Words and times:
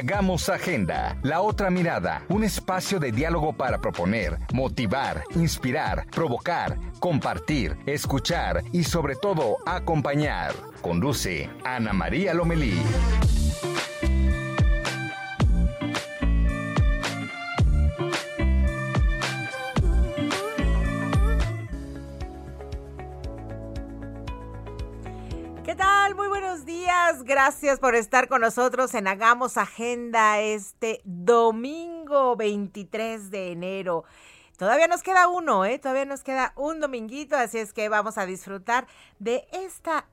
Hagamos 0.00 0.48
Agenda, 0.48 1.18
la 1.22 1.42
otra 1.42 1.68
mirada, 1.68 2.22
un 2.30 2.42
espacio 2.42 2.98
de 2.98 3.12
diálogo 3.12 3.52
para 3.52 3.82
proponer, 3.82 4.38
motivar, 4.50 5.24
inspirar, 5.34 6.06
provocar, 6.06 6.78
compartir, 6.98 7.76
escuchar 7.84 8.64
y 8.72 8.84
sobre 8.84 9.14
todo 9.14 9.58
acompañar. 9.66 10.54
Conduce 10.80 11.50
Ana 11.66 11.92
María 11.92 12.32
Lomelí. 12.32 12.80
¿Qué 25.70 25.76
tal? 25.76 26.16
Muy 26.16 26.26
buenos 26.26 26.64
días. 26.64 27.22
Gracias 27.22 27.78
por 27.78 27.94
estar 27.94 28.26
con 28.26 28.40
nosotros 28.40 28.92
en 28.94 29.06
Hagamos 29.06 29.56
Agenda 29.56 30.40
este 30.40 31.00
domingo 31.04 32.34
23 32.34 33.30
de 33.30 33.52
enero. 33.52 34.02
Todavía 34.58 34.88
nos 34.88 35.04
queda 35.04 35.28
uno, 35.28 35.64
¿eh? 35.64 35.78
Todavía 35.78 36.06
nos 36.06 36.24
queda 36.24 36.52
un 36.56 36.80
dominguito, 36.80 37.36
así 37.36 37.58
es 37.58 37.72
que 37.72 37.88
vamos 37.88 38.18
a 38.18 38.26
disfrutar 38.26 38.88
de 39.20 39.46
esta 39.52 40.08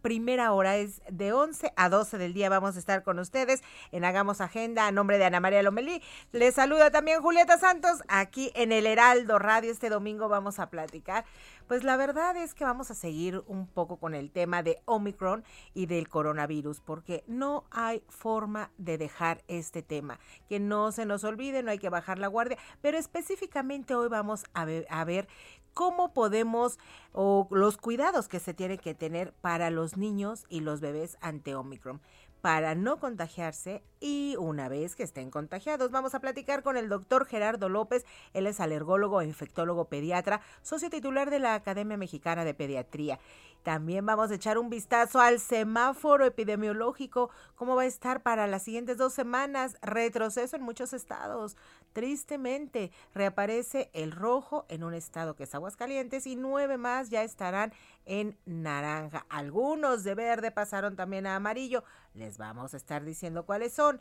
primera 0.00 0.52
hora 0.52 0.76
es 0.76 1.02
de 1.10 1.32
11 1.32 1.72
a 1.76 1.88
12 1.88 2.18
del 2.18 2.34
día. 2.34 2.48
Vamos 2.48 2.76
a 2.76 2.78
estar 2.78 3.02
con 3.02 3.18
ustedes 3.18 3.62
en 3.92 4.04
Hagamos 4.04 4.40
Agenda 4.40 4.86
a 4.86 4.92
nombre 4.92 5.18
de 5.18 5.24
Ana 5.24 5.40
María 5.40 5.62
Lomelí. 5.62 6.02
Les 6.32 6.54
saluda 6.54 6.90
también 6.90 7.22
Julieta 7.22 7.58
Santos 7.58 8.02
aquí 8.08 8.50
en 8.54 8.72
el 8.72 8.86
Heraldo 8.86 9.38
Radio. 9.38 9.70
Este 9.70 9.88
domingo 9.88 10.28
vamos 10.28 10.58
a 10.58 10.70
platicar. 10.70 11.24
Pues 11.70 11.84
la 11.84 11.96
verdad 11.96 12.36
es 12.36 12.52
que 12.52 12.64
vamos 12.64 12.90
a 12.90 12.94
seguir 12.94 13.44
un 13.46 13.68
poco 13.68 13.98
con 13.98 14.16
el 14.16 14.32
tema 14.32 14.64
de 14.64 14.82
Omicron 14.86 15.44
y 15.72 15.86
del 15.86 16.08
coronavirus, 16.08 16.80
porque 16.80 17.22
no 17.28 17.62
hay 17.70 18.02
forma 18.08 18.72
de 18.76 18.98
dejar 18.98 19.44
este 19.46 19.80
tema. 19.80 20.18
Que 20.48 20.58
no 20.58 20.90
se 20.90 21.06
nos 21.06 21.22
olvide, 21.22 21.62
no 21.62 21.70
hay 21.70 21.78
que 21.78 21.88
bajar 21.88 22.18
la 22.18 22.26
guardia, 22.26 22.58
pero 22.80 22.98
específicamente 22.98 23.94
hoy 23.94 24.08
vamos 24.08 24.44
a 24.52 24.64
ver, 24.64 24.84
a 24.90 25.04
ver 25.04 25.28
cómo 25.74 26.12
podemos 26.12 26.78
o 27.12 27.48
los 27.50 27.76
cuidados 27.76 28.28
que 28.28 28.40
se 28.40 28.54
tienen 28.54 28.78
que 28.78 28.94
tener 28.94 29.32
para 29.40 29.70
los 29.70 29.96
niños 29.96 30.44
y 30.48 30.60
los 30.60 30.80
bebés 30.80 31.16
ante 31.20 31.54
Omicron 31.54 32.00
para 32.40 32.74
no 32.74 32.98
contagiarse 32.98 33.82
y 34.00 34.34
una 34.38 34.68
vez 34.68 34.96
que 34.96 35.02
estén 35.02 35.30
contagiados. 35.30 35.90
Vamos 35.90 36.14
a 36.14 36.20
platicar 36.20 36.62
con 36.62 36.76
el 36.76 36.88
doctor 36.88 37.26
Gerardo 37.26 37.68
López, 37.68 38.04
él 38.32 38.46
es 38.46 38.60
alergólogo 38.60 39.20
e 39.20 39.26
infectólogo 39.26 39.86
pediatra, 39.86 40.40
socio 40.62 40.88
titular 40.90 41.30
de 41.30 41.38
la 41.38 41.54
Academia 41.54 41.96
Mexicana 41.96 42.44
de 42.44 42.54
Pediatría. 42.54 43.18
También 43.62 44.06
vamos 44.06 44.30
a 44.30 44.34
echar 44.34 44.56
un 44.56 44.70
vistazo 44.70 45.20
al 45.20 45.38
semáforo 45.38 46.24
epidemiológico, 46.24 47.28
cómo 47.56 47.76
va 47.76 47.82
a 47.82 47.86
estar 47.86 48.22
para 48.22 48.46
las 48.46 48.62
siguientes 48.62 48.96
dos 48.96 49.12
semanas, 49.12 49.76
retroceso 49.82 50.56
en 50.56 50.62
muchos 50.62 50.94
estados. 50.94 51.58
Tristemente, 51.92 52.92
reaparece 53.14 53.90
el 53.92 54.12
rojo 54.12 54.64
en 54.68 54.84
un 54.84 54.94
estado 54.94 55.34
que 55.34 55.44
es 55.44 55.54
Aguascalientes 55.54 56.26
y 56.26 56.36
nueve 56.36 56.76
más 56.78 57.10
ya 57.10 57.24
estarán 57.24 57.72
en 58.06 58.36
naranja. 58.46 59.26
Algunos 59.28 60.04
de 60.04 60.14
verde 60.14 60.50
pasaron 60.50 60.96
también 60.96 61.26
a 61.26 61.36
amarillo. 61.36 61.82
Les 62.14 62.38
vamos 62.38 62.74
a 62.74 62.76
estar 62.76 63.04
diciendo 63.04 63.44
cuáles 63.44 63.72
son. 63.72 64.00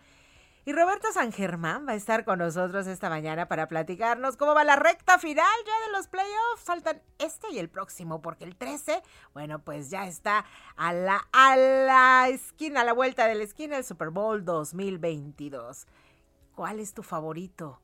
Y 0.65 0.73
Roberto 0.73 1.11
San 1.11 1.31
Germán 1.31 1.87
va 1.87 1.93
a 1.93 1.95
estar 1.95 2.25
con 2.25 2.37
nosotros 2.37 2.85
esta 2.85 3.09
mañana 3.09 3.47
para 3.47 3.67
platicarnos 3.67 4.37
cómo 4.37 4.53
va 4.53 4.63
la 4.63 4.75
recta 4.75 5.17
final 5.17 5.47
ya 5.65 5.87
de 5.87 5.93
los 5.93 6.07
playoffs. 6.07 6.63
Faltan 6.63 7.01
este 7.17 7.47
y 7.51 7.59
el 7.59 7.69
próximo, 7.69 8.21
porque 8.21 8.43
el 8.43 8.55
13, 8.55 9.01
bueno, 9.33 9.59
pues 9.59 9.89
ya 9.89 10.05
está 10.07 10.45
a 10.75 10.93
la, 10.93 11.27
a 11.31 11.55
la 11.55 12.27
esquina, 12.29 12.81
a 12.81 12.83
la 12.83 12.93
vuelta 12.93 13.25
de 13.25 13.35
la 13.35 13.45
esquina, 13.45 13.77
el 13.77 13.83
Super 13.83 14.09
Bowl 14.09 14.45
2022. 14.45 15.87
¿Cuál 16.59 16.81
es 16.81 16.93
tu 16.93 17.03
favorito? 17.03 17.79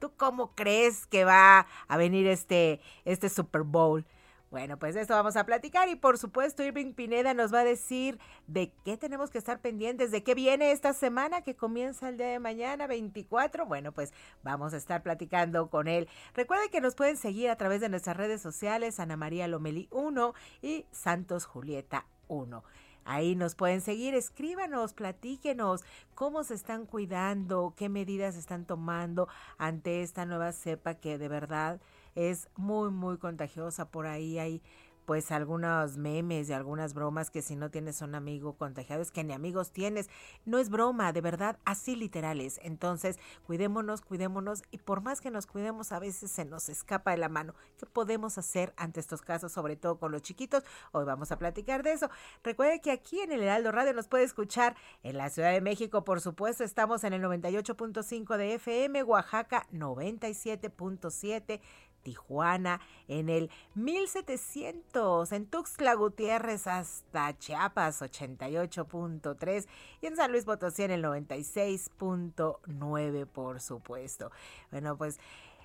¿Tú 0.00 0.16
cómo 0.16 0.56
crees 0.56 1.06
que 1.06 1.24
va 1.24 1.68
a 1.86 1.96
venir 1.96 2.26
este, 2.26 2.80
este 3.04 3.28
Super 3.28 3.62
Bowl? 3.62 4.04
Bueno, 4.50 4.80
pues 4.80 4.96
de 4.96 5.02
esto 5.02 5.14
vamos 5.14 5.36
a 5.36 5.46
platicar 5.46 5.88
y 5.88 5.94
por 5.94 6.18
supuesto 6.18 6.64
Irving 6.64 6.92
Pineda 6.94 7.34
nos 7.34 7.54
va 7.54 7.60
a 7.60 7.64
decir 7.64 8.18
de 8.48 8.72
qué 8.84 8.96
tenemos 8.96 9.30
que 9.30 9.38
estar 9.38 9.60
pendientes, 9.60 10.10
de 10.10 10.24
qué 10.24 10.34
viene 10.34 10.72
esta 10.72 10.92
semana 10.92 11.42
que 11.42 11.54
comienza 11.54 12.08
el 12.08 12.16
día 12.16 12.26
de 12.26 12.40
mañana 12.40 12.88
24. 12.88 13.64
Bueno, 13.66 13.92
pues 13.92 14.12
vamos 14.42 14.74
a 14.74 14.78
estar 14.78 15.04
platicando 15.04 15.70
con 15.70 15.86
él. 15.86 16.08
Recuerden 16.34 16.68
que 16.70 16.80
nos 16.80 16.96
pueden 16.96 17.16
seguir 17.16 17.48
a 17.48 17.54
través 17.54 17.80
de 17.80 17.90
nuestras 17.90 18.16
redes 18.16 18.42
sociales 18.42 18.98
Ana 18.98 19.16
María 19.16 19.46
Lomelí 19.46 19.86
1 19.92 20.34
y 20.62 20.84
Santos 20.90 21.46
Julieta 21.46 22.06
1. 22.26 22.64
Ahí 23.12 23.34
nos 23.34 23.56
pueden 23.56 23.80
seguir, 23.80 24.14
escríbanos, 24.14 24.94
platíquenos 24.94 25.82
cómo 26.14 26.44
se 26.44 26.54
están 26.54 26.86
cuidando, 26.86 27.74
qué 27.76 27.88
medidas 27.88 28.36
están 28.36 28.64
tomando 28.64 29.26
ante 29.58 30.02
esta 30.02 30.26
nueva 30.26 30.52
cepa 30.52 30.94
que 30.94 31.18
de 31.18 31.26
verdad 31.26 31.80
es 32.14 32.48
muy, 32.54 32.92
muy 32.92 33.18
contagiosa. 33.18 33.90
Por 33.90 34.06
ahí 34.06 34.38
hay 34.38 34.62
pues 35.10 35.32
algunos 35.32 35.96
memes 35.96 36.48
y 36.48 36.52
algunas 36.52 36.94
bromas 36.94 37.30
que 37.30 37.42
si 37.42 37.56
no 37.56 37.68
tienes 37.68 38.00
un 38.00 38.14
amigo 38.14 38.52
contagiado 38.52 39.02
es 39.02 39.10
que 39.10 39.24
ni 39.24 39.32
amigos 39.32 39.72
tienes. 39.72 40.08
No 40.44 40.58
es 40.58 40.70
broma, 40.70 41.12
de 41.12 41.20
verdad, 41.20 41.58
así 41.64 41.96
literales. 41.96 42.60
Entonces, 42.62 43.18
cuidémonos, 43.44 44.02
cuidémonos 44.02 44.62
y 44.70 44.78
por 44.78 45.00
más 45.00 45.20
que 45.20 45.32
nos 45.32 45.46
cuidemos, 45.46 45.90
a 45.90 45.98
veces 45.98 46.30
se 46.30 46.44
nos 46.44 46.68
escapa 46.68 47.10
de 47.10 47.16
la 47.16 47.28
mano. 47.28 47.56
¿Qué 47.76 47.86
podemos 47.86 48.38
hacer 48.38 48.72
ante 48.76 49.00
estos 49.00 49.20
casos, 49.20 49.50
sobre 49.50 49.74
todo 49.74 49.98
con 49.98 50.12
los 50.12 50.22
chiquitos? 50.22 50.62
Hoy 50.92 51.04
vamos 51.04 51.32
a 51.32 51.38
platicar 51.38 51.82
de 51.82 51.90
eso. 51.90 52.08
Recuerde 52.44 52.80
que 52.80 52.92
aquí 52.92 53.18
en 53.18 53.32
el 53.32 53.42
Heraldo 53.42 53.72
Radio 53.72 53.92
nos 53.92 54.06
puede 54.06 54.22
escuchar 54.22 54.76
en 55.02 55.18
la 55.18 55.28
Ciudad 55.28 55.50
de 55.50 55.60
México, 55.60 56.04
por 56.04 56.20
supuesto, 56.20 56.62
estamos 56.62 57.02
en 57.02 57.14
el 57.14 57.22
98.5 57.22 58.36
de 58.36 58.54
FM, 58.54 59.02
Oaxaca 59.02 59.66
97.7 59.72 61.60
Tijuana, 62.02 62.80
en 63.08 63.28
el 63.28 63.50
1700, 63.74 65.32
en 65.32 65.46
Tuxtla 65.46 65.94
Gutiérrez 65.94 66.66
hasta 66.66 67.38
Chiapas 67.38 68.02
88.3 68.02 69.68
y 70.00 70.06
en 70.06 70.16
San 70.16 70.32
Luis 70.32 70.44
Potosí 70.44 70.82
en 70.82 70.90
el 70.90 71.04
96.9 71.04 73.26
por 73.26 73.60
supuesto. 73.60 74.32
Bueno, 74.70 74.96
pues 74.96 75.20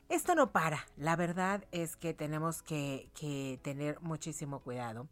esto 0.10 0.36
no 0.36 0.52
para, 0.52 0.86
la 0.98 1.16
verdad 1.16 1.64
es 1.72 1.96
que 1.96 2.14
tenemos 2.14 2.62
que, 2.62 3.10
que 3.20 3.60
tener 3.64 4.00
muchísimo 4.02 4.60
cuidado. 4.60 5.08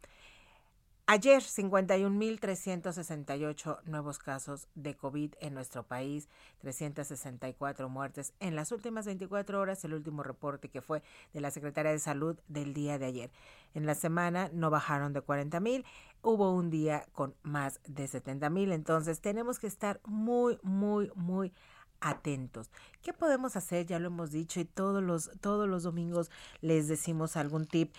Ayer, 1.06 1.44
51.368 1.44 3.84
nuevos 3.84 4.20
casos 4.20 4.70
de 4.74 4.96
COVID 4.96 5.34
en 5.42 5.54
nuestro 5.54 5.84
país, 5.84 6.30
364 6.62 7.90
muertes 7.90 8.32
en 8.40 8.56
las 8.56 8.72
últimas 8.72 9.06
24 9.06 9.60
horas, 9.60 9.84
el 9.84 9.96
último 9.96 10.24
reporte 10.24 10.70
que 10.70 10.82
fue 10.82 11.04
de 11.34 11.42
la 11.42 11.52
Secretaría 11.52 11.92
de 11.92 12.00
Salud 12.00 12.40
del 12.48 12.74
día 12.74 12.98
de 13.00 13.08
ayer. 13.08 13.32
En 13.74 13.86
la 13.86 13.96
semana 13.96 14.50
no 14.54 14.70
bajaron 14.70 15.12
de 15.12 15.22
40.000, 15.22 15.84
hubo 16.22 16.54
un 16.54 16.70
día 16.70 17.06
con 17.12 17.36
más 17.44 17.82
de 17.86 18.06
70.000, 18.06 18.72
entonces 18.72 19.20
tenemos 19.20 19.60
que 19.60 19.68
estar 19.68 20.00
muy, 20.06 20.58
muy, 20.64 21.12
muy 21.16 21.52
atentos. 22.00 22.72
¿Qué 23.02 23.12
podemos 23.12 23.58
hacer? 23.58 23.86
Ya 23.86 24.00
lo 24.00 24.08
hemos 24.08 24.32
dicho 24.32 24.62
y 24.62 24.66
todos 24.66 25.04
los, 25.04 25.32
todos 25.42 25.68
los 25.68 25.84
domingos 25.84 26.32
les 26.62 26.88
decimos 26.88 27.36
algún 27.36 27.66
tip 27.66 27.94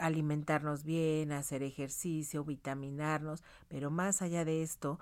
alimentarnos 0.00 0.84
bien, 0.84 1.32
hacer 1.32 1.62
ejercicio, 1.62 2.44
vitaminarnos, 2.44 3.42
pero 3.68 3.90
más 3.90 4.22
allá 4.22 4.44
de 4.44 4.62
esto, 4.62 4.98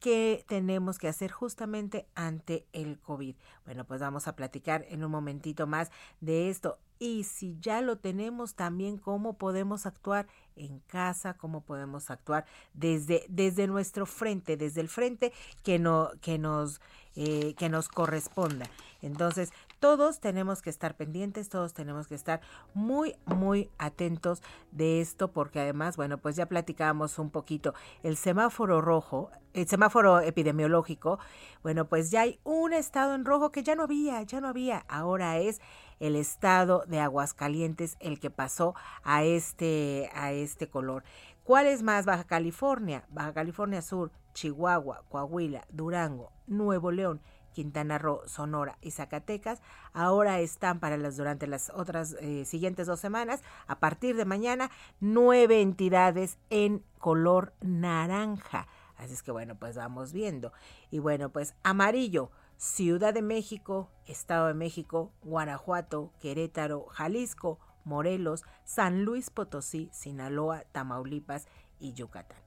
¿qué 0.00 0.44
tenemos 0.46 0.98
que 0.98 1.08
hacer 1.08 1.30
justamente 1.30 2.06
ante 2.14 2.66
el 2.72 2.98
COVID? 2.98 3.34
Bueno, 3.64 3.84
pues 3.84 4.00
vamos 4.00 4.28
a 4.28 4.36
platicar 4.36 4.84
en 4.88 5.04
un 5.04 5.10
momentito 5.10 5.66
más 5.66 5.90
de 6.20 6.50
esto. 6.50 6.78
Y 7.00 7.24
si 7.24 7.56
ya 7.60 7.80
lo 7.80 7.96
tenemos 7.96 8.54
también, 8.54 8.98
¿cómo 8.98 9.34
podemos 9.34 9.86
actuar 9.86 10.26
en 10.56 10.80
casa? 10.80 11.34
¿Cómo 11.34 11.60
podemos 11.60 12.10
actuar 12.10 12.44
desde, 12.74 13.24
desde 13.28 13.68
nuestro 13.68 14.04
frente, 14.04 14.56
desde 14.56 14.80
el 14.80 14.88
frente 14.88 15.32
que, 15.62 15.78
no, 15.78 16.10
que, 16.20 16.38
nos, 16.38 16.80
eh, 17.14 17.54
que 17.56 17.68
nos 17.68 17.88
corresponda? 17.88 18.66
Entonces, 19.00 19.52
todos 19.78 20.20
tenemos 20.20 20.62
que 20.62 20.70
estar 20.70 20.96
pendientes, 20.96 21.48
todos 21.48 21.74
tenemos 21.74 22.06
que 22.06 22.14
estar 22.14 22.40
muy, 22.74 23.16
muy 23.26 23.70
atentos 23.78 24.42
de 24.72 25.00
esto, 25.00 25.32
porque 25.32 25.60
además, 25.60 25.96
bueno, 25.96 26.18
pues 26.18 26.36
ya 26.36 26.46
platicábamos 26.46 27.18
un 27.18 27.30
poquito 27.30 27.74
el 28.02 28.16
semáforo 28.16 28.80
rojo, 28.80 29.30
el 29.54 29.66
semáforo 29.68 30.20
epidemiológico, 30.20 31.18
bueno, 31.62 31.86
pues 31.86 32.10
ya 32.10 32.22
hay 32.22 32.40
un 32.44 32.72
estado 32.72 33.14
en 33.14 33.24
rojo 33.24 33.50
que 33.50 33.62
ya 33.62 33.74
no 33.74 33.84
había, 33.84 34.22
ya 34.22 34.40
no 34.40 34.48
había, 34.48 34.84
ahora 34.88 35.38
es 35.38 35.60
el 36.00 36.16
estado 36.16 36.84
de 36.86 37.00
Aguascalientes 37.00 37.96
el 38.00 38.20
que 38.20 38.30
pasó 38.30 38.74
a 39.02 39.24
este, 39.24 40.10
a 40.14 40.32
este 40.32 40.68
color. 40.68 41.04
¿Cuál 41.44 41.66
es 41.66 41.82
más? 41.82 42.04
Baja 42.04 42.24
California, 42.24 43.06
Baja 43.08 43.32
California 43.32 43.80
Sur, 43.80 44.12
Chihuahua, 44.34 45.04
Coahuila, 45.08 45.66
Durango, 45.70 46.30
Nuevo 46.46 46.90
León, 46.90 47.20
Quintana 47.58 47.98
Roo, 47.98 48.22
Sonora 48.28 48.78
y 48.82 48.92
Zacatecas 48.92 49.60
ahora 49.92 50.38
están 50.38 50.78
para 50.78 50.96
las 50.96 51.16
durante 51.16 51.48
las 51.48 51.70
otras 51.70 52.14
eh, 52.20 52.44
siguientes 52.44 52.86
dos 52.86 53.00
semanas, 53.00 53.42
a 53.66 53.80
partir 53.80 54.14
de 54.14 54.24
mañana, 54.24 54.70
nueve 55.00 55.60
entidades 55.60 56.38
en 56.50 56.84
color 57.00 57.52
naranja. 57.60 58.68
Así 58.96 59.14
es 59.14 59.24
que 59.24 59.32
bueno, 59.32 59.56
pues 59.56 59.74
vamos 59.74 60.12
viendo. 60.12 60.52
Y 60.92 61.00
bueno, 61.00 61.30
pues 61.30 61.56
amarillo, 61.64 62.30
Ciudad 62.58 63.12
de 63.12 63.22
México, 63.22 63.90
Estado 64.06 64.46
de 64.46 64.54
México, 64.54 65.10
Guanajuato, 65.22 66.12
Querétaro, 66.20 66.86
Jalisco, 66.90 67.58
Morelos, 67.82 68.44
San 68.62 69.02
Luis 69.02 69.30
Potosí, 69.30 69.90
Sinaloa, 69.92 70.62
Tamaulipas 70.70 71.48
y 71.80 71.92
Yucatán. 71.92 72.38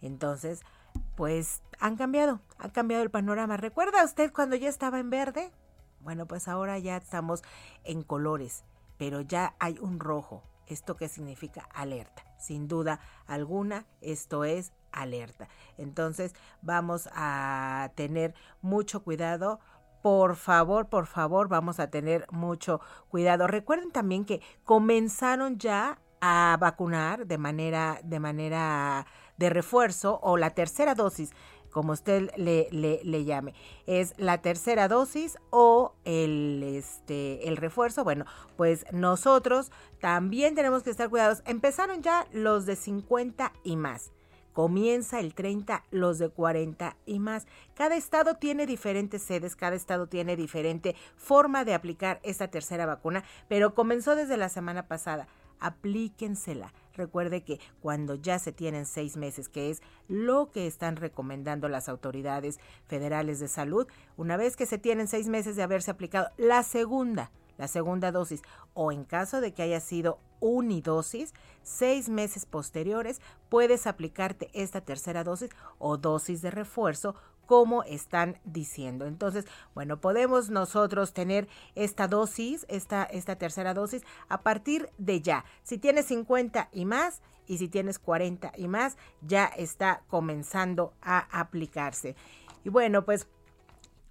Entonces, 0.00 0.62
pues 1.16 1.62
han 1.80 1.96
cambiado, 1.96 2.40
ha 2.58 2.70
cambiado 2.70 3.02
el 3.02 3.10
panorama. 3.10 3.56
¿Recuerda 3.56 4.04
usted 4.04 4.32
cuando 4.32 4.56
ya 4.56 4.68
estaba 4.68 4.98
en 5.00 5.10
verde? 5.10 5.50
Bueno, 6.00 6.26
pues 6.26 6.46
ahora 6.46 6.78
ya 6.78 6.96
estamos 6.96 7.42
en 7.84 8.02
colores, 8.02 8.64
pero 8.98 9.22
ya 9.22 9.56
hay 9.58 9.78
un 9.80 9.98
rojo. 9.98 10.44
¿Esto 10.66 10.96
qué 10.96 11.08
significa? 11.08 11.68
Alerta. 11.74 12.24
Sin 12.38 12.68
duda 12.68 13.00
alguna, 13.26 13.86
esto 14.00 14.44
es 14.44 14.72
alerta. 14.92 15.48
Entonces, 15.78 16.34
vamos 16.62 17.08
a 17.12 17.90
tener 17.94 18.34
mucho 18.62 19.02
cuidado 19.02 19.60
por 20.02 20.36
favor, 20.36 20.88
por 20.88 21.06
favor, 21.06 21.48
vamos 21.48 21.80
a 21.80 21.90
tener 21.90 22.26
mucho 22.30 22.80
cuidado. 23.08 23.48
Recuerden 23.48 23.90
también 23.90 24.24
que 24.24 24.40
comenzaron 24.62 25.58
ya 25.58 25.98
a 26.20 26.56
vacunar 26.60 27.26
de 27.26 27.38
manera, 27.38 27.98
de 28.04 28.20
manera 28.20 29.06
de 29.36 29.50
refuerzo 29.50 30.18
o 30.22 30.36
la 30.36 30.50
tercera 30.50 30.94
dosis, 30.94 31.30
como 31.70 31.92
usted 31.92 32.30
le, 32.36 33.24
llame. 33.24 33.54
Es 33.86 34.14
la 34.16 34.40
tercera 34.40 34.88
dosis 34.88 35.36
o 35.50 35.92
el, 36.04 36.62
este, 36.62 37.48
el 37.48 37.58
refuerzo. 37.58 38.02
Bueno, 38.02 38.24
pues 38.56 38.86
nosotros 38.92 39.70
también 40.00 40.54
tenemos 40.54 40.82
que 40.82 40.90
estar 40.90 41.10
cuidados. 41.10 41.42
Empezaron 41.44 42.02
ya 42.02 42.26
los 42.32 42.64
de 42.64 42.76
50 42.76 43.52
y 43.62 43.76
más. 43.76 44.12
Comienza 44.56 45.20
el 45.20 45.34
30, 45.34 45.84
los 45.90 46.18
de 46.18 46.30
40 46.30 46.96
y 47.04 47.18
más. 47.18 47.46
Cada 47.74 47.94
estado 47.94 48.36
tiene 48.36 48.64
diferentes 48.64 49.20
sedes, 49.20 49.54
cada 49.54 49.76
estado 49.76 50.06
tiene 50.06 50.34
diferente 50.34 50.96
forma 51.14 51.66
de 51.66 51.74
aplicar 51.74 52.20
esta 52.22 52.48
tercera 52.48 52.86
vacuna, 52.86 53.22
pero 53.48 53.74
comenzó 53.74 54.16
desde 54.16 54.38
la 54.38 54.48
semana 54.48 54.88
pasada. 54.88 55.28
Aplíquensela. 55.60 56.72
Recuerde 56.96 57.42
que 57.42 57.60
cuando 57.80 58.14
ya 58.14 58.38
se 58.38 58.52
tienen 58.52 58.86
seis 58.86 59.16
meses, 59.16 59.48
que 59.48 59.70
es 59.70 59.82
lo 60.08 60.50
que 60.50 60.66
están 60.66 60.96
recomendando 60.96 61.68
las 61.68 61.88
autoridades 61.88 62.58
federales 62.86 63.38
de 63.38 63.48
salud, 63.48 63.86
una 64.16 64.36
vez 64.36 64.56
que 64.56 64.66
se 64.66 64.78
tienen 64.78 65.06
seis 65.06 65.28
meses 65.28 65.56
de 65.56 65.62
haberse 65.62 65.90
aplicado 65.90 66.30
la 66.38 66.62
segunda, 66.62 67.30
la 67.58 67.68
segunda 67.68 68.12
dosis, 68.12 68.42
o 68.74 68.92
en 68.92 69.04
caso 69.04 69.40
de 69.40 69.52
que 69.52 69.62
haya 69.62 69.80
sido 69.80 70.18
unidosis, 70.40 71.34
seis 71.62 72.08
meses 72.08 72.46
posteriores 72.46 73.20
puedes 73.48 73.86
aplicarte 73.86 74.50
esta 74.52 74.80
tercera 74.80 75.24
dosis 75.24 75.50
o 75.78 75.96
dosis 75.96 76.42
de 76.42 76.50
refuerzo 76.50 77.14
como 77.46 77.82
están 77.84 78.38
diciendo. 78.44 79.06
Entonces, 79.06 79.46
bueno, 79.74 80.00
podemos 80.00 80.50
nosotros 80.50 81.12
tener 81.12 81.48
esta 81.74 82.08
dosis, 82.08 82.66
esta, 82.68 83.04
esta 83.04 83.36
tercera 83.36 83.74
dosis 83.74 84.02
a 84.28 84.42
partir 84.42 84.90
de 84.98 85.20
ya. 85.20 85.44
Si 85.62 85.78
tienes 85.78 86.06
50 86.06 86.68
y 86.72 86.84
más 86.84 87.22
y 87.46 87.58
si 87.58 87.68
tienes 87.68 87.98
40 87.98 88.52
y 88.56 88.68
más, 88.68 88.96
ya 89.22 89.46
está 89.46 90.02
comenzando 90.08 90.92
a 91.00 91.40
aplicarse. 91.40 92.16
Y 92.64 92.68
bueno, 92.68 93.04
pues 93.04 93.28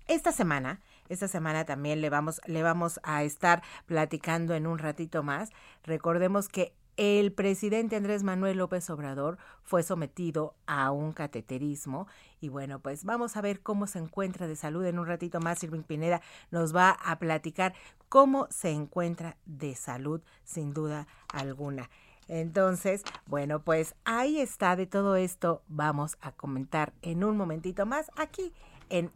esta 0.07 0.31
semana 0.31 0.81
esta 1.07 1.27
semana 1.27 1.65
también 1.65 2.01
le 2.01 2.09
vamos, 2.09 2.41
le 2.45 2.63
vamos 2.63 2.99
a 3.03 3.23
estar 3.23 3.61
platicando 3.85 4.55
en 4.55 4.65
un 4.65 4.79
ratito 4.79 5.21
más. 5.21 5.51
Recordemos 5.83 6.49
que 6.49 6.73
el 6.97 7.31
presidente 7.31 7.95
Andrés 7.95 8.24
Manuel 8.24 8.57
López 8.57 8.89
Obrador 8.89 9.38
fue 9.63 9.83
sometido 9.83 10.56
a 10.65 10.92
un 10.92 11.12
cateterismo 11.12 12.07
y 12.42 12.50
bueno, 12.50 12.80
pues 12.80 13.03
vamos 13.03 13.36
a 13.38 13.42
ver 13.42 13.62
cómo 13.62 13.88
se 13.88 14.00
encuentra 14.00 14.47
de 14.47 14.56
salud. 14.56 14.86
En 14.86 15.00
un 15.00 15.07
ratito 15.07 15.39
más, 15.39 15.59
Silvin 15.59 15.83
Pineda 15.83 16.21
nos 16.51 16.75
va 16.75 16.92
a 16.92 17.18
platicar 17.19 17.74
cómo 18.09 18.47
se 18.50 18.71
encuentra 18.71 19.38
de 19.45 19.75
salud, 19.75 20.21
sin 20.44 20.74
duda 20.74 21.07
alguna. 21.31 21.89
Entonces, 22.27 23.03
bueno, 23.27 23.59
pues 23.59 23.95
ahí 24.03 24.39
está 24.39 24.75
de 24.75 24.88
todo 24.88 25.15
esto. 25.15 25.62
Vamos 25.68 26.18
a 26.21 26.31
comentar 26.31 26.94
en 27.01 27.24
un 27.24 27.38
momentito 27.38 27.86
más 27.86 28.09
aquí 28.15 28.53
en 28.89 29.12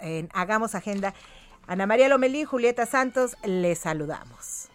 en 0.00 0.28
Hagamos 0.32 0.74
Agenda. 0.74 1.14
Ana 1.66 1.86
María 1.86 2.08
Lomelí, 2.08 2.44
Julieta 2.44 2.86
Santos, 2.86 3.36
les 3.42 3.78
saludamos. 3.78 4.68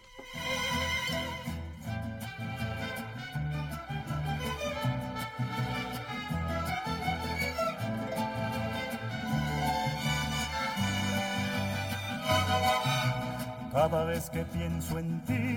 Cada 13.72 14.04
vez 14.04 14.28
que 14.30 14.44
pienso 14.46 14.98
en 14.98 15.24
ti, 15.24 15.56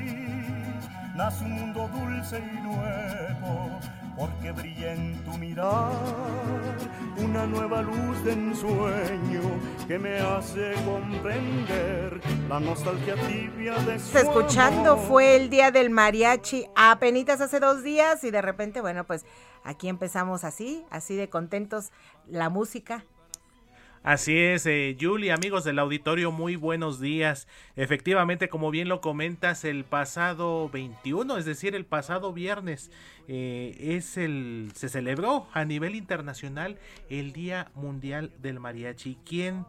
nace 1.16 1.44
un 1.46 1.52
mundo 1.52 1.90
dulce 1.92 2.40
y 2.40 2.62
nuevo 2.62 3.80
porque 4.16 4.52
brilla 4.52 4.94
en 4.94 5.24
tu 5.24 5.36
mirar 5.40 5.92
una 7.18 7.48
nueva 7.48 7.82
luz 7.82 8.24
de 8.24 8.34
ensueño 8.34 9.42
que 9.88 9.98
me 9.98 10.20
hace 10.20 10.74
comprender 10.86 12.22
la 12.48 12.60
nostalgia 12.60 13.16
tibia 13.28 13.74
de 13.80 13.98
su 13.98 14.16
Escuchando 14.16 14.98
fue 14.98 15.36
el 15.36 15.50
día 15.50 15.72
del 15.72 15.90
mariachi 15.90 16.68
apenas 16.76 17.42
hace 17.42 17.60
dos 17.60 17.82
días 17.82 18.24
y 18.24 18.30
de 18.30 18.44
repente, 18.44 18.82
bueno, 18.82 19.06
pues 19.06 19.26
aquí 19.64 19.90
empezamos 19.90 20.44
así, 20.44 20.86
así 20.92 21.16
de 21.16 21.30
contentos 21.30 21.92
la 22.28 22.50
música 22.50 23.06
Así 24.04 24.38
es, 24.38 24.66
eh, 24.66 24.98
Julie, 25.00 25.32
amigos 25.32 25.64
del 25.64 25.80
auditorio, 25.80 26.30
muy 26.30 26.58
buenos 26.58 27.00
días. 27.00 27.48
Efectivamente, 27.78 28.50
como 28.50 28.70
bien 28.70 28.90
lo 28.90 29.00
comentas, 29.00 29.64
el 29.64 29.86
pasado 29.86 30.68
21, 30.68 31.38
es 31.38 31.46
decir, 31.46 31.74
el 31.74 31.86
pasado 31.86 32.34
viernes, 32.34 32.92
eh, 33.30 33.78
es 33.80 34.18
el, 34.18 34.74
se 34.76 34.90
celebró 34.90 35.48
a 35.54 35.64
nivel 35.64 35.96
internacional 35.96 36.78
el 37.10 37.32
Día 37.32 37.72
Mundial 37.76 38.34
del 38.42 38.60
Mariachi. 38.60 39.18
¿Quién 39.26 39.66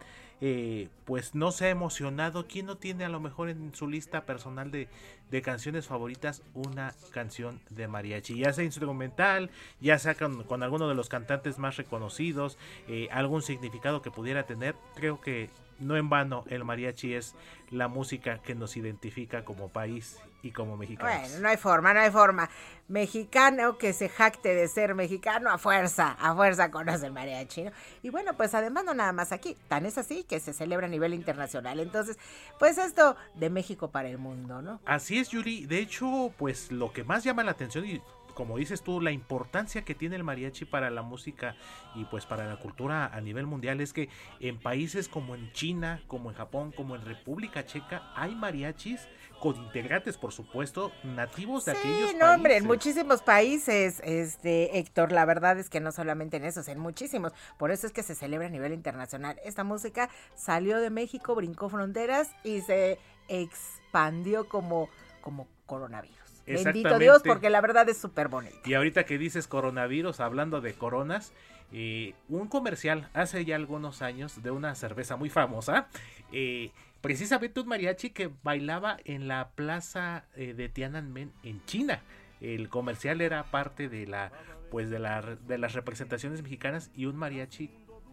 eh, 0.47 0.91
pues 1.07 1.35
no 1.35 1.53
se 1.53 1.65
ha 1.65 1.71
emocionado? 1.71 2.47
¿Quién 2.47 2.67
no 2.67 2.77
tiene 2.77 3.07
a 3.07 3.09
lo 3.09 3.19
mejor 3.19 3.49
en 3.49 3.75
su 3.75 3.89
lista 3.89 4.27
personal 4.27 4.71
de, 4.71 4.89
de 5.31 5.41
canciones 5.41 5.87
favoritas 5.87 6.43
una 6.53 6.93
canción 7.13 7.63
de 7.71 7.89
mariachi? 7.89 8.37
Ya 8.37 8.53
sea 8.53 8.63
instrumental, 8.63 9.49
ya 9.81 9.99
sea 9.99 10.15
con, 10.15 10.63
alguno 10.63 10.87
de 10.87 10.95
los 10.95 11.09
cantantes 11.09 11.59
más 11.59 11.79
reconocidos, 11.79 12.59
eh, 12.89 13.09
algún 13.11 13.41
significado 13.41 14.03
que 14.03 14.11
pudiera 14.11 14.43
tener. 14.43 14.75
Creo 14.97 15.19
que 15.19 15.49
no 15.79 15.97
en 15.97 16.09
vano 16.09 16.45
el 16.49 16.65
mariachi 16.65 17.15
es 17.15 17.35
la 17.71 17.89
música 17.89 18.39
que 18.39 18.55
nos 18.55 18.77
identifica 18.77 19.45
como 19.45 19.69
país 19.69 20.19
y 20.43 20.53
como 20.53 20.77
mexicanos. 20.77 21.31
Bueno, 21.31 21.41
no 21.41 21.49
hay 21.49 21.57
forma, 21.57 21.95
no 21.95 22.01
hay 22.01 22.11
forma. 22.11 22.51
Mexicano 22.87 23.79
que 23.79 23.93
se 23.93 24.09
jacte 24.09 24.55
de 24.55 24.69
ser 24.69 24.95
mexicano 24.95 25.51
a 25.51 25.59
fuerza, 25.59 26.17
a 26.21 26.35
fuerza 26.35 26.71
conoce 26.71 27.07
el 27.07 27.13
mariachi, 27.13 27.65
¿no? 27.65 27.73
Y 28.03 28.11
bueno, 28.11 28.35
pues 28.35 28.55
además 28.55 28.85
no 28.85 28.95
nada 28.95 29.13
más 29.13 29.33
aquí, 29.33 29.57
tan 29.69 29.87
es 29.87 29.97
así 29.97 30.25
que 30.25 30.41
se 30.41 30.53
celebra 30.53 30.87
a 30.87 30.91
nivel 30.91 31.15
internacional. 31.15 31.81
Entonces, 31.81 32.19
pues 32.59 32.77
esto 32.79 33.17
de 33.35 33.49
México 33.51 33.91
para 33.91 34.09
el 34.09 34.19
mundo, 34.19 34.61
¿no? 34.61 34.81
Así 34.85 35.19
es, 35.19 35.31
Yuri. 35.31 35.67
De 35.67 35.79
hecho, 35.79 36.33
pues 36.37 36.71
lo 36.71 36.93
que 36.93 37.05
más 37.05 37.25
llama 37.25 37.43
la 37.43 37.53
atención 37.53 37.87
y 37.87 38.03
como 38.35 38.59
dices 38.59 38.83
tú, 38.83 39.01
la 39.01 39.13
importancia 39.13 39.85
que 39.85 39.95
tiene 39.95 40.17
el 40.17 40.25
mariachi 40.25 40.65
para 40.65 40.91
la 40.91 41.03
música 41.03 41.57
y 41.95 42.05
pues 42.05 42.27
para 42.27 42.47
la 42.47 42.57
cultura 42.57 43.07
a 43.07 43.21
nivel 43.21 43.47
mundial 43.47 43.81
es 43.81 43.93
que 43.93 44.09
en 44.41 44.59
países 44.59 45.09
como 45.09 45.35
en 45.35 45.53
China, 45.53 46.03
como 46.07 46.31
en 46.31 46.37
Japón, 46.37 46.73
como 46.73 46.97
en 46.97 47.05
República 47.05 47.65
Checa, 47.65 48.13
hay 48.15 48.35
mariachis 48.35 49.09
con 49.41 49.57
integrantes, 49.57 50.17
por 50.17 50.33
supuesto, 50.33 50.93
nativos 51.03 51.65
de 51.65 51.73
sí, 51.73 51.79
aquellos 51.79 52.15
no, 52.15 52.21
países. 52.21 52.37
hombre, 52.37 52.57
en 52.57 52.67
muchísimos 52.67 53.23
países, 53.23 54.01
este, 54.05 54.79
Héctor, 54.79 55.13
la 55.13 55.25
verdad 55.25 55.59
es 55.59 55.69
que 55.69 55.81
no 55.81 55.93
solamente 55.93 56.37
en 56.37 56.45
esos, 56.45 56.69
en 56.69 56.79
muchísimos. 56.79 57.33
Por 57.59 57.71
eso 57.71 57.87
es 57.87 57.93
que 57.93 58.03
se 58.03 58.15
celebra 58.15 58.47
a 58.47 58.51
nivel 58.51 58.73
internacional. 58.73 59.39
Esta 59.45 59.65
música 59.65 60.09
salió 60.35 60.81
de 60.81 60.91
México, 60.91 61.35
brincó 61.35 61.69
fronteras 61.69 62.31
y 62.43 62.63
se 62.63 62.99
expandió 63.29 64.49
como, 64.49 64.89
como 65.21 65.47
coronavirus. 65.67 66.24
Bendito 66.47 66.99
Dios, 66.99 67.23
porque 67.25 67.51
la 67.51 67.61
verdad 67.61 67.89
es 67.89 67.99
súper 67.99 68.29
bonito. 68.29 68.57
Y 68.65 68.75
ahorita 68.75 69.05
que 69.05 69.19
dices 69.19 69.49
coronavirus, 69.49 70.21
hablando 70.21 70.61
de 70.61 70.75
coronas, 70.75 71.33
eh, 71.73 72.15
un 72.29 72.49
comercial 72.49 73.09
hace 73.15 73.45
ya 73.45 73.57
algunos 73.57 74.03
años 74.03 74.43
de 74.43 74.51
una 74.51 74.75
cerveza 74.75 75.17
muy 75.17 75.31
famosa, 75.31 75.89
eh, 76.33 76.71
precisamente 77.01 77.61
un 77.61 77.69
mariachi 77.69 78.11
que 78.11 78.31
bailaba 78.43 78.99
en 79.05 79.29
la 79.29 79.51
plaza 79.51 80.25
eh, 80.37 80.55
de 80.55 80.69
Tiananmen 80.69 81.33
en 81.43 81.65
China. 81.65 82.03
El 82.41 82.69
comercial 82.69 83.21
era 83.21 83.45
parte 83.45 83.89
de 83.89 84.07
la, 84.07 84.31
pues 84.71 84.91
de 84.91 84.99
la, 84.99 85.23
de 85.23 85.59
las 85.59 85.73
representaciones 85.73 86.43
mexicanas 86.43 86.91
y 86.95 87.07
un 87.07 87.17
mariachi, 87.17 87.71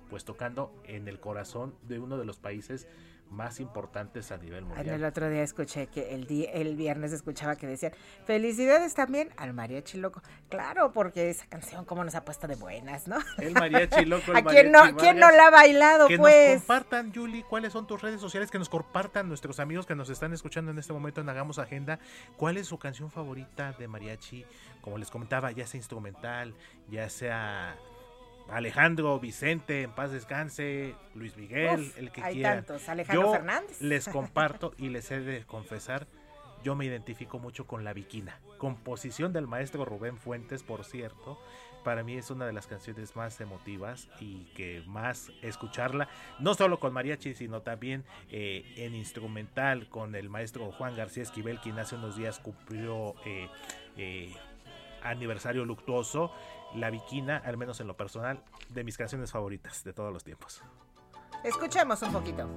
pues 0.09 0.25
tocando 0.25 0.73
en 0.85 1.07
el 1.07 1.19
corazón 1.19 1.75
de 1.83 1.99
uno 1.99 2.17
de 2.17 2.25
los 2.25 2.39
países 2.39 2.87
más 3.31 3.59
importantes 3.59 4.31
a 4.31 4.37
nivel 4.37 4.65
mundial. 4.65 4.89
El 4.89 5.05
otro 5.05 5.29
día 5.29 5.41
escuché 5.41 5.87
que 5.87 6.13
el, 6.13 6.27
día, 6.27 6.51
el 6.51 6.75
viernes 6.75 7.13
escuchaba 7.13 7.55
que 7.55 7.65
decían 7.65 7.93
felicidades 8.25 8.93
también 8.93 9.29
al 9.37 9.53
mariachi 9.53 9.97
loco. 9.97 10.21
Claro, 10.49 10.91
porque 10.91 11.29
esa 11.29 11.45
canción 11.47 11.85
como 11.85 12.03
nos 12.03 12.13
ha 12.15 12.25
puesto 12.25 12.47
de 12.47 12.55
buenas, 12.55 13.07
¿no? 13.07 13.17
El 13.37 13.53
mariachi 13.53 14.05
loco. 14.05 14.31
El 14.31 14.37
¿A 14.37 14.43
quién 14.43 14.71
no, 14.71 14.95
quién 14.97 15.17
no 15.17 15.31
la 15.31 15.47
ha 15.47 15.49
bailado, 15.49 16.07
que 16.07 16.17
pues? 16.17 16.53
nos 16.53 16.61
compartan, 16.61 17.13
Julie, 17.13 17.43
cuáles 17.43 17.71
son 17.73 17.87
tus 17.87 18.01
redes 18.01 18.19
sociales, 18.19 18.51
que 18.51 18.59
nos 18.59 18.69
compartan 18.69 19.27
nuestros 19.27 19.59
amigos 19.59 19.85
que 19.85 19.95
nos 19.95 20.09
están 20.09 20.33
escuchando 20.33 20.71
en 20.71 20.77
este 20.77 20.91
momento 20.91 21.21
en 21.21 21.29
Hagamos 21.29 21.57
Agenda, 21.57 21.99
cuál 22.35 22.57
es 22.57 22.67
su 22.67 22.77
canción 22.77 23.09
favorita 23.09 23.73
de 23.73 23.87
mariachi, 23.87 24.45
como 24.81 24.97
les 24.97 25.09
comentaba, 25.09 25.51
ya 25.51 25.65
sea 25.65 25.77
instrumental, 25.77 26.53
ya 26.89 27.09
sea 27.09 27.77
Alejandro, 28.49 29.19
Vicente, 29.19 29.83
en 29.83 29.91
paz 29.91 30.11
descanse, 30.11 30.95
Luis 31.15 31.37
Miguel, 31.37 31.81
Uf, 31.81 31.97
el 31.97 32.11
que 32.11 32.21
hay 32.23 32.33
quiera. 32.35 32.55
tantos, 32.55 32.89
Alejandro 32.89 33.23
yo 33.27 33.31
Fernández. 33.33 33.81
les 33.81 34.07
comparto 34.09 34.73
y 34.77 34.89
les 34.89 35.09
he 35.11 35.19
de 35.21 35.45
confesar, 35.45 36.07
yo 36.63 36.75
me 36.75 36.85
identifico 36.85 37.39
mucho 37.39 37.65
con 37.65 37.83
La 37.83 37.93
Viquina, 37.93 38.39
composición 38.57 39.33
del 39.33 39.47
maestro 39.47 39.85
Rubén 39.85 40.17
Fuentes, 40.17 40.63
por 40.63 40.83
cierto. 40.83 41.39
Para 41.83 42.03
mí 42.03 42.15
es 42.15 42.29
una 42.29 42.45
de 42.45 42.53
las 42.53 42.67
canciones 42.67 43.15
más 43.15 43.41
emotivas 43.41 44.07
y 44.19 44.43
que 44.53 44.83
más 44.85 45.31
escucharla, 45.41 46.07
no 46.37 46.53
solo 46.53 46.79
con 46.79 46.93
mariachi, 46.93 47.33
sino 47.33 47.61
también 47.63 48.03
eh, 48.29 48.63
en 48.77 48.93
instrumental 48.93 49.89
con 49.89 50.13
el 50.13 50.29
maestro 50.29 50.71
Juan 50.73 50.95
García 50.95 51.23
Esquivel, 51.23 51.59
quien 51.59 51.79
hace 51.79 51.95
unos 51.95 52.15
días 52.15 52.37
cumplió 52.37 53.15
eh, 53.25 53.49
eh, 53.97 54.31
aniversario 55.01 55.65
luctuoso. 55.65 56.31
La 56.75 56.89
Viquina, 56.89 57.37
al 57.37 57.57
menos 57.57 57.79
en 57.81 57.87
lo 57.87 57.97
personal, 57.97 58.43
de 58.69 58.83
mis 58.83 58.97
canciones 58.97 59.31
favoritas 59.31 59.83
de 59.83 59.93
todos 59.93 60.13
los 60.13 60.23
tiempos. 60.23 60.61
Escuchemos 61.43 62.01
un 62.03 62.13
poquito. 62.13 62.47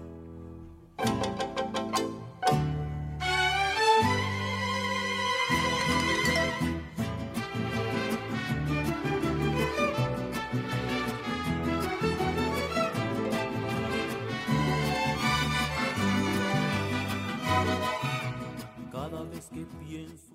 Cada 18.93 19.23
vez 19.25 19.49
que 19.49 19.67
pienso 19.85 20.33
en... 20.33 20.34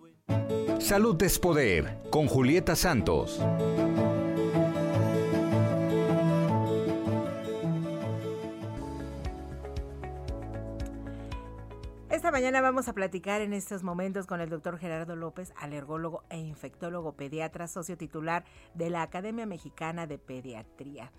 Salud 0.79 1.21
es 1.21 1.37
poder 1.37 1.99
con 2.09 2.27
Julieta 2.27 2.75
Santos. 2.75 3.39
Esta 12.09 12.31
mañana 12.31 12.61
vamos 12.61 12.87
a 12.87 12.93
platicar 12.93 13.41
en 13.41 13.53
estos 13.53 13.83
momentos 13.83 14.25
con 14.25 14.41
el 14.41 14.49
doctor 14.49 14.77
Gerardo 14.77 15.15
López, 15.15 15.53
alergólogo 15.57 16.23
e 16.29 16.37
infectólogo 16.37 17.13
pediatra, 17.13 17.67
socio 17.67 17.97
titular 17.97 18.43
de 18.73 18.89
la 18.89 19.03
Academia 19.03 19.45
Mexicana 19.45 20.07
de 20.07 20.17
Pediatría. 20.17 21.11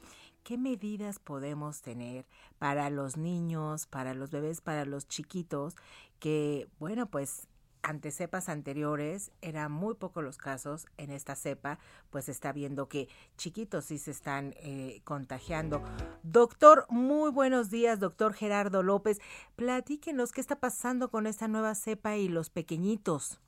¿Qué 0.43 0.59
medidas 0.59 1.19
podemos 1.19 1.81
tener 1.81 2.27
para 2.59 2.91
los 2.91 3.17
niños, 3.17 3.87
para 3.87 4.15
los 4.15 4.31
bebés, 4.31 4.61
para 4.61 4.85
los 4.85 5.07
chiquitos 5.07 5.77
que, 6.19 6.69
bueno, 6.79 7.07
pues 7.07 7.49
ante 7.83 8.11
cepas 8.11 8.49
anteriores 8.49 9.33
eran 9.43 9.73
muy 9.73 9.95
pocos 9.95 10.23
los 10.23 10.39
casos, 10.39 10.87
en 10.97 11.11
esta 11.11 11.35
cepa 11.35 11.79
pues 12.11 12.29
está 12.29 12.53
viendo 12.53 12.89
que 12.89 13.09
chiquitos 13.37 13.87
sí 13.87 13.99
se 13.99 14.11
están 14.11 14.55
eh, 14.63 15.01
contagiando. 15.05 15.83
Doctor, 16.23 16.87
muy 16.89 17.31
buenos 17.31 17.71
días, 17.71 18.01
doctor 18.01 18.33
Gerardo 18.35 18.83
López. 18.83 19.21
Platíquenos 19.57 20.33
qué 20.33 20.41
está 20.41 20.57
pasando 20.57 21.11
con 21.11 21.27
esta 21.27 21.49
nueva 21.49 21.75
cepa 21.75 22.17
y 22.17 22.29
los 22.29 22.51
pequeñitos. 22.51 23.41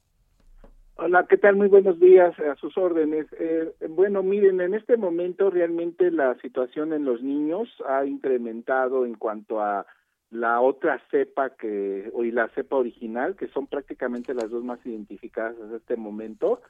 Hola, 0.97 1.27
¿qué 1.29 1.39
tal? 1.39 1.57
Muy 1.57 1.69
buenos 1.69 1.99
días, 1.99 2.39
a 2.39 2.55
sus 2.57 2.77
órdenes. 2.77 3.27
Eh, 3.39 3.73
bueno, 3.89 4.23
miren, 4.23 4.61
en 4.61 4.75
este 4.75 4.97
momento 4.97 5.51
realmente 5.51 6.11
la 6.11 6.39
situación 6.41 6.93
en 6.93 7.05
los 7.05 7.23
niños 7.23 7.69
ha 7.89 8.05
incrementado 8.05 9.07
en 9.07 9.15
cuanto 9.15 9.61
a 9.61 9.87
la 10.33 10.62
otra 10.62 10.99
cepa 11.11 11.51
que 11.51 12.11
y 12.19 12.31
la 12.31 12.49
cepa 12.49 12.77
original 12.77 13.37
que 13.37 13.49
son 13.49 13.67
prácticamente 13.67 14.33
las 14.33 14.51
dos 14.51 14.65
más 14.65 14.85
identificadas 14.87 15.61
hasta 15.61 15.77
este 15.77 15.97
momento. 15.97 16.62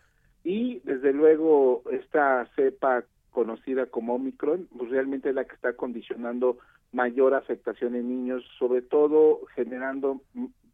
Y 0.42 0.80
desde 0.80 1.12
luego 1.12 1.84
esta 1.92 2.48
cepa 2.56 3.04
conocida 3.30 3.86
como 3.86 4.16
Omicron 4.16 4.68
pues 4.76 4.90
realmente 4.90 5.28
es 5.28 5.36
la 5.36 5.44
que 5.44 5.54
está 5.54 5.74
condicionando 5.74 6.58
mayor 6.90 7.34
afectación 7.34 7.94
en 7.94 8.08
niños 8.08 8.44
sobre 8.58 8.82
todo 8.82 9.46
generando 9.54 10.20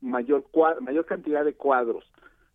mayor 0.01 0.45
mayor 0.81 1.05
cantidad 1.05 1.45
de 1.45 1.53
cuadros 1.53 2.11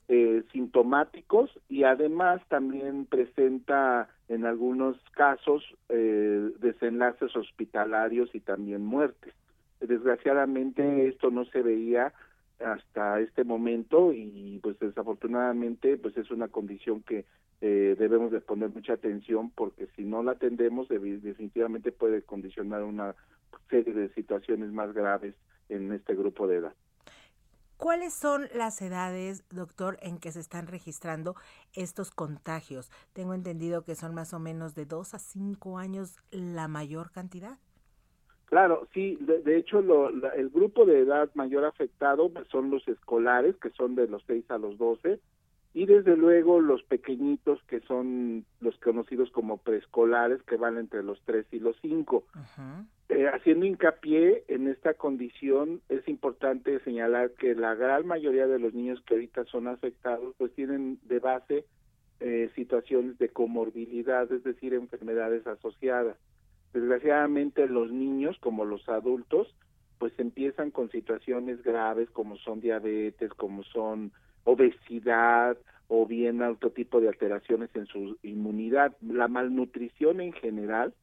eh, 0.10 0.44
sintomáticos 0.52 1.52
y 1.70 1.84
además 1.84 2.42
también 2.50 3.06
presenta 3.06 4.10
en 4.28 4.46
algunos 4.46 4.98
casos 5.12 5.64
eh, 5.90 6.50
desenlaces 6.60 7.34
hospitalarios 7.36 8.34
y 8.34 8.40
también 8.40 8.84
muertes 8.84 9.34
desgraciadamente 9.88 11.08
esto 11.08 11.32
no 11.32 11.46
se 11.46 11.62
veía 11.62 12.14
hasta 12.60 13.20
este 13.20 13.44
momento 13.44 14.14
y 14.14 14.60
pues 14.62 14.80
desafortunadamente 14.80 15.98
pues 15.98 16.16
es 16.18 16.32
una 16.32 16.48
condición 16.48 17.02
que 17.02 17.26
eh, 17.62 17.96
debemos 17.98 18.32
de 18.32 18.42
poner 18.42 18.70
mucha 18.70 18.94
atención 18.94 19.50
porque 19.52 19.88
si 19.96 20.04
no 20.04 20.24
la 20.24 20.34
atendemos 20.34 20.88
definitivamente 20.90 21.92
puede 21.92 22.22
condicionar 22.22 22.84
una 22.84 23.16
serie 23.70 23.94
de 23.94 24.14
situaciones 24.14 24.72
más 24.72 24.94
graves 24.94 25.36
en 25.70 25.92
este 25.92 26.16
grupo 26.16 26.48
de 26.48 26.58
edad. 26.58 26.74
¿Cuáles 27.78 28.14
son 28.14 28.48
las 28.56 28.82
edades, 28.82 29.44
doctor, 29.50 29.98
en 30.02 30.18
que 30.18 30.32
se 30.32 30.40
están 30.40 30.68
registrando 30.68 31.36
estos 31.74 32.12
contagios? 32.12 32.90
Tengo 33.12 33.34
entendido 33.34 33.84
que 33.84 33.96
son 33.96 34.16
más 34.16 34.34
o 34.34 34.40
menos 34.40 34.74
de 34.74 34.86
2 34.86 35.16
a 35.16 35.20
5 35.20 35.78
años 35.78 36.16
la 36.32 36.70
mayor 36.70 37.12
cantidad. 37.12 37.58
Claro, 38.54 38.88
sí, 38.94 39.18
de, 39.20 39.42
de 39.42 39.58
hecho 39.58 39.82
lo, 39.82 40.12
la, 40.12 40.30
el 40.30 40.52
grupo 40.52 40.86
de 40.86 41.00
edad 41.00 41.28
mayor 41.34 41.66
afectado 41.66 42.32
son 42.52 42.70
los 42.70 42.88
escolares, 42.88 43.56
que 43.58 43.72
son 43.72 43.96
de 43.96 44.08
los 44.08 44.22
6 44.28 44.46
a 44.52 44.60
los 44.60 44.78
12, 44.78 45.20
y 45.74 45.88
desde 45.88 46.16
luego 46.16 46.62
los 46.62 46.84
pequeñitos, 46.84 47.64
que 47.64 47.80
son 47.80 48.46
los 48.62 48.78
conocidos 48.78 49.32
como 49.32 49.58
preescolares, 49.58 50.44
que 50.44 50.58
van 50.58 50.78
entre 50.78 51.02
los 51.02 51.20
3 51.26 51.48
y 51.52 51.62
los 51.62 51.76
5. 51.82 52.18
Uh 52.18 52.22
-huh. 52.38 52.86
eh, 53.10 53.28
haciendo 53.34 53.66
hincapié 53.66 54.44
en 54.48 54.68
esta 54.68 54.94
condición, 54.94 55.82
es 55.90 56.08
importante 56.08 56.80
señalar 56.82 57.32
que 57.32 57.56
la 57.56 57.74
gran 57.74 58.06
mayoría 58.06 58.46
de 58.46 58.60
los 58.60 58.76
niños 58.76 59.02
que 59.08 59.16
ahorita 59.16 59.46
son 59.46 59.68
afectados, 59.68 60.36
pues 60.38 60.54
tienen 60.54 61.00
de 61.06 61.18
base 61.18 61.66
eh, 62.20 62.52
situaciones 62.54 63.18
de 63.18 63.30
comorbilidad, 63.30 64.32
es 64.32 64.44
decir, 64.44 64.76
enfermedades 64.76 65.48
asociadas 65.48 66.18
desgraciadamente 66.74 67.68
los 67.68 67.92
niños 67.92 68.38
como 68.40 68.66
los 68.66 68.88
adultos 68.90 69.54
pues 70.00 70.14
empiezan 70.18 70.72
con 70.72 70.90
situaciones 70.92 71.64
graves 71.64 72.10
como 72.10 72.36
son 72.38 72.60
diabetes, 72.60 73.32
como 73.36 73.64
son 73.64 74.12
obesidad 74.44 75.58
o 75.88 76.06
bien 76.06 76.42
otro 76.42 76.72
tipo 76.72 77.00
de 77.00 77.08
alteraciones 77.08 77.70
en 77.76 77.86
su 77.86 78.18
inmunidad. 78.24 78.98
La 79.02 79.28
malnutrición 79.28 80.20
en 80.20 80.34
general 80.34 80.94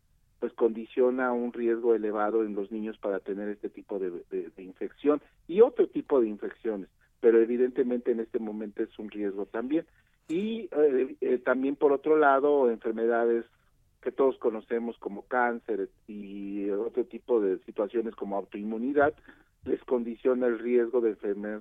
pues 0.41 0.53
condiciona 0.55 1.33
un 1.33 1.53
riesgo 1.53 1.95
elevado 1.95 2.45
en 2.45 2.55
los 2.55 2.73
niños 2.73 2.99
para 2.99 3.21
tener 3.21 3.49
este 3.49 3.69
tipo 3.69 3.99
de, 3.99 4.11
de, 4.31 4.63
infección 4.63 5.21
y 5.47 5.61
otro 5.61 5.87
tipo 5.87 6.21
de 6.21 6.29
infecciones, 6.29 6.89
pero 7.21 7.41
evidentemente 7.41 8.11
en 8.11 8.21
este 8.21 8.39
momento 8.39 8.83
es 8.83 8.99
un 8.99 9.11
riesgo 9.11 9.45
también. 9.47 9.87
Y 10.29 10.69
eh, 10.73 11.17
eh, 11.21 11.39
también 11.39 11.77
por 11.77 11.93
otro 11.93 12.17
lado 12.17 12.71
enfermedades 12.71 13.45
que 14.03 14.13
todos 14.13 14.39
conocemos 14.39 14.97
como 14.99 15.23
cáncer 15.23 15.91
y 16.07 16.71
otro 16.71 17.05
tipo 17.05 17.41
de 17.41 17.59
situaciones 17.65 18.15
como 18.15 18.37
autoinmunidad, 18.37 19.15
les 19.65 19.83
condiciona 19.85 20.47
el 20.47 20.59
riesgo 20.59 21.01
de 21.01 21.17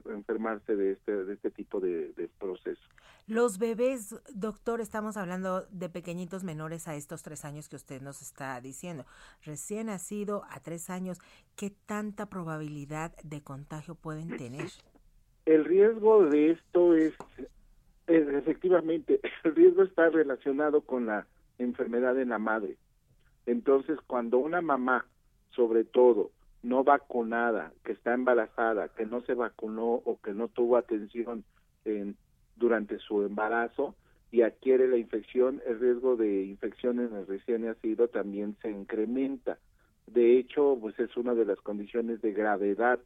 enfermarse 0.05 0.75
de 0.75 0.93
este, 0.93 1.25
de 1.25 1.33
este 1.33 1.51
tipo 1.51 1.81
de, 1.81 2.13
de 2.13 2.29
proceso. 2.39 2.81
Los 3.27 3.59
bebés, 3.59 4.15
doctor, 4.33 4.79
estamos 4.79 5.17
hablando 5.17 5.65
de 5.69 5.89
pequeñitos 5.89 6.43
menores 6.43 6.87
a 6.87 6.95
estos 6.95 7.23
tres 7.23 7.43
años 7.43 7.67
que 7.67 7.75
usted 7.75 8.01
nos 8.01 8.21
está 8.21 8.59
diciendo. 8.61 9.05
Recién 9.43 9.87
nacido 9.87 10.43
a 10.49 10.61
tres 10.61 10.89
años, 10.89 11.19
¿qué 11.55 11.71
tanta 11.85 12.27
probabilidad 12.27 13.11
de 13.23 13.41
contagio 13.41 13.95
pueden 13.95 14.37
tener? 14.37 14.67
El 15.45 15.65
riesgo 15.65 16.25
de 16.25 16.51
esto 16.51 16.95
es, 16.95 17.13
es 18.07 18.27
efectivamente, 18.29 19.19
el 19.43 19.55
riesgo 19.55 19.83
está 19.83 20.09
relacionado 20.09 20.81
con 20.81 21.05
la 21.05 21.27
enfermedad 21.59 22.19
en 22.19 22.29
la 22.29 22.39
madre. 22.39 22.77
Entonces, 23.45 23.97
cuando 24.07 24.37
una 24.39 24.61
mamá, 24.61 25.05
sobre 25.51 25.83
todo, 25.83 26.31
no 26.63 26.83
vacunada, 26.83 27.71
que 27.83 27.93
está 27.93 28.13
embarazada, 28.13 28.89
que 28.89 29.05
no 29.05 29.21
se 29.21 29.33
vacunó 29.33 30.01
o 30.05 30.19
que 30.21 30.33
no 30.33 30.47
tuvo 30.47 30.77
atención 30.77 31.43
en, 31.85 32.15
durante 32.55 32.99
su 32.99 33.23
embarazo 33.23 33.95
y 34.31 34.41
adquiere 34.41 34.87
la 34.87 34.97
infección, 34.97 35.61
el 35.65 35.79
riesgo 35.79 36.15
de 36.15 36.43
infección 36.43 36.99
en 36.99 37.15
el 37.15 37.27
recién 37.27 37.65
nacido 37.65 38.07
también 38.09 38.55
se 38.61 38.69
incrementa. 38.69 39.57
De 40.07 40.37
hecho, 40.37 40.77
pues 40.79 40.99
es 40.99 41.15
una 41.17 41.33
de 41.33 41.45
las 41.45 41.59
condiciones 41.61 42.21
de 42.21 42.33
gravedad 42.33 42.99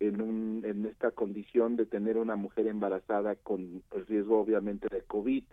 en, 0.00 0.20
un, 0.20 0.62
en 0.64 0.86
esta 0.86 1.10
condición 1.10 1.76
de 1.76 1.86
tener 1.86 2.16
una 2.16 2.36
mujer 2.36 2.66
embarazada 2.66 3.36
con 3.36 3.82
el 3.92 4.06
riesgo 4.06 4.40
obviamente 4.40 4.88
de 4.90 5.02
COVID. 5.02 5.44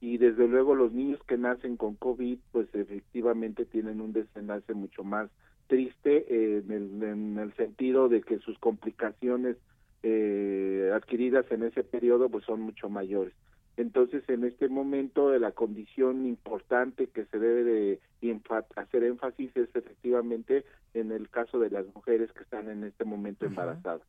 Y 0.00 0.18
desde 0.18 0.46
luego 0.46 0.74
los 0.74 0.92
niños 0.92 1.20
que 1.26 1.38
nacen 1.38 1.76
con 1.76 1.94
COVID, 1.94 2.38
pues 2.52 2.68
efectivamente 2.74 3.64
tienen 3.64 4.00
un 4.00 4.12
desenlace 4.12 4.74
mucho 4.74 5.04
más 5.04 5.30
triste 5.66 6.26
eh, 6.28 6.62
en, 6.64 6.70
el, 6.70 7.02
en, 7.02 7.38
el, 7.38 7.52
sentido 7.54 8.08
de 8.08 8.22
que 8.22 8.38
sus 8.38 8.58
complicaciones 8.58 9.56
eh, 10.02 10.92
adquiridas 10.94 11.50
en 11.50 11.64
ese 11.64 11.82
periodo 11.82 12.28
pues 12.28 12.44
son 12.44 12.60
mucho 12.60 12.88
mayores. 12.88 13.34
Entonces, 13.76 14.26
en 14.28 14.44
este 14.44 14.68
momento, 14.68 15.38
la 15.38 15.52
condición 15.52 16.26
importante 16.26 17.08
que 17.08 17.26
se 17.26 17.38
debe 17.38 17.64
de 17.64 18.00
hacer 18.76 19.04
énfasis 19.04 19.54
es 19.54 19.68
efectivamente 19.74 20.64
en 20.94 21.12
el 21.12 21.28
caso 21.28 21.58
de 21.58 21.70
las 21.70 21.84
mujeres 21.94 22.32
que 22.32 22.42
están 22.42 22.70
en 22.70 22.84
este 22.84 23.04
momento 23.04 23.44
embarazadas. 23.44 24.00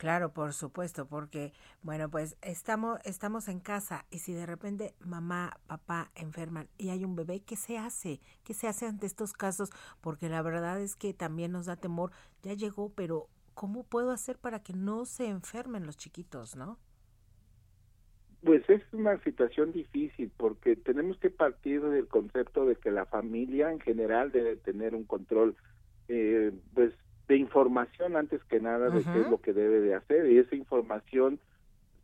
Claro, 0.00 0.32
por 0.32 0.54
supuesto, 0.54 1.06
porque, 1.06 1.52
bueno, 1.82 2.10
pues 2.10 2.38
estamos, 2.40 2.98
estamos 3.04 3.48
en 3.48 3.60
casa 3.60 4.06
y 4.10 4.20
si 4.20 4.32
de 4.32 4.46
repente 4.46 4.94
mamá, 4.98 5.58
papá 5.66 6.10
enferman 6.14 6.70
y 6.78 6.88
hay 6.88 7.04
un 7.04 7.16
bebé, 7.16 7.40
¿qué 7.40 7.54
se 7.54 7.76
hace? 7.76 8.18
¿Qué 8.42 8.54
se 8.54 8.66
hace 8.66 8.86
ante 8.86 9.04
estos 9.04 9.34
casos? 9.34 9.68
Porque 10.00 10.30
la 10.30 10.40
verdad 10.40 10.80
es 10.80 10.96
que 10.96 11.12
también 11.12 11.52
nos 11.52 11.66
da 11.66 11.76
temor, 11.76 12.12
ya 12.42 12.54
llegó, 12.54 12.90
pero 12.94 13.28
¿cómo 13.52 13.84
puedo 13.84 14.10
hacer 14.10 14.38
para 14.38 14.62
que 14.62 14.72
no 14.72 15.04
se 15.04 15.28
enfermen 15.28 15.84
los 15.84 15.98
chiquitos, 15.98 16.56
no? 16.56 16.78
Pues 18.42 18.62
es 18.70 18.80
una 18.94 19.22
situación 19.22 19.70
difícil 19.70 20.32
porque 20.34 20.76
tenemos 20.76 21.18
que 21.18 21.28
partir 21.28 21.82
del 21.82 22.08
concepto 22.08 22.64
de 22.64 22.76
que 22.76 22.90
la 22.90 23.04
familia 23.04 23.70
en 23.70 23.80
general 23.80 24.32
debe 24.32 24.56
tener 24.56 24.94
un 24.94 25.04
control, 25.04 25.56
eh, 26.08 26.52
pues 26.72 26.94
de 27.30 27.36
información 27.36 28.16
antes 28.16 28.42
que 28.42 28.58
nada 28.58 28.90
de 28.90 29.04
qué 29.04 29.20
es 29.20 29.30
lo 29.30 29.40
que 29.40 29.52
debe 29.52 29.78
de 29.78 29.94
hacer 29.94 30.28
y 30.32 30.38
esa 30.38 30.56
información 30.56 31.38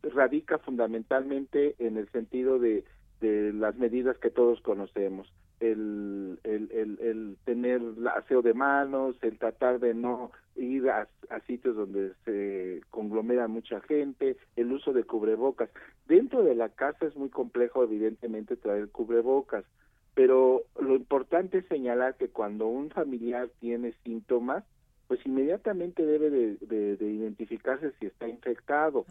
radica 0.01 0.57
fundamentalmente 0.57 1.75
en 1.79 1.97
el 1.97 2.09
sentido 2.11 2.59
de, 2.59 2.85
de 3.19 3.51
las 3.51 3.75
medidas 3.75 4.17
que 4.19 4.29
todos 4.29 4.61
conocemos 4.61 5.27
el, 5.59 6.39
el, 6.45 6.71
el, 6.71 6.99
el 7.01 7.37
tener 7.43 7.81
aseo 8.15 8.41
de 8.41 8.53
manos, 8.53 9.17
el 9.21 9.37
tratar 9.37 9.81
de 9.81 9.93
no 9.93 10.31
ir 10.55 10.89
a, 10.89 11.09
a, 11.29 11.39
sitios 11.41 11.75
donde 11.75 12.13
se 12.23 12.79
conglomera 12.89 13.49
mucha 13.49 13.81
gente, 13.81 14.37
el 14.55 14.71
uso 14.71 14.93
de 14.93 15.03
cubrebocas. 15.03 15.69
Dentro 16.07 16.41
de 16.41 16.55
la 16.55 16.69
casa 16.69 17.05
es 17.05 17.17
muy 17.17 17.29
complejo, 17.29 17.83
evidentemente, 17.83 18.55
traer 18.55 18.87
cubrebocas, 18.91 19.65
pero 20.13 20.61
lo 20.79 20.95
importante 20.95 21.57
es 21.57 21.65
señalar 21.65 22.15
que 22.15 22.29
cuando 22.29 22.67
un 22.67 22.91
familiar 22.91 23.49
tiene 23.59 23.93
síntomas, 24.05 24.63
pues 25.07 25.25
inmediatamente 25.25 26.05
debe 26.05 26.29
de, 26.29 26.97
identificarse 26.99 27.91
si 27.99 28.07
está 28.07 28.27
infectado. 28.27 29.05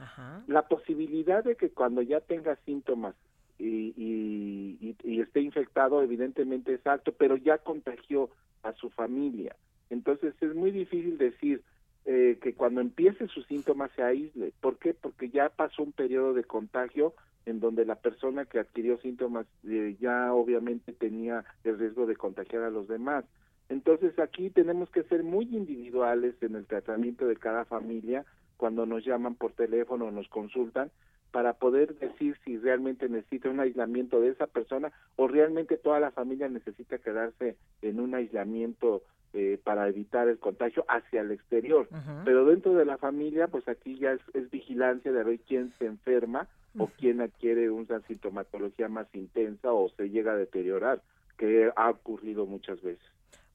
La 0.46 0.68
posibilidad 0.68 1.42
de 1.42 1.56
que 1.56 1.70
cuando 1.70 2.02
ya 2.02 2.20
tenga 2.20 2.56
síntomas 2.66 3.14
y, 3.58 3.94
y, 3.96 4.96
y, 5.02 5.20
esté 5.20 5.40
infectado, 5.40 6.02
evidentemente 6.02 6.74
es 6.74 6.86
alto, 6.86 7.12
pero 7.12 7.36
ya 7.36 7.58
contagió 7.58 8.28
a 8.62 8.72
su 8.74 8.90
familia. 8.90 9.56
Entonces 9.88 10.34
es 10.40 10.54
muy 10.54 10.70
difícil 10.70 11.16
decir 11.16 11.62
eh, 12.04 12.38
que 12.42 12.54
cuando 12.54 12.80
empiece 12.80 13.26
sus 13.28 13.46
síntomas 13.46 13.90
se 13.96 14.02
aísle. 14.02 14.52
¿Por 14.60 14.78
qué? 14.78 14.94
Porque 14.94 15.30
ya 15.30 15.48
pasó 15.48 15.82
un 15.82 15.92
periodo 15.92 16.34
de 16.34 16.44
contagio 16.44 17.14
en 17.46 17.60
donde 17.60 17.84
la 17.84 17.94
persona 17.94 18.44
que 18.44 18.58
adquirió 18.58 18.98
síntomas 18.98 19.46
eh, 19.66 19.96
ya 20.00 20.32
obviamente 20.34 20.92
tenía 20.92 21.44
el 21.64 21.78
riesgo 21.78 22.06
de 22.06 22.16
contagiar 22.16 22.64
a 22.64 22.70
los 22.70 22.88
demás. 22.88 23.24
Entonces 23.68 24.18
aquí 24.18 24.50
tenemos 24.50 24.90
que 24.90 25.02
ser 25.04 25.22
muy 25.22 25.44
individuales 25.44 26.34
en 26.40 26.54
el 26.54 26.66
tratamiento 26.66 27.26
de 27.26 27.36
cada 27.36 27.64
familia 27.64 28.24
cuando 28.56 28.86
nos 28.86 29.04
llaman 29.04 29.34
por 29.34 29.52
teléfono 29.52 30.06
o 30.06 30.10
nos 30.10 30.28
consultan 30.28 30.90
para 31.32 31.54
poder 31.54 31.98
decir 31.98 32.36
si 32.44 32.56
realmente 32.56 33.08
necesita 33.08 33.50
un 33.50 33.60
aislamiento 33.60 34.20
de 34.20 34.30
esa 34.30 34.46
persona 34.46 34.92
o 35.16 35.28
realmente 35.28 35.76
toda 35.76 36.00
la 36.00 36.10
familia 36.10 36.48
necesita 36.48 36.98
quedarse 36.98 37.56
en 37.82 38.00
un 38.00 38.14
aislamiento 38.14 39.02
eh, 39.34 39.60
para 39.62 39.86
evitar 39.86 40.28
el 40.28 40.38
contagio 40.38 40.86
hacia 40.88 41.20
el 41.20 41.32
exterior. 41.32 41.88
Pero 42.24 42.46
dentro 42.46 42.72
de 42.72 42.86
la 42.86 42.96
familia, 42.96 43.48
pues 43.48 43.68
aquí 43.68 43.98
ya 43.98 44.12
es, 44.12 44.50
vigilancia 44.50 45.12
de 45.12 45.24
ver 45.24 45.40
quién 45.40 45.74
se 45.78 45.84
enferma 45.84 46.48
o 46.78 46.86
quién 46.86 47.20
adquiere 47.20 47.68
una 47.68 48.00
sintomatología 48.00 48.88
más 48.88 49.06
intensa 49.14 49.72
o 49.72 49.90
se 49.90 50.08
llega 50.08 50.32
a 50.32 50.36
deteriorar, 50.36 51.02
que 51.36 51.70
ha 51.76 51.90
ocurrido 51.90 52.46
muchas 52.46 52.80
veces. 52.80 53.04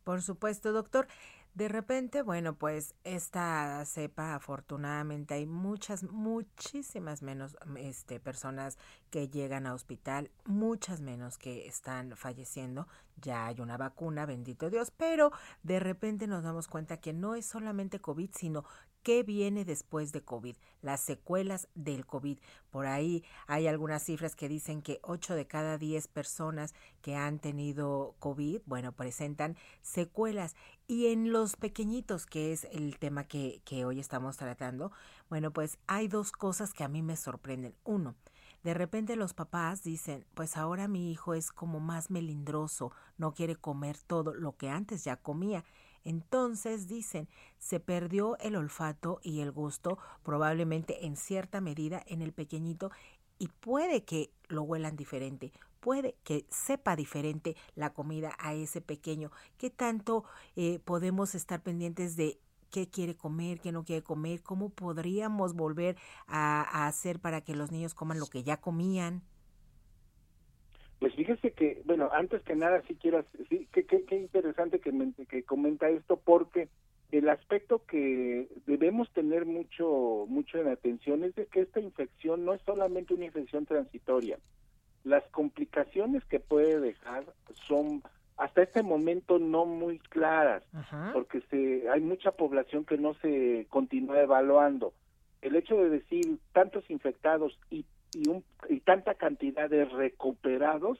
Por 0.04 0.22
supuesto, 0.22 0.72
doctor. 0.72 1.08
De 1.54 1.68
repente, 1.68 2.22
bueno, 2.22 2.56
pues 2.56 2.96
esta 3.04 3.84
cepa, 3.86 4.36
afortunadamente, 4.36 5.34
hay 5.34 5.46
muchas, 5.46 6.04
muchísimas 6.04 7.22
menos 7.22 7.58
este, 7.76 8.22
personas 8.22 8.78
que 9.10 9.28
llegan 9.28 9.68
a 9.68 9.74
hospital, 9.74 10.32
muchas 10.46 11.02
menos 11.02 11.38
que 11.38 11.68
están 11.68 12.16
falleciendo. 12.16 12.88
Ya 13.18 13.48
hay 13.48 13.60
una 13.60 13.76
vacuna, 13.76 14.26
bendito 14.26 14.70
Dios, 14.70 14.92
pero 14.96 15.34
de 15.62 15.82
repente 15.82 16.26
nos 16.26 16.42
damos 16.42 16.70
cuenta 16.70 17.02
que 17.02 17.12
no 17.12 17.36
es 17.36 17.48
solamente 17.48 18.00
COVID, 18.00 18.30
sino 18.34 18.64
¿Qué 19.04 19.24
viene 19.24 19.66
después 19.66 20.12
de 20.12 20.22
COVID? 20.22 20.56
Las 20.82 21.02
secuelas 21.02 21.68
del 21.74 22.06
COVID. 22.06 22.38
Por 22.70 22.86
ahí 22.86 23.24
hay 23.48 23.66
algunas 23.66 24.04
cifras 24.04 24.36
que 24.36 24.48
dicen 24.48 24.84
que 24.84 25.00
8 25.02 25.34
de 25.34 25.48
cada 25.48 25.80
10 25.80 26.08
personas 26.08 26.76
que 27.02 27.16
han 27.16 27.40
tenido 27.40 28.16
COVID, 28.20 28.62
bueno, 28.68 28.92
presentan 28.92 29.58
secuelas. 29.82 30.56
Y 30.88 31.08
en 31.08 31.32
los 31.32 31.56
pequeñitos, 31.56 32.28
que 32.28 32.54
es 32.54 32.66
el 32.72 33.00
tema 33.00 33.24
que, 33.24 33.62
que 33.66 33.86
hoy 33.86 34.00
estamos 34.00 34.38
tratando, 34.38 34.92
bueno, 35.32 35.52
pues 35.52 35.80
hay 35.88 36.08
dos 36.08 36.32
cosas 36.32 36.72
que 36.72 36.84
a 36.84 36.88
mí 36.88 37.02
me 37.02 37.16
sorprenden. 37.16 37.74
Uno, 37.84 38.16
de 38.64 38.76
repente 38.76 39.16
los 39.16 39.34
papás 39.34 39.82
dicen, 39.82 40.28
pues 40.36 40.58
ahora 40.58 40.88
mi 40.88 41.12
hijo 41.12 41.34
es 41.34 41.52
como 41.52 41.80
más 41.80 42.12
melindroso, 42.12 42.92
no 43.18 43.34
quiere 43.34 43.56
comer 43.56 43.98
todo 43.98 44.36
lo 44.36 44.56
que 44.56 44.70
antes 44.70 45.04
ya 45.04 45.16
comía. 45.16 45.64
Entonces 46.04 46.88
dicen, 46.88 47.28
se 47.60 47.80
perdió 47.80 48.38
el 48.40 48.56
olfato 48.56 49.20
y 49.24 49.42
el 49.42 49.52
gusto 49.52 49.98
probablemente 50.24 51.06
en 51.06 51.16
cierta 51.16 51.62
medida 51.62 52.02
en 52.08 52.22
el 52.22 52.34
pequeñito 52.34 52.92
y 53.38 53.48
puede 53.48 54.04
que 54.04 54.32
lo 54.50 54.64
huelan 54.64 54.96
diferente, 54.96 55.52
puede 55.80 56.16
que 56.24 56.46
sepa 56.50 56.96
diferente 56.96 57.56
la 57.76 57.92
comida 57.92 58.36
a 58.40 58.54
ese 58.54 58.82
pequeño. 58.82 59.32
¿Qué 59.58 59.70
tanto 59.70 60.24
eh, 60.56 60.80
podemos 60.86 61.34
estar 61.36 61.62
pendientes 61.62 62.16
de 62.16 62.40
qué 62.70 62.88
quiere 62.90 63.16
comer, 63.16 63.60
qué 63.60 63.72
no 63.72 63.84
quiere 63.84 64.04
comer? 64.04 64.44
¿Cómo 64.44 64.70
podríamos 64.70 65.54
volver 65.54 65.98
a, 66.28 66.62
a 66.62 66.88
hacer 66.88 67.20
para 67.20 67.42
que 67.42 67.56
los 67.56 67.72
niños 67.72 67.96
coman 67.96 68.20
lo 68.20 68.28
que 68.28 68.44
ya 68.44 68.58
comían? 68.58 69.24
Pues 71.02 71.16
fíjese 71.16 71.50
que, 71.54 71.82
bueno, 71.86 72.12
antes 72.14 72.44
que 72.44 72.56
nada 72.56 72.84
sí 72.88 72.94
quiero, 72.94 73.26
sí, 73.50 73.68
qué, 73.72 73.88
qué, 73.88 74.16
interesante 74.16 74.80
que, 74.80 74.94
que 75.28 75.42
comenta 75.42 75.90
esto 75.90 76.18
porque 76.18 76.70
el 77.12 77.28
aspecto 77.28 77.84
que 77.88 78.48
debemos 78.68 79.12
tener 79.12 79.48
mucho, 79.48 80.28
mucho 80.28 80.60
en 80.60 80.68
atención 80.68 81.24
es 81.24 81.34
de 81.34 81.48
que 81.48 81.62
esta 81.62 81.80
infección 81.80 82.46
no 82.46 82.54
es 82.54 82.62
solamente 82.68 83.16
una 83.16 83.26
infección 83.26 83.66
transitoria. 83.66 84.38
Las 85.04 85.24
complicaciones 85.32 86.24
que 86.26 86.40
puede 86.40 86.80
dejar 86.80 87.26
son 87.68 88.04
hasta 88.38 88.62
este 88.62 88.84
momento 88.84 89.40
no 89.40 89.66
muy 89.66 89.98
claras, 89.98 90.62
porque 91.14 91.42
se, 91.50 91.90
hay 91.90 92.02
mucha 92.02 92.30
población 92.30 92.86
que 92.86 93.00
no 93.00 93.16
se 93.16 93.66
continúa 93.72 94.22
evaluando. 94.22 94.94
El 95.42 95.56
hecho 95.56 95.78
de 95.78 95.90
decir 95.90 96.38
tantos 96.54 96.88
infectados 96.92 97.58
y 97.72 97.86
y, 98.13 98.28
un, 98.28 98.43
y 98.69 98.80
tanta 98.82 99.15
cantidad 99.15 99.69
de 99.69 99.86
recuperados 99.86 101.00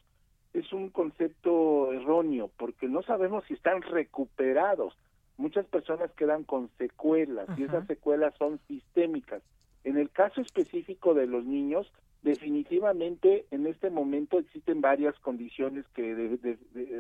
es 0.54 0.72
un 0.74 0.90
concepto 0.90 1.94
erróneo 1.94 2.50
porque 2.58 2.88
no 2.88 3.02
sabemos 3.04 3.44
si 3.48 3.54
están 3.54 3.82
recuperados. 3.82 4.98
muchas 5.38 5.66
personas 5.66 6.12
quedan 6.12 6.44
con 6.44 6.70
secuelas 6.78 7.48
y 7.58 7.64
esas 7.64 7.88
secuelas 7.88 8.34
son 8.38 8.60
sistémicas. 8.68 9.42
En 9.84 9.98
el 9.98 10.10
caso 10.12 10.42
específico 10.42 11.14
de 11.14 11.26
los 11.26 11.46
niños, 11.46 11.92
definitivamente 12.22 13.46
en 13.50 13.66
este 13.66 13.90
momento 13.90 14.38
existen 14.38 14.82
varias 14.82 15.18
condiciones 15.20 15.86
que, 15.96 16.38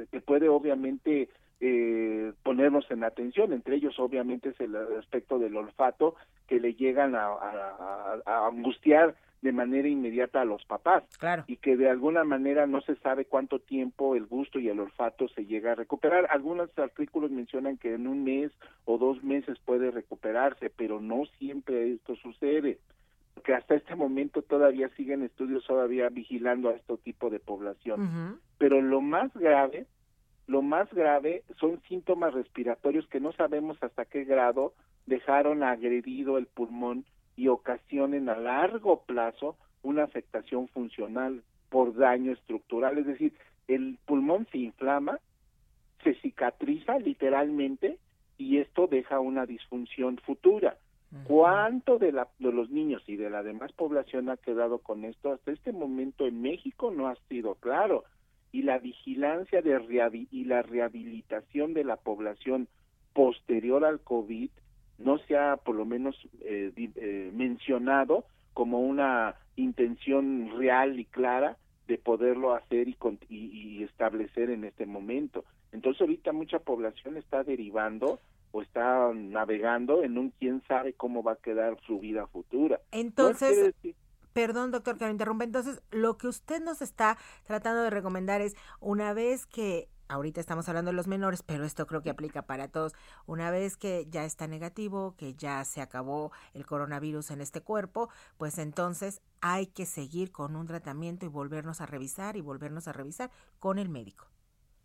que 0.09 0.21
puede 0.21 0.49
obviamente 0.49 1.29
eh, 1.59 2.33
ponernos 2.41 2.89
en 2.89 3.03
atención. 3.03 3.53
Entre 3.53 3.75
ellos, 3.75 3.99
obviamente, 3.99 4.49
es 4.49 4.59
el 4.59 4.75
aspecto 4.75 5.37
del 5.37 5.55
olfato 5.55 6.15
que 6.47 6.59
le 6.59 6.73
llegan 6.73 7.13
a, 7.13 7.27
a 8.25 8.47
angustiar 8.47 9.15
de 9.41 9.51
manera 9.51 9.87
inmediata 9.87 10.41
a 10.41 10.45
los 10.45 10.63
papás 10.65 11.03
claro. 11.17 11.43
y 11.47 11.57
que 11.57 11.75
de 11.75 11.89
alguna 11.89 12.23
manera 12.23 12.67
no 12.67 12.81
se 12.81 12.95
sabe 12.97 13.25
cuánto 13.25 13.59
tiempo 13.59 14.15
el 14.15 14.25
gusto 14.27 14.59
y 14.59 14.69
el 14.69 14.79
olfato 14.79 15.27
se 15.29 15.45
llega 15.45 15.71
a 15.71 15.75
recuperar. 15.75 16.27
Algunos 16.29 16.69
artículos 16.77 17.31
mencionan 17.31 17.77
que 17.77 17.95
en 17.95 18.07
un 18.07 18.23
mes 18.23 18.51
o 18.85 18.97
dos 18.97 19.23
meses 19.23 19.57
puede 19.65 19.89
recuperarse, 19.89 20.69
pero 20.69 21.01
no 21.01 21.25
siempre 21.39 21.91
esto 21.91 22.15
sucede 22.15 22.79
que 23.43 23.53
hasta 23.55 23.75
este 23.75 23.95
momento 23.95 24.43
todavía 24.43 24.89
siguen 24.89 25.23
estudios 25.23 25.65
todavía 25.65 26.09
vigilando 26.09 26.69
a 26.69 26.73
este 26.73 26.97
tipo 26.97 27.29
de 27.29 27.39
población. 27.39 28.39
Pero 28.59 28.81
lo 28.81 29.01
más 29.01 29.33
grave, 29.33 29.87
lo 30.45 30.61
más 30.61 30.93
grave 30.93 31.43
son 31.59 31.81
síntomas 31.87 32.33
respiratorios 32.33 33.07
que 33.07 33.19
no 33.19 33.31
sabemos 33.33 33.81
hasta 33.81 34.05
qué 34.05 34.23
grado 34.25 34.73
dejaron 35.07 35.63
agredido 35.63 36.37
el 36.37 36.45
pulmón 36.45 37.05
y 37.35 37.47
ocasionen 37.47 38.29
a 38.29 38.35
largo 38.35 39.03
plazo 39.03 39.55
una 39.83 40.03
afectación 40.03 40.67
funcional 40.69 41.43
por 41.69 41.95
daño 41.95 42.33
estructural, 42.33 42.97
es 42.97 43.05
decir, 43.05 43.33
el 43.67 43.97
pulmón 44.05 44.47
se 44.51 44.57
inflama, 44.57 45.19
se 46.03 46.15
cicatriza 46.15 46.99
literalmente 46.99 47.97
y 48.37 48.57
esto 48.57 48.87
deja 48.87 49.19
una 49.19 49.45
disfunción 49.45 50.17
futura. 50.17 50.77
¿Cuánto 51.25 51.97
de, 51.97 52.13
la, 52.13 52.29
de 52.39 52.53
los 52.53 52.69
niños 52.69 53.03
y 53.05 53.17
de 53.17 53.29
la 53.29 53.43
demás 53.43 53.73
población 53.73 54.29
ha 54.29 54.37
quedado 54.37 54.79
con 54.79 55.03
esto? 55.03 55.33
Hasta 55.33 55.51
este 55.51 55.73
momento 55.73 56.25
en 56.25 56.41
México 56.41 56.89
no 56.89 57.09
ha 57.09 57.15
sido 57.27 57.55
claro. 57.55 58.05
Y 58.53 58.63
la 58.63 58.79
vigilancia 58.79 59.61
de 59.61 60.27
y 60.31 60.45
la 60.45 60.61
rehabilitación 60.61 61.73
de 61.73 61.83
la 61.83 61.97
población 61.97 62.69
posterior 63.13 63.83
al 63.83 63.99
COVID 63.99 64.49
no 65.03 65.17
se 65.19 65.37
ha 65.37 65.57
por 65.57 65.75
lo 65.75 65.85
menos 65.85 66.15
eh, 66.41 66.71
eh, 66.75 67.31
mencionado 67.33 68.25
como 68.53 68.81
una 68.81 69.35
intención 69.55 70.51
real 70.57 70.99
y 70.99 71.05
clara 71.05 71.57
de 71.87 71.97
poderlo 71.97 72.53
hacer 72.53 72.87
y, 72.87 72.95
y, 73.29 73.83
establecer 73.83 74.49
en 74.49 74.63
este 74.63 74.85
momento. 74.85 75.43
Entonces 75.71 76.01
ahorita 76.01 76.31
mucha 76.31 76.59
población 76.59 77.17
está 77.17 77.43
derivando 77.43 78.19
o 78.51 78.61
está 78.61 79.11
navegando 79.13 80.03
en 80.03 80.17
un 80.17 80.31
quién 80.31 80.61
sabe 80.67 80.93
cómo 80.93 81.23
va 81.23 81.33
a 81.33 81.37
quedar 81.37 81.77
su 81.85 81.99
vida 81.99 82.27
futura. 82.27 82.79
Entonces, 82.91 83.73
perdón 84.33 84.71
doctor 84.71 84.97
que 84.97 85.05
lo 85.05 85.11
interrumpa, 85.11 85.43
entonces 85.43 85.81
lo 85.91 86.17
que 86.17 86.27
usted 86.27 86.61
nos 86.61 86.81
está 86.81 87.17
tratando 87.45 87.83
de 87.83 87.89
recomendar 87.89 88.41
es 88.41 88.55
una 88.79 89.13
vez 89.13 89.45
que 89.45 89.87
ahorita 90.11 90.41
estamos 90.41 90.67
hablando 90.67 90.91
de 90.91 90.97
los 90.97 91.07
menores, 91.07 91.41
pero 91.41 91.63
esto 91.63 91.87
creo 91.87 92.01
que 92.01 92.09
aplica 92.09 92.41
para 92.43 92.67
todos. 92.67 92.93
Una 93.25 93.49
vez 93.49 93.77
que 93.77 94.05
ya 94.09 94.25
está 94.25 94.45
negativo, 94.47 95.15
que 95.17 95.33
ya 95.33 95.63
se 95.63 95.81
acabó 95.81 96.31
el 96.53 96.65
coronavirus 96.65 97.31
en 97.31 97.41
este 97.41 97.61
cuerpo, 97.61 98.09
pues 98.37 98.57
entonces 98.57 99.21
hay 99.39 99.67
que 99.67 99.85
seguir 99.85 100.31
con 100.31 100.55
un 100.55 100.67
tratamiento 100.67 101.25
y 101.25 101.29
volvernos 101.29 101.79
a 101.81 101.85
revisar 101.85 102.35
y 102.35 102.41
volvernos 102.41 102.87
a 102.87 102.93
revisar 102.93 103.31
con 103.59 103.79
el 103.79 103.89
médico. 103.89 104.27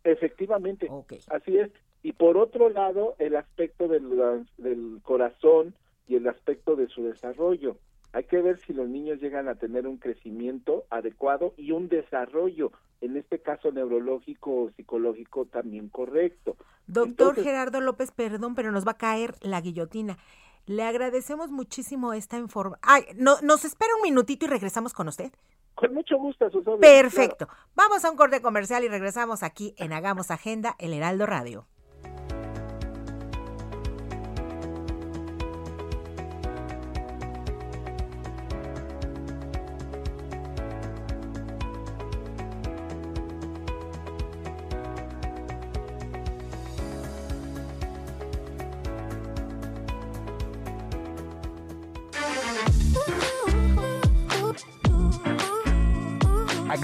Efectivamente, 0.03 0.89
así 1.29 1.57
es. 1.57 1.71
Y 2.01 2.13
por 2.13 2.37
otro 2.37 2.69
lado, 2.69 3.15
el 3.19 3.35
aspecto 3.35 3.89
del, 3.89 4.47
del 4.57 5.01
corazón 5.03 5.75
y 6.07 6.15
el 6.15 6.27
aspecto 6.27 6.77
de 6.77 6.87
su 6.87 7.03
desarrollo. 7.03 7.77
Hay 8.13 8.23
que 8.23 8.41
ver 8.41 8.59
si 8.59 8.71
los 8.71 8.87
niños 8.87 9.19
llegan 9.19 9.49
a 9.49 9.55
tener 9.55 9.85
un 9.85 9.97
crecimiento 9.97 10.85
adecuado 10.89 11.53
y 11.57 11.71
un 11.71 11.89
desarrollo, 11.89 12.71
en 13.01 13.17
este 13.17 13.41
caso 13.41 13.71
neurológico 13.71 14.63
o 14.63 14.71
psicológico, 14.71 15.45
también 15.45 15.89
correcto. 15.89 16.55
Doctor 16.87 17.35
Gerardo 17.35 17.81
López, 17.81 18.11
perdón, 18.11 18.55
pero 18.55 18.71
nos 18.71 18.85
va 18.85 18.91
a 18.91 18.97
caer 18.97 19.35
la 19.41 19.61
guillotina. 19.61 20.17
Le 20.65 20.83
agradecemos 20.83 21.49
muchísimo 21.49 22.13
esta 22.13 22.37
información. 22.37 22.79
Ay, 22.83 23.03
no, 23.15 23.39
nos 23.41 23.63
espera 23.65 23.95
un 23.95 24.03
minutito 24.03 24.45
y 24.45 24.49
regresamos 24.49 24.93
con 24.93 25.07
usted. 25.07 25.31
Con 25.75 25.93
mucho 25.93 26.17
gusto, 26.17 26.49
Susana. 26.49 26.77
Perfecto. 26.77 27.47
Vamos 27.75 28.03
a 28.03 28.11
un 28.11 28.17
corte 28.17 28.41
comercial 28.41 28.83
y 28.83 28.87
regresamos 28.87 29.43
aquí 29.43 29.75
en 29.77 29.93
Hagamos 29.93 30.31
Agenda, 30.31 30.75
el 30.79 30.91
Heraldo 30.91 31.25
Radio. 31.25 31.67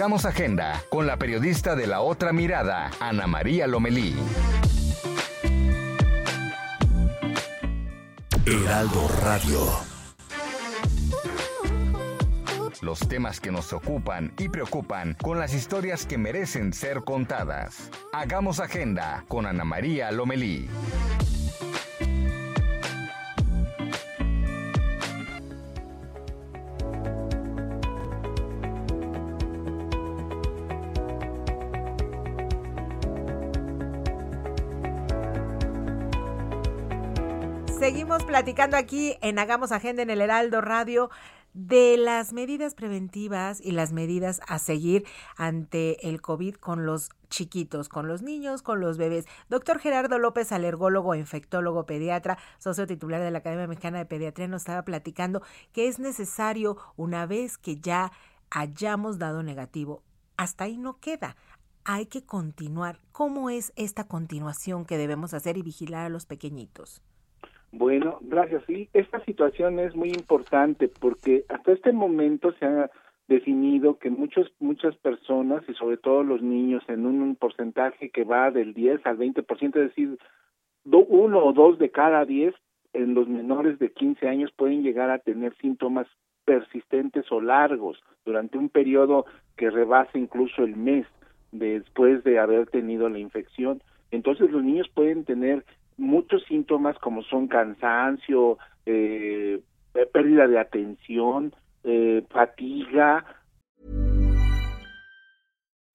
Hagamos 0.04 0.26
agenda 0.26 0.84
con 0.90 1.08
la 1.08 1.16
periodista 1.16 1.78
de 1.78 1.88
la 1.88 2.02
otra 2.02 2.34
mirada, 2.34 2.92
Ana 3.00 3.26
María 3.26 3.68
Lomelí. 3.68 4.14
Heraldo 8.46 9.08
Radio. 9.22 9.62
Los 12.82 13.00
temas 13.08 13.40
que 13.40 13.54
nos 13.54 13.72
ocupan 13.72 14.34
y 14.38 14.50
preocupan 14.50 15.16
con 15.22 15.40
las 15.40 15.54
historias 15.54 16.06
que 16.06 16.18
merecen 16.18 16.74
ser 16.74 17.06
contadas. 17.06 17.90
Hagamos 18.12 18.60
agenda 18.60 19.24
con 19.30 19.46
Ana 19.46 19.64
María 19.64 20.12
Lomelí. 20.12 20.68
Platicando 38.34 38.78
aquí 38.78 39.16
en 39.22 39.38
Hagamos 39.38 39.72
Agenda 39.72 40.02
en 40.02 40.10
el 40.10 40.20
Heraldo 40.20 40.60
Radio 40.60 41.12
de 41.54 41.98
las 41.98 42.34
medidas 42.34 42.74
preventivas 42.74 43.62
y 43.62 43.74
las 43.74 43.94
medidas 43.94 44.42
a 44.48 44.58
seguir 44.58 45.06
ante 45.38 46.10
el 46.10 46.20
COVID 46.20 46.56
con 46.56 46.88
los 46.88 47.12
chiquitos, 47.30 47.90
con 47.90 48.08
los 48.08 48.24
niños, 48.24 48.64
con 48.64 48.80
los 48.80 48.98
bebés. 48.98 49.28
Doctor 49.50 49.78
Gerardo 49.78 50.18
López, 50.18 50.52
alergólogo, 50.52 51.14
infectólogo, 51.14 51.86
pediatra, 51.86 52.40
socio 52.58 52.88
titular 52.88 53.22
de 53.22 53.30
la 53.30 53.38
Academia 53.38 53.68
Mexicana 53.68 54.00
de 54.00 54.08
Pediatría, 54.08 54.48
nos 54.48 54.64
estaba 54.64 54.82
platicando 54.82 55.44
que 55.72 55.88
es 55.88 56.00
necesario, 56.00 56.78
una 56.96 57.28
vez 57.28 57.60
que 57.60 57.80
ya 57.80 58.12
hayamos 58.50 59.20
dado 59.20 59.44
negativo, 59.44 60.02
hasta 60.38 60.64
ahí 60.64 60.80
no 60.80 61.00
queda. 61.00 61.36
Hay 61.84 62.08
que 62.08 62.26
continuar. 62.26 63.00
¿Cómo 63.12 63.52
es 63.52 63.74
esta 63.76 64.08
continuación 64.08 64.86
que 64.86 64.98
debemos 64.98 65.36
hacer 65.36 65.56
y 65.56 65.62
vigilar 65.62 66.08
a 66.08 66.10
los 66.10 66.26
pequeñitos? 66.26 67.04
Bueno, 67.76 68.20
gracias. 68.22 68.64
Sí, 68.68 68.88
esta 68.94 69.20
situación 69.26 69.80
es 69.80 69.96
muy 69.96 70.10
importante 70.10 70.88
porque 70.88 71.44
hasta 71.50 71.72
este 71.72 71.92
momento 71.92 72.54
se 72.60 72.66
ha 72.66 72.92
definido 73.28 73.98
que 73.98 74.12
muchos, 74.12 74.54
muchas 74.60 74.96
personas 74.98 75.64
y 75.68 75.74
sobre 75.74 75.98
todo 75.98 76.22
los 76.22 76.44
niños 76.44 76.84
en 76.88 77.08
un, 77.08 77.36
porcentaje 77.36 78.12
que 78.12 78.26
va 78.26 78.52
del 78.52 78.76
10 78.76 79.04
al 79.08 79.18
20%, 79.18 79.62
es 79.62 79.74
decir, 79.74 80.20
uno 80.86 81.44
o 81.44 81.52
dos 81.52 81.80
de 81.80 81.90
cada 81.90 82.26
10 82.26 82.54
en 82.94 83.16
los 83.16 83.28
menores 83.28 83.80
de 83.80 83.92
15 83.92 84.28
años 84.28 84.52
pueden 84.56 84.84
llegar 84.84 85.10
a 85.10 85.18
tener 85.18 85.56
síntomas 85.58 86.06
persistentes 86.46 87.26
o 87.32 87.42
largos 87.42 87.98
durante 88.24 88.60
un 88.60 88.70
periodo 88.70 89.26
que 89.58 89.72
rebasa 89.72 90.20
incluso 90.20 90.64
el 90.64 90.76
mes 90.76 91.08
después 91.52 92.24
de 92.24 92.38
haber 92.38 92.68
tenido 92.68 93.10
la 93.10 93.18
infección. 93.18 93.82
Entonces 94.12 94.52
los 94.52 94.64
niños 94.64 94.88
pueden 94.94 95.26
tener 95.26 95.66
muchos 95.98 96.44
síntomas 96.48 96.98
como 97.00 97.24
son 97.24 97.48
cansancio, 97.48 98.58
eh, 98.86 99.62
pérdida 100.12 100.48
de 100.48 100.60
atención, 100.60 101.54
eh, 101.84 102.24
fatiga. 102.30 103.24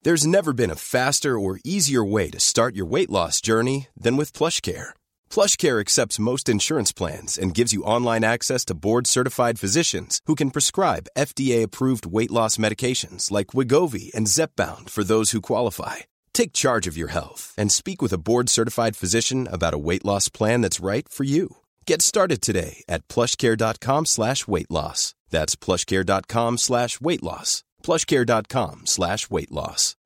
There's 0.01 0.25
never 0.25 0.53
been 0.53 0.71
a 0.71 0.75
faster 0.75 1.37
or 1.37 1.59
easier 1.65 2.03
way 2.03 2.29
to 2.29 2.39
start 2.39 2.73
your 2.73 2.85
weight 2.85 3.09
loss 3.09 3.41
journey 3.41 3.87
than 3.99 4.15
with 4.15 4.31
PlushCare. 4.31 4.93
PlushCare 5.29 5.81
accepts 5.81 6.17
most 6.17 6.47
insurance 6.47 6.93
plans 6.93 7.37
and 7.37 7.53
gives 7.53 7.73
you 7.73 7.83
online 7.83 8.23
access 8.23 8.63
to 8.65 8.73
board-certified 8.73 9.59
physicians 9.59 10.21
who 10.25 10.35
can 10.35 10.51
prescribe 10.51 11.09
FDA-approved 11.17 12.05
weight 12.05 12.31
loss 12.31 12.55
medications 12.55 13.29
like 13.29 13.47
Wigovi 13.47 14.09
and 14.15 14.25
Zepbound 14.25 14.89
for 14.89 15.03
those 15.03 15.31
who 15.31 15.41
qualify. 15.41 15.97
Take 16.39 16.53
charge 16.53 16.87
of 16.87 16.95
your 16.95 17.09
health 17.09 17.53
and 17.57 17.69
speak 17.69 18.01
with 18.01 18.13
a 18.13 18.17
board-certified 18.17 18.95
physician 18.95 19.45
about 19.51 19.73
a 19.73 19.77
weight 19.77 20.05
loss 20.05 20.29
plan 20.29 20.61
that's 20.61 20.79
right 20.79 21.05
for 21.09 21.25
you. 21.25 21.57
Get 21.85 22.01
started 22.01 22.39
today 22.41 22.81
at 22.87 23.05
plushcare.com 23.09 24.05
slash 24.05 24.47
weight 24.47 24.71
loss. 24.71 25.15
That's 25.31 25.57
plushcare.com 25.57 26.57
slash 26.57 27.01
weight 27.01 27.21
loss. 27.21 27.63
plushcare.com 27.83 28.85
slash 28.85 29.29
weight 29.29 29.51
loss. 29.51 29.97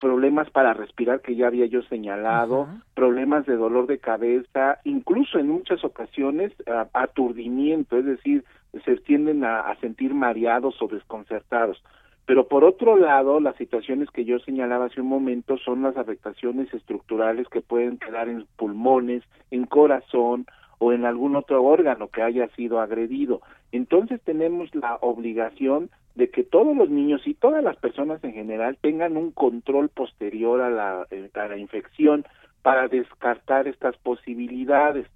Problemas 0.00 0.48
para 0.52 0.72
respirar 0.72 1.20
que 1.20 1.36
ya 1.36 1.48
había 1.48 1.66
yo 1.66 1.82
señalado, 1.90 2.66
problemas 2.94 3.44
de 3.44 3.56
dolor 3.56 3.86
de 3.88 3.98
cabeza, 3.98 4.78
incluso 4.84 5.38
en 5.38 5.48
muchas 5.48 5.84
ocasiones 5.84 6.52
aturdimiento, 6.94 7.98
es 7.98 8.06
decir, 8.06 8.44
se 8.86 8.96
tienden 8.96 9.44
a, 9.44 9.60
a 9.68 9.78
sentir 9.80 10.14
mareados 10.14 10.80
o 10.80 10.88
desconcertados. 10.88 11.82
Pero 12.28 12.46
por 12.46 12.62
otro 12.62 12.98
lado, 12.98 13.40
las 13.40 13.56
situaciones 13.56 14.10
que 14.10 14.26
yo 14.26 14.38
señalaba 14.40 14.84
hace 14.84 15.00
un 15.00 15.06
momento 15.06 15.56
son 15.56 15.82
las 15.82 15.96
afectaciones 15.96 16.72
estructurales 16.74 17.48
que 17.48 17.62
pueden 17.62 17.96
quedar 17.96 18.28
en 18.28 18.44
pulmones, 18.56 19.24
en 19.50 19.64
corazón 19.64 20.44
o 20.76 20.92
en 20.92 21.06
algún 21.06 21.36
otro 21.36 21.64
órgano 21.64 22.08
que 22.08 22.20
haya 22.20 22.46
sido 22.48 22.82
agredido. 22.82 23.40
Entonces 23.72 24.20
tenemos 24.20 24.68
la 24.74 24.96
obligación 24.96 25.88
de 26.16 26.28
que 26.28 26.44
todos 26.44 26.76
los 26.76 26.90
niños 26.90 27.26
y 27.26 27.32
todas 27.32 27.64
las 27.64 27.78
personas 27.78 28.22
en 28.22 28.34
general 28.34 28.76
tengan 28.78 29.16
un 29.16 29.30
control 29.30 29.88
posterior 29.88 30.60
a 30.60 30.68
la, 30.68 31.06
eh, 31.10 31.30
a 31.32 31.48
la 31.48 31.56
infección 31.56 32.26
para 32.60 32.88
descartar 32.88 33.66
estas 33.68 33.96
posibilidades. 33.96 35.06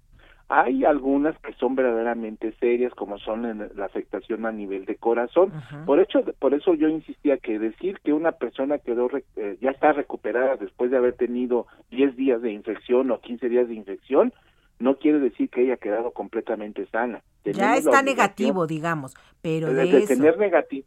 Hay 0.49 0.85
algunas 0.85 1.37
que 1.39 1.53
son 1.53 1.75
verdaderamente 1.75 2.53
serias, 2.59 2.93
como 2.93 3.17
son 3.17 3.71
la 3.75 3.85
afectación 3.85 4.45
a 4.45 4.51
nivel 4.51 4.85
de 4.85 4.95
corazón. 4.95 5.51
Por 5.85 5.99
hecho, 5.99 6.23
por 6.37 6.53
eso 6.53 6.73
yo 6.73 6.89
insistía 6.89 7.37
que 7.37 7.57
decir 7.57 7.99
que 8.03 8.13
una 8.13 8.33
persona 8.33 8.77
quedó 8.77 9.09
eh, 9.35 9.57
ya 9.61 9.71
está 9.71 9.93
recuperada 9.93 10.57
después 10.57 10.91
de 10.91 10.97
haber 10.97 11.13
tenido 11.13 11.65
10 11.91 12.15
días 12.15 12.41
de 12.41 12.51
infección 12.51 13.09
o 13.11 13.19
15 13.19 13.49
días 13.49 13.67
de 13.67 13.75
infección, 13.75 14.33
no 14.79 14.97
quiere 14.97 15.19
decir 15.19 15.49
que 15.49 15.61
haya 15.61 15.77
quedado 15.77 16.11
completamente 16.11 16.85
sana. 16.87 17.21
ya 17.45 17.77
está 17.77 18.01
negativo, 18.01 18.67
digamos, 18.67 19.15
pero 19.41 19.73
de, 19.73 19.97
eso... 19.97 20.07
tener 20.07 20.37
negativo. 20.37 20.85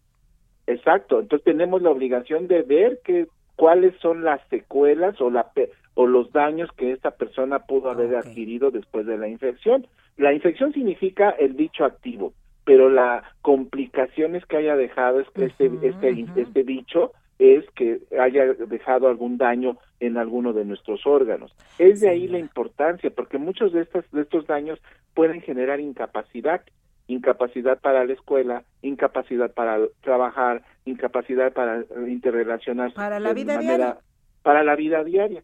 Exacto, 0.66 1.20
entonces 1.20 1.44
tenemos 1.44 1.80
la 1.80 1.90
obligación 1.90 2.46
de 2.48 2.62
ver 2.62 3.00
que 3.04 3.26
cuáles 3.54 3.98
son 4.00 4.22
las 4.24 4.40
secuelas 4.48 5.20
o 5.20 5.30
la 5.30 5.50
o 5.96 6.06
los 6.06 6.30
daños 6.30 6.70
que 6.76 6.92
esta 6.92 7.10
persona 7.12 7.60
pudo 7.60 7.90
haber 7.90 8.14
adquirido 8.14 8.70
después 8.70 9.06
de 9.06 9.16
la 9.16 9.28
infección. 9.28 9.86
La 10.18 10.32
infección 10.32 10.72
significa 10.72 11.30
el 11.30 11.54
bicho 11.54 11.84
activo, 11.84 12.34
pero 12.64 12.90
la 12.90 13.24
complicaciones 13.42 14.44
que 14.46 14.58
haya 14.58 14.76
dejado 14.76 15.20
es 15.20 15.28
que 15.30 15.46
este 15.46 15.70
este 15.82 16.26
este 16.36 16.62
bicho 16.62 17.12
es 17.38 17.64
que 17.74 18.00
haya 18.20 18.44
dejado 18.54 19.08
algún 19.08 19.38
daño 19.38 19.78
en 20.00 20.18
alguno 20.18 20.52
de 20.52 20.64
nuestros 20.66 21.06
órganos. 21.06 21.54
Es 21.78 22.00
de 22.00 22.10
ahí 22.10 22.28
la 22.28 22.38
importancia, 22.38 23.10
porque 23.10 23.38
muchos 23.38 23.72
de 23.72 23.82
estos, 23.82 24.04
de 24.10 24.22
estos 24.22 24.46
daños 24.46 24.78
pueden 25.14 25.40
generar 25.40 25.80
incapacidad, 25.80 26.62
incapacidad 27.08 27.78
para 27.80 28.04
la 28.04 28.12
escuela, 28.12 28.64
incapacidad 28.82 29.52
para 29.52 29.78
trabajar, 30.02 30.62
incapacidad 30.84 31.52
para 31.52 31.84
interrelacionarse 32.06 32.96
para 32.96 33.18
la 33.18 33.32
vida 33.32 33.58
diaria. 33.58 33.98
para 34.42 34.62
la 34.62 34.76
vida 34.76 35.04
diaria. 35.04 35.42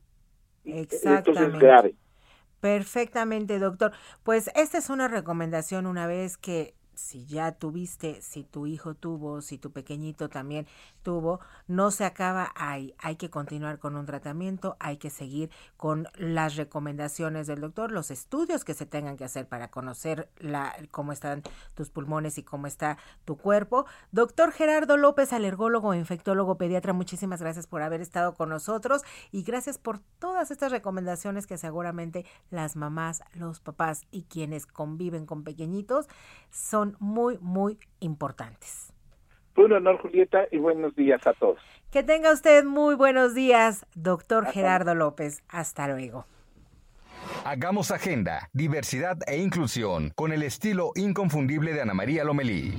Exactamente. 0.65 1.59
Grave. 1.59 1.97
Perfectamente, 2.61 3.59
doctor. 3.59 3.93
Pues 4.23 4.51
esta 4.55 4.79
es 4.79 4.89
una 4.89 5.09
recomendación 5.09 5.87
una 5.87 6.07
vez 6.07 6.37
que 6.37 6.75
si 6.95 7.25
ya 7.27 7.53
tuviste, 7.53 8.21
si 8.23 8.45
tu 8.45 8.67
hijo 8.67 8.95
tuvo, 8.95 9.41
si 9.41 9.59
tu 9.59 9.71
pequeñito 9.73 10.29
también 10.29 10.67
tuvo, 11.03 11.41
no 11.67 11.91
se 11.91 12.05
acaba 12.05 12.53
ahí. 12.55 12.95
Hay 12.99 13.17
que 13.17 13.31
continuar 13.31 13.79
con 13.79 13.97
un 13.97 14.07
tratamiento, 14.07 14.77
hay 14.79 14.97
que 14.97 15.11
seguir 15.11 15.51
con 15.77 16.09
las 16.17 16.57
recomendaciones 16.57 17.47
del 17.47 17.61
doctor, 17.61 17.93
los 17.93 18.11
estudios 18.11 18.65
que 18.65 18.75
se 18.75 18.87
tengan 18.87 19.17
que 19.17 19.25
hacer 19.25 19.49
para 19.49 19.69
conocer 19.69 20.29
la, 20.39 20.75
cómo 20.91 21.13
están 21.13 21.43
tus 21.75 21.91
pulmones 21.91 22.39
y 22.39 22.43
cómo 22.43 22.67
está 22.67 22.99
tu 23.25 23.37
cuerpo. 23.37 23.87
Doctor 24.11 24.53
Gerardo 24.53 24.97
López, 24.97 25.33
alergólogo, 25.33 25.95
infectólogo, 25.95 26.57
pediatra, 26.57 26.93
muchísimas 26.93 27.41
gracias 27.41 27.67
por 27.67 27.83
haber 27.83 28.01
estado 28.01 28.35
con 28.35 28.49
nosotros 28.49 29.03
y 29.31 29.43
gracias 29.43 29.79
por 29.79 30.01
todas 30.19 30.51
estas 30.51 30.73
recomendaciones 30.73 31.47
que 31.47 31.59
seguramente 31.59 32.27
las 32.51 32.77
mamás, 32.77 33.23
los 33.35 33.61
papás 33.61 34.03
y 34.11 34.25
quienes 34.25 34.67
conviven 34.67 35.27
con 35.27 35.45
pequeñitos 35.45 36.09
son 36.51 36.82
muy, 36.99 37.39
muy 37.41 37.79
importantes. 38.01 38.93
Un 39.57 39.73
honor, 39.73 40.01
Julieta, 40.01 40.47
y 40.51 40.59
buenos 40.59 40.95
días 40.97 41.27
a 41.27 41.35
todos. 41.35 41.59
Que 41.91 42.03
tenga 42.03 42.33
usted 42.33 42.65
muy 42.65 42.95
buenos 42.95 43.35
días, 43.35 43.85
doctor 43.95 44.47
Gerardo 44.47 44.95
López. 44.95 45.43
Hasta 45.49 45.89
luego. 45.89 46.27
Hagamos 47.45 47.91
agenda, 47.91 48.49
diversidad 48.53 49.19
e 49.27 49.37
inclusión 49.39 50.11
con 50.15 50.33
el 50.33 50.43
estilo 50.43 50.93
inconfundible 50.95 51.73
de 51.73 51.83
Ana 51.83 51.95
María 51.95 52.25
Lomelí. 52.25 52.73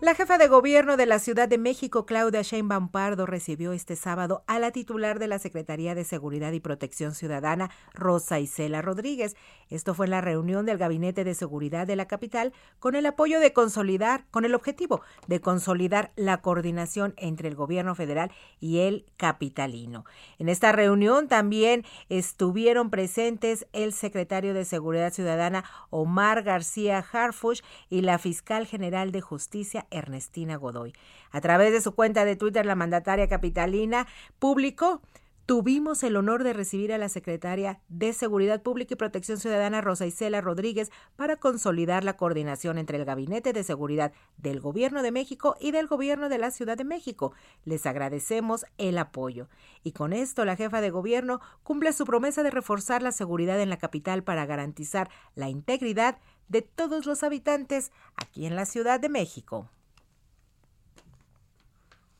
La 0.00 0.14
jefa 0.14 0.38
de 0.38 0.46
gobierno 0.46 0.96
de 0.96 1.06
la 1.06 1.18
Ciudad 1.18 1.48
de 1.48 1.58
México, 1.58 2.06
Claudia 2.06 2.42
Sheinbaum 2.42 2.88
Pardo, 2.88 3.26
recibió 3.26 3.72
este 3.72 3.96
sábado 3.96 4.44
a 4.46 4.60
la 4.60 4.70
titular 4.70 5.18
de 5.18 5.26
la 5.26 5.40
Secretaría 5.40 5.96
de 5.96 6.04
Seguridad 6.04 6.52
y 6.52 6.60
Protección 6.60 7.16
Ciudadana, 7.16 7.68
Rosa 7.94 8.38
Isela 8.38 8.80
Rodríguez. 8.80 9.34
Esto 9.70 9.94
fue 9.94 10.06
en 10.06 10.12
la 10.12 10.20
reunión 10.20 10.66
del 10.66 10.78
Gabinete 10.78 11.24
de 11.24 11.34
Seguridad 11.34 11.84
de 11.84 11.96
la 11.96 12.06
capital 12.06 12.52
con 12.78 12.94
el 12.94 13.06
apoyo 13.06 13.40
de 13.40 13.52
consolidar, 13.52 14.24
con 14.30 14.44
el 14.44 14.54
objetivo 14.54 15.00
de 15.26 15.40
consolidar 15.40 16.12
la 16.14 16.42
coordinación 16.42 17.14
entre 17.16 17.48
el 17.48 17.56
gobierno 17.56 17.96
federal 17.96 18.30
y 18.60 18.78
el 18.78 19.04
capitalino. 19.16 20.04
En 20.38 20.48
esta 20.48 20.70
reunión 20.70 21.26
también 21.26 21.84
estuvieron 22.08 22.90
presentes 22.90 23.66
el 23.72 23.92
secretario 23.92 24.54
de 24.54 24.64
Seguridad 24.64 25.12
Ciudadana, 25.12 25.64
Omar 25.90 26.44
García 26.44 27.04
Harfush, 27.12 27.62
y 27.90 28.02
la 28.02 28.18
fiscal 28.18 28.64
general 28.64 29.10
de 29.10 29.22
Justicia, 29.22 29.87
Ernestina 29.90 30.56
Godoy. 30.56 30.92
A 31.30 31.40
través 31.40 31.72
de 31.72 31.80
su 31.80 31.92
cuenta 31.94 32.24
de 32.24 32.36
Twitter, 32.36 32.66
la 32.66 32.74
mandataria 32.74 33.28
capitalina 33.28 34.06
publicó 34.38 35.00
Tuvimos 35.48 36.02
el 36.02 36.16
honor 36.16 36.44
de 36.44 36.52
recibir 36.52 36.92
a 36.92 36.98
la 36.98 37.08
secretaria 37.08 37.80
de 37.88 38.12
Seguridad 38.12 38.60
Pública 38.60 38.92
y 38.92 38.96
Protección 38.98 39.38
Ciudadana 39.38 39.80
Rosa 39.80 40.04
Isela 40.04 40.42
Rodríguez 40.42 40.90
para 41.16 41.36
consolidar 41.36 42.04
la 42.04 42.18
coordinación 42.18 42.76
entre 42.76 42.98
el 42.98 43.06
Gabinete 43.06 43.54
de 43.54 43.64
Seguridad 43.64 44.12
del 44.36 44.60
Gobierno 44.60 45.00
de 45.00 45.10
México 45.10 45.56
y 45.58 45.70
del 45.70 45.86
Gobierno 45.86 46.28
de 46.28 46.36
la 46.36 46.50
Ciudad 46.50 46.76
de 46.76 46.84
México. 46.84 47.32
Les 47.64 47.86
agradecemos 47.86 48.66
el 48.76 48.98
apoyo. 48.98 49.48
Y 49.82 49.92
con 49.92 50.12
esto 50.12 50.44
la 50.44 50.54
jefa 50.54 50.82
de 50.82 50.90
gobierno 50.90 51.40
cumple 51.62 51.94
su 51.94 52.04
promesa 52.04 52.42
de 52.42 52.50
reforzar 52.50 53.02
la 53.02 53.10
seguridad 53.12 53.58
en 53.58 53.70
la 53.70 53.78
capital 53.78 54.24
para 54.24 54.44
garantizar 54.44 55.08
la 55.34 55.48
integridad 55.48 56.18
de 56.48 56.60
todos 56.60 57.06
los 57.06 57.22
habitantes 57.22 57.90
aquí 58.16 58.44
en 58.44 58.54
la 58.54 58.66
Ciudad 58.66 59.00
de 59.00 59.08
México. 59.08 59.70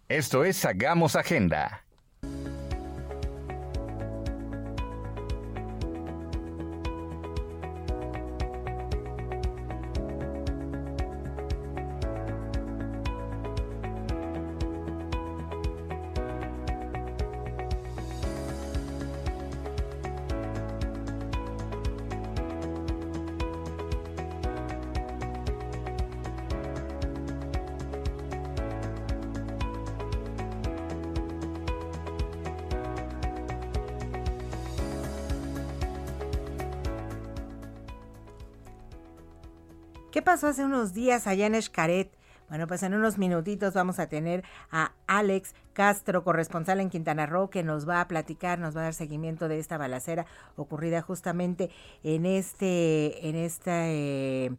Esto 0.09 0.42
es 0.42 0.64
Hagamos 0.64 1.16
Agenda. 1.16 1.85
¿Qué 40.18 40.22
pasó 40.22 40.48
hace 40.48 40.64
unos 40.64 40.94
días 40.94 41.28
allá 41.28 41.46
en 41.46 41.54
Escaret? 41.54 42.11
Bueno, 42.48 42.66
pues 42.66 42.83
en 42.83 42.92
unos 42.92 43.18
minutitos 43.18 43.74
vamos 43.74 44.00
a 44.00 44.09
tener 44.09 44.42
a 44.72 44.90
Alex 45.07 45.54
Castro, 45.74 46.24
corresponsal 46.24 46.81
en 46.81 46.90
Quintana 46.90 47.24
Roo, 47.24 47.50
que 47.50 47.62
nos 47.62 47.88
va 47.88 48.00
a 48.00 48.09
platicar, 48.09 48.59
nos 48.59 48.76
va 48.76 48.81
a 48.81 48.83
dar 48.83 48.94
seguimiento 48.94 49.46
de 49.46 49.61
esta 49.61 49.78
balacera 49.78 50.26
ocurrida 50.57 51.02
justamente 51.02 51.70
en 52.02 52.26
este, 52.26 53.28
en 53.28 53.37
este 53.37 54.46
eh, 54.46 54.50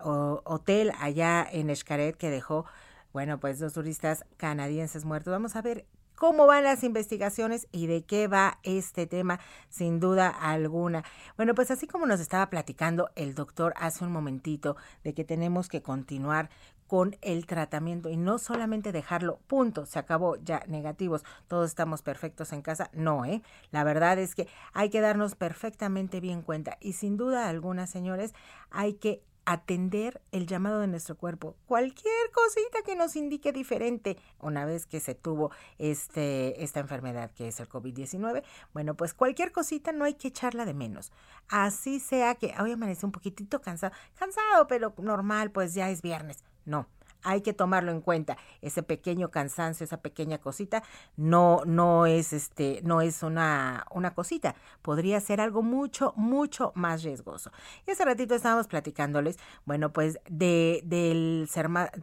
hotel 0.00 0.90
allá 0.98 1.46
en 1.52 1.68
Escaret 1.68 2.16
que 2.16 2.30
dejó, 2.30 2.64
bueno, 3.12 3.38
pues 3.38 3.58
dos 3.58 3.74
turistas 3.74 4.24
canadienses 4.38 5.04
muertos. 5.04 5.32
Vamos 5.32 5.54
a 5.54 5.60
ver 5.60 5.84
cómo 6.14 6.46
van 6.46 6.64
las 6.64 6.84
investigaciones 6.84 7.66
y 7.72 7.86
de 7.86 8.04
qué 8.04 8.28
va 8.28 8.58
este 8.62 9.06
tema, 9.06 9.40
sin 9.68 10.00
duda 10.00 10.28
alguna. 10.28 11.04
Bueno, 11.36 11.54
pues 11.54 11.70
así 11.70 11.86
como 11.86 12.06
nos 12.06 12.20
estaba 12.20 12.50
platicando 12.50 13.10
el 13.16 13.34
doctor 13.34 13.74
hace 13.76 14.04
un 14.04 14.12
momentito 14.12 14.76
de 15.02 15.14
que 15.14 15.24
tenemos 15.24 15.68
que 15.68 15.82
continuar 15.82 16.50
con 16.86 17.16
el 17.22 17.46
tratamiento 17.46 18.08
y 18.10 18.16
no 18.16 18.38
solamente 18.38 18.92
dejarlo, 18.92 19.38
punto, 19.46 19.86
se 19.86 19.98
acabó, 19.98 20.36
ya 20.36 20.62
negativos, 20.68 21.24
todos 21.48 21.70
estamos 21.70 22.02
perfectos 22.02 22.52
en 22.52 22.62
casa. 22.62 22.90
No, 22.92 23.24
¿eh? 23.24 23.42
La 23.70 23.84
verdad 23.84 24.18
es 24.18 24.34
que 24.34 24.48
hay 24.72 24.90
que 24.90 25.00
darnos 25.00 25.34
perfectamente 25.34 26.20
bien 26.20 26.42
cuenta 26.42 26.76
y 26.80 26.92
sin 26.92 27.16
duda 27.16 27.48
alguna, 27.48 27.86
señores, 27.86 28.34
hay 28.70 28.94
que 28.94 29.22
atender 29.46 30.20
el 30.32 30.46
llamado 30.46 30.80
de 30.80 30.86
nuestro 30.86 31.16
cuerpo. 31.16 31.56
Cualquier 31.66 32.30
cosita 32.32 32.82
que 32.84 32.96
nos 32.96 33.16
indique 33.16 33.52
diferente 33.52 34.18
una 34.40 34.64
vez 34.64 34.86
que 34.86 35.00
se 35.00 35.14
tuvo 35.14 35.50
este, 35.78 36.62
esta 36.62 36.80
enfermedad 36.80 37.30
que 37.32 37.48
es 37.48 37.60
el 37.60 37.68
COVID-19, 37.68 38.42
bueno, 38.72 38.94
pues 38.94 39.14
cualquier 39.14 39.52
cosita 39.52 39.92
no 39.92 40.04
hay 40.04 40.14
que 40.14 40.28
echarla 40.28 40.64
de 40.64 40.74
menos. 40.74 41.12
Así 41.48 42.00
sea 42.00 42.34
que 42.34 42.54
hoy 42.60 42.72
amanece 42.72 43.06
un 43.06 43.12
poquitito 43.12 43.60
cansado, 43.60 43.94
cansado, 44.18 44.66
pero 44.66 44.94
normal, 44.98 45.50
pues 45.50 45.74
ya 45.74 45.90
es 45.90 46.02
viernes. 46.02 46.44
No, 46.64 46.88
hay 47.24 47.40
que 47.40 47.52
tomarlo 47.52 47.90
en 47.90 48.00
cuenta. 48.00 48.36
Ese 48.62 48.82
pequeño 48.82 49.30
cansancio, 49.30 49.84
esa 49.84 49.98
pequeña 50.00 50.38
cosita, 50.38 50.82
no, 51.16 51.62
no 51.66 52.06
es 52.06 52.32
este, 52.32 52.80
no 52.84 53.00
es 53.00 53.22
una, 53.22 53.86
una 53.90 54.14
cosita. 54.14 54.54
Podría 54.82 55.20
ser 55.20 55.40
algo 55.40 55.62
mucho, 55.62 56.12
mucho 56.16 56.72
más 56.74 57.02
riesgoso. 57.02 57.50
Y 57.86 57.90
hace 57.90 58.04
ratito 58.04 58.34
estábamos 58.34 58.68
platicándoles, 58.68 59.38
bueno, 59.64 59.92
pues, 59.92 60.18
de, 60.28 60.82
del 60.84 61.48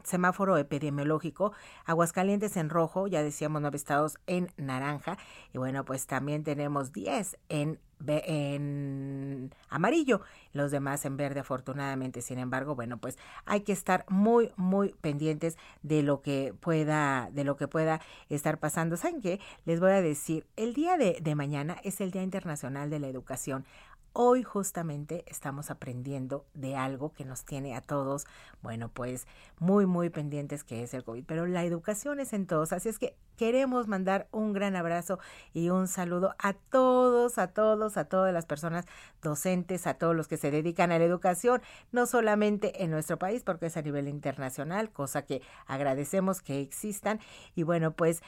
semáforo 0.04 0.58
epidemiológico, 0.58 1.54
Aguascalientes 1.86 2.58
en 2.58 2.70
rojo, 2.70 3.08
ya 3.08 3.24
decíamos 3.24 3.62
nueve 3.62 3.78
estados 3.78 4.18
en 4.28 4.52
naranja, 4.58 5.18
y 5.54 5.58
bueno, 5.58 5.86
pues 5.86 6.08
también 6.08 6.44
tenemos 6.44 6.92
10 6.92 7.38
en 7.50 7.80
en 8.08 9.54
amarillo, 9.70 10.22
los 10.54 10.72
demás 10.72 11.06
en 11.06 11.18
verde 11.18 11.40
afortunadamente. 11.40 12.22
Sin 12.22 12.40
embargo, 12.40 12.76
bueno, 12.76 12.98
pues 12.98 13.18
hay 13.46 13.62
que 13.62 13.72
estar 13.72 14.06
muy 14.10 14.52
muy 14.56 14.96
pendientes 15.02 15.58
de 15.84 16.04
lo 16.04 16.22
que 16.22 16.54
pueda 16.60 17.30
de 17.32 17.44
lo 17.44 17.56
que 17.56 17.68
pueda 17.68 18.02
estar 18.30 18.60
pasando. 18.60 18.98
¿Saben 18.98 19.22
qué? 19.22 19.40
Les 19.66 19.80
voy 19.80 19.92
a 19.92 20.02
decir, 20.02 20.46
el 20.56 20.74
día 20.74 20.98
de, 20.98 21.18
de 21.22 21.36
mañana 21.36 21.78
es 21.84 22.02
el 22.02 22.12
Día 22.12 22.24
Internacional 22.24 22.90
de 22.90 23.00
la 23.00 23.08
Educación. 23.08 23.66
Hoy 24.14 24.44
justamente 24.44 25.24
estamos 25.28 25.72
aprendiendo 25.72 26.46
de 26.54 26.76
algo 26.76 27.14
que 27.14 27.24
nos 27.24 27.46
tiene 27.46 27.78
a 27.78 27.82
todos, 27.82 28.26
bueno, 28.62 28.90
pues 28.90 29.26
muy, 29.58 29.86
muy 29.86 30.10
pendientes 30.10 30.66
que 30.66 30.84
es 30.84 30.94
el 30.94 31.06
COVID, 31.06 31.24
pero 31.26 31.48
la 31.48 31.64
educación 31.64 32.20
es 32.20 32.34
en 32.34 32.46
todos, 32.46 32.74
así 32.74 32.90
es 32.90 33.00
que 33.00 33.16
queremos 33.38 33.88
mandar 33.88 34.28
un 34.32 34.52
gran 34.52 34.76
abrazo 34.76 35.20
y 35.54 35.70
un 35.70 35.88
saludo 35.88 36.36
a 36.40 36.52
todos, 36.52 37.38
a 37.38 37.54
todos, 37.54 37.96
a 37.96 38.04
todas 38.04 38.34
las 38.34 38.46
personas 38.46 38.86
docentes, 39.22 39.88
a 39.88 39.94
todos 39.94 40.14
los 40.14 40.28
que 40.28 40.36
se 40.36 40.52
dedican 40.52 40.92
a 40.92 41.00
la 41.00 41.06
educación, 41.06 41.62
no 41.94 42.06
solamente 42.06 42.84
en 42.84 42.92
nuestro 42.92 43.18
país, 43.18 43.44
porque 43.44 43.68
es 43.68 43.78
a 43.78 43.82
nivel 43.82 44.10
internacional, 44.10 44.92
cosa 44.92 45.22
que 45.22 45.42
agradecemos 45.68 46.42
que 46.42 46.60
existan, 46.60 47.22
y 47.56 47.64
bueno, 47.64 47.94
pues 47.94 48.22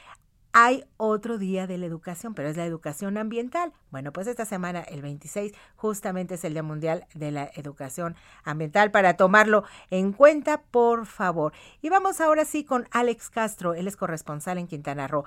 hay 0.56 0.84
otro 0.98 1.36
día 1.36 1.66
de 1.66 1.78
la 1.78 1.86
educación, 1.86 2.32
pero 2.32 2.48
es 2.48 2.56
la 2.56 2.64
educación 2.64 3.18
ambiental. 3.18 3.72
Bueno, 3.90 4.12
pues 4.12 4.28
esta 4.28 4.44
semana, 4.44 4.82
el 4.82 5.02
26, 5.02 5.52
justamente 5.74 6.36
es 6.36 6.44
el 6.44 6.52
Día 6.52 6.62
Mundial 6.62 7.08
de 7.12 7.32
la 7.32 7.50
Educación 7.56 8.14
Ambiental 8.44 8.92
para 8.92 9.16
tomarlo 9.16 9.64
en 9.90 10.12
cuenta, 10.12 10.62
por 10.62 11.06
favor. 11.06 11.52
Y 11.82 11.88
vamos 11.88 12.20
ahora 12.20 12.44
sí 12.44 12.62
con 12.62 12.86
Alex 12.92 13.30
Castro, 13.30 13.74
él 13.74 13.88
es 13.88 13.96
corresponsal 13.96 14.58
en 14.58 14.68
Quintana 14.68 15.08
Roo. 15.08 15.24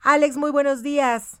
Alex, 0.00 0.36
muy 0.36 0.52
buenos 0.52 0.80
días. 0.84 1.40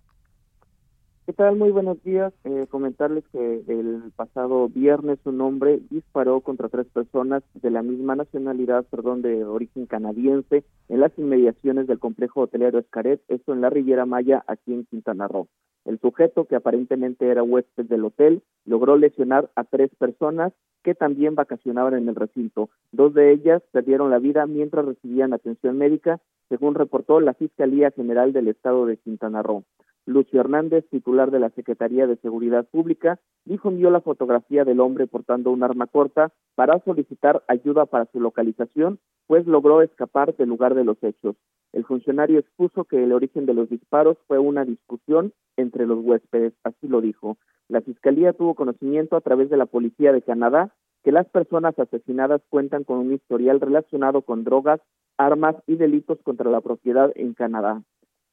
¿Qué 1.28 1.34
tal? 1.34 1.56
Muy 1.56 1.70
buenos 1.72 2.02
días. 2.04 2.32
Eh, 2.44 2.66
comentarles 2.70 3.22
que 3.32 3.62
el 3.68 4.12
pasado 4.16 4.66
viernes 4.70 5.18
un 5.26 5.42
hombre 5.42 5.78
disparó 5.90 6.40
contra 6.40 6.70
tres 6.70 6.86
personas 6.86 7.42
de 7.52 7.70
la 7.70 7.82
misma 7.82 8.16
nacionalidad, 8.16 8.86
perdón, 8.86 9.20
de 9.20 9.44
origen 9.44 9.84
canadiense, 9.84 10.64
en 10.88 11.00
las 11.00 11.12
inmediaciones 11.18 11.86
del 11.86 11.98
complejo 11.98 12.40
hotelero 12.40 12.78
Escaret, 12.78 13.20
esto 13.28 13.52
en 13.52 13.60
la 13.60 13.68
Riviera 13.68 14.06
Maya, 14.06 14.42
aquí 14.46 14.72
en 14.72 14.86
Quintana 14.86 15.28
Roo. 15.28 15.48
El 15.84 16.00
sujeto, 16.00 16.46
que 16.46 16.56
aparentemente 16.56 17.28
era 17.28 17.42
huésped 17.42 17.84
del 17.84 18.06
hotel, 18.06 18.42
logró 18.64 18.96
lesionar 18.96 19.50
a 19.54 19.64
tres 19.64 19.90
personas 19.98 20.54
que 20.82 20.94
también 20.94 21.34
vacacionaban 21.34 21.92
en 21.92 22.08
el 22.08 22.14
recinto. 22.14 22.70
Dos 22.90 23.12
de 23.12 23.32
ellas 23.32 23.62
perdieron 23.70 24.10
la 24.10 24.18
vida 24.18 24.46
mientras 24.46 24.86
recibían 24.86 25.34
atención 25.34 25.76
médica, 25.76 26.20
según 26.48 26.74
reportó 26.74 27.20
la 27.20 27.34
Fiscalía 27.34 27.90
General 27.90 28.32
del 28.32 28.48
Estado 28.48 28.86
de 28.86 28.96
Quintana 28.96 29.42
Roo. 29.42 29.64
Lucio 30.08 30.40
Hernández, 30.40 30.88
titular 30.88 31.30
de 31.30 31.38
la 31.38 31.50
Secretaría 31.50 32.06
de 32.06 32.16
Seguridad 32.16 32.66
Pública, 32.66 33.20
difundió 33.44 33.90
la 33.90 34.00
fotografía 34.00 34.64
del 34.64 34.80
hombre 34.80 35.06
portando 35.06 35.50
un 35.50 35.62
arma 35.62 35.86
corta 35.86 36.32
para 36.54 36.82
solicitar 36.82 37.44
ayuda 37.46 37.84
para 37.84 38.06
su 38.06 38.18
localización, 38.18 39.00
pues 39.26 39.46
logró 39.46 39.82
escapar 39.82 40.34
del 40.34 40.48
lugar 40.48 40.74
de 40.74 40.84
los 40.84 40.96
hechos. 41.02 41.36
El 41.74 41.84
funcionario 41.84 42.38
expuso 42.38 42.84
que 42.84 43.04
el 43.04 43.12
origen 43.12 43.44
de 43.44 43.52
los 43.52 43.68
disparos 43.68 44.16
fue 44.26 44.38
una 44.38 44.64
discusión 44.64 45.34
entre 45.58 45.86
los 45.86 46.02
huéspedes, 46.02 46.54
así 46.64 46.88
lo 46.88 47.02
dijo. 47.02 47.36
La 47.68 47.82
Fiscalía 47.82 48.32
tuvo 48.32 48.54
conocimiento 48.54 49.14
a 49.14 49.20
través 49.20 49.50
de 49.50 49.58
la 49.58 49.66
Policía 49.66 50.12
de 50.12 50.22
Canadá 50.22 50.74
que 51.04 51.12
las 51.12 51.28
personas 51.28 51.78
asesinadas 51.78 52.40
cuentan 52.48 52.84
con 52.84 52.96
un 52.96 53.12
historial 53.12 53.60
relacionado 53.60 54.22
con 54.22 54.42
drogas, 54.42 54.80
armas 55.18 55.56
y 55.66 55.76
delitos 55.76 56.18
contra 56.22 56.50
la 56.50 56.62
propiedad 56.62 57.12
en 57.14 57.34
Canadá. 57.34 57.82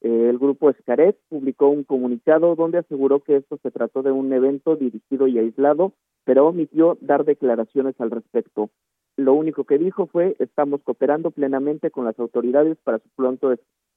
Eh, 0.02 0.28
el 0.28 0.38
grupo 0.38 0.70
Escaret 0.70 1.18
publicó 1.28 1.68
un 1.68 1.84
comunicado 1.84 2.54
donde 2.54 2.78
aseguró 2.78 3.20
que 3.20 3.36
esto 3.36 3.58
se 3.62 3.70
trató 3.70 4.02
de 4.02 4.12
un 4.12 4.32
evento 4.32 4.76
dirigido 4.76 5.26
y 5.26 5.38
aislado, 5.38 5.92
pero 6.24 6.46
omitió 6.46 6.98
dar 7.00 7.24
declaraciones 7.24 7.94
al 8.00 8.10
respecto. 8.10 8.70
Lo 9.16 9.32
único 9.32 9.64
que 9.64 9.78
dijo 9.78 10.06
fue 10.06 10.36
estamos 10.38 10.82
cooperando 10.82 11.30
plenamente 11.30 11.90
con 11.90 12.04
las 12.04 12.18
autoridades 12.18 12.76
para 12.84 12.98
su 12.98 13.08
pronto 13.16 13.50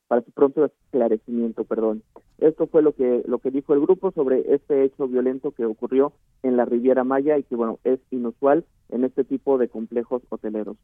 para 0.10 0.24
su 0.24 0.32
pronto 0.32 0.66
esclarecimiento, 0.66 1.64
perdón. 1.66 2.02
Esto 2.40 2.66
fue 2.66 2.82
lo 2.82 2.94
que 2.94 3.24
lo 3.28 3.38
que 3.38 3.52
dijo 3.52 3.76
el 3.76 3.80
grupo 3.80 4.12
sobre 4.12 4.56
este 4.56 4.84
hecho 4.84 5.08
violento 5.08 5.52
que 5.52 5.66
ocurrió 5.66 6.14
en 6.42 6.58
la 6.58 6.66
Riviera 6.66 7.04
Maya 7.04 7.38
y 7.38 7.44
que 7.44 7.56
bueno, 7.56 7.80
es 7.84 8.00
inusual 8.10 8.66
en 8.90 9.04
este 9.04 9.24
tipo 9.24 9.60
de 9.60 9.70
complejos 9.70 10.24
hoteleros. 10.30 10.78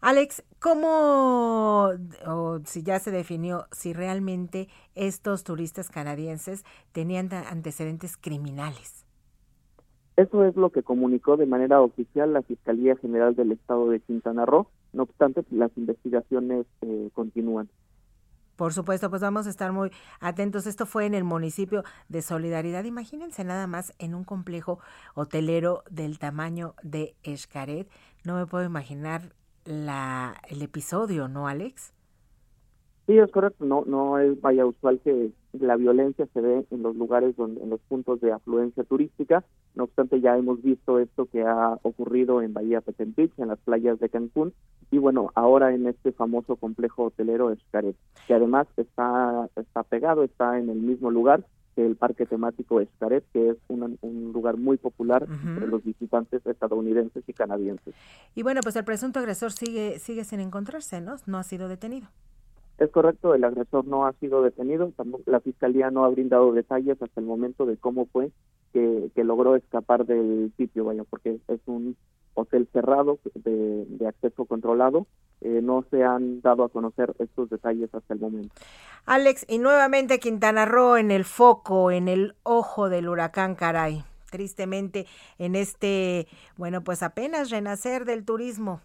Alex, 0.00 0.42
¿cómo, 0.58 1.90
o 2.26 2.60
si 2.64 2.82
ya 2.82 2.98
se 2.98 3.10
definió, 3.10 3.66
si 3.72 3.92
realmente 3.92 4.68
estos 4.94 5.44
turistas 5.44 5.90
canadienses 5.90 6.64
tenían 6.92 7.28
antecedentes 7.32 8.16
criminales? 8.16 9.04
Eso 10.16 10.44
es 10.44 10.56
lo 10.56 10.70
que 10.70 10.82
comunicó 10.82 11.36
de 11.36 11.46
manera 11.46 11.82
oficial 11.82 12.32
la 12.32 12.42
Fiscalía 12.42 12.96
General 12.96 13.36
del 13.36 13.52
Estado 13.52 13.90
de 13.90 14.00
Quintana 14.00 14.46
Roo. 14.46 14.66
No 14.94 15.02
obstante, 15.04 15.44
las 15.50 15.70
investigaciones 15.76 16.66
eh, 16.80 17.10
continúan. 17.12 17.68
Por 18.56 18.74
supuesto, 18.74 19.10
pues 19.10 19.22
vamos 19.22 19.46
a 19.46 19.50
estar 19.50 19.72
muy 19.72 19.90
atentos. 20.20 20.66
Esto 20.66 20.86
fue 20.86 21.06
en 21.06 21.14
el 21.14 21.24
municipio 21.24 21.84
de 22.08 22.22
Solidaridad. 22.22 22.84
Imagínense 22.84 23.44
nada 23.44 23.66
más 23.66 23.94
en 23.98 24.14
un 24.14 24.24
complejo 24.24 24.78
hotelero 25.14 25.84
del 25.90 26.18
tamaño 26.18 26.74
de 26.82 27.16
Escaret. 27.22 27.90
No 28.24 28.36
me 28.36 28.46
puedo 28.46 28.64
imaginar 28.64 29.34
la, 29.64 30.40
el 30.48 30.62
episodio, 30.62 31.28
¿no, 31.28 31.48
Alex? 31.48 31.92
Sí, 33.06 33.18
es 33.18 33.30
correcto. 33.30 33.64
No, 33.64 33.84
no 33.86 34.18
es 34.18 34.40
vaya 34.40 34.64
usual 34.64 35.00
que 35.02 35.30
la 35.52 35.76
violencia 35.76 36.26
se 36.32 36.40
ve 36.40 36.64
en 36.70 36.82
los 36.82 36.96
lugares 36.96 37.36
donde, 37.36 37.62
en 37.62 37.70
los 37.70 37.80
puntos 37.80 38.20
de 38.20 38.32
afluencia 38.32 38.84
turística. 38.84 39.44
No 39.74 39.84
obstante, 39.84 40.20
ya 40.20 40.36
hemos 40.36 40.62
visto 40.62 40.98
esto 40.98 41.26
que 41.26 41.42
ha 41.42 41.78
ocurrido 41.82 42.42
en 42.42 42.52
Bahía 42.52 42.80
Petempich, 42.80 43.32
en 43.38 43.48
las 43.48 43.58
playas 43.58 43.98
de 43.98 44.08
Cancún, 44.08 44.52
y 44.90 44.98
bueno, 44.98 45.30
ahora 45.34 45.74
en 45.74 45.86
este 45.86 46.12
famoso 46.12 46.56
complejo 46.56 47.04
hotelero 47.04 47.50
Escaret, 47.50 47.96
que 48.26 48.34
además 48.34 48.66
está, 48.76 49.48
está 49.56 49.82
pegado, 49.82 50.22
está 50.22 50.58
en 50.58 50.68
el 50.68 50.78
mismo 50.78 51.10
lugar 51.10 51.44
el 51.76 51.96
parque 51.96 52.26
temático 52.26 52.80
Escaret, 52.80 53.24
que 53.32 53.50
es 53.50 53.56
un 53.68 53.98
lugar 54.32 54.58
muy 54.58 54.76
popular 54.76 55.26
entre 55.28 55.66
los 55.66 55.82
visitantes 55.82 56.44
estadounidenses 56.44 57.24
y 57.26 57.32
canadienses. 57.32 57.94
Y 58.34 58.42
bueno, 58.42 58.60
pues 58.62 58.76
el 58.76 58.84
presunto 58.84 59.18
agresor 59.18 59.52
sigue, 59.52 59.98
sigue 59.98 60.24
sin 60.24 60.40
encontrarse, 60.40 61.00
¿no? 61.00 61.16
No 61.26 61.38
ha 61.38 61.42
sido 61.42 61.68
detenido. 61.68 62.08
Es 62.78 62.90
correcto, 62.90 63.34
el 63.34 63.44
agresor 63.44 63.86
no 63.86 64.06
ha 64.06 64.12
sido 64.14 64.42
detenido, 64.42 64.92
la 65.26 65.40
fiscalía 65.40 65.90
no 65.90 66.04
ha 66.04 66.08
brindado 66.08 66.52
detalles 66.52 67.00
hasta 67.00 67.20
el 67.20 67.26
momento 67.26 67.66
de 67.66 67.76
cómo 67.76 68.06
fue 68.06 68.30
que, 68.72 69.10
que 69.14 69.24
logró 69.24 69.56
escapar 69.56 70.06
del 70.06 70.52
sitio, 70.56 70.84
vaya, 70.84 71.04
porque 71.04 71.38
es 71.48 71.60
un 71.66 71.96
hotel 72.34 72.68
cerrado 72.72 73.18
de, 73.34 73.84
de 73.86 74.08
acceso 74.08 74.46
controlado. 74.46 75.06
Eh, 75.40 75.60
no 75.60 75.84
se 75.90 76.04
han 76.04 76.40
dado 76.40 76.62
a 76.62 76.68
conocer 76.68 77.12
estos 77.18 77.50
detalles 77.50 77.92
hasta 77.92 78.14
el 78.14 78.20
momento. 78.20 78.54
Alex, 79.06 79.44
y 79.48 79.58
nuevamente 79.58 80.20
Quintana 80.20 80.66
Roo 80.66 80.96
en 80.96 81.10
el 81.10 81.24
foco, 81.24 81.90
en 81.90 82.06
el 82.06 82.36
ojo 82.44 82.88
del 82.88 83.08
huracán, 83.08 83.56
caray. 83.56 84.04
Tristemente 84.30 85.06
en 85.38 85.56
este, 85.56 86.28
bueno, 86.56 86.82
pues 86.82 87.02
apenas 87.02 87.50
renacer 87.50 88.04
del 88.04 88.24
turismo. 88.24 88.80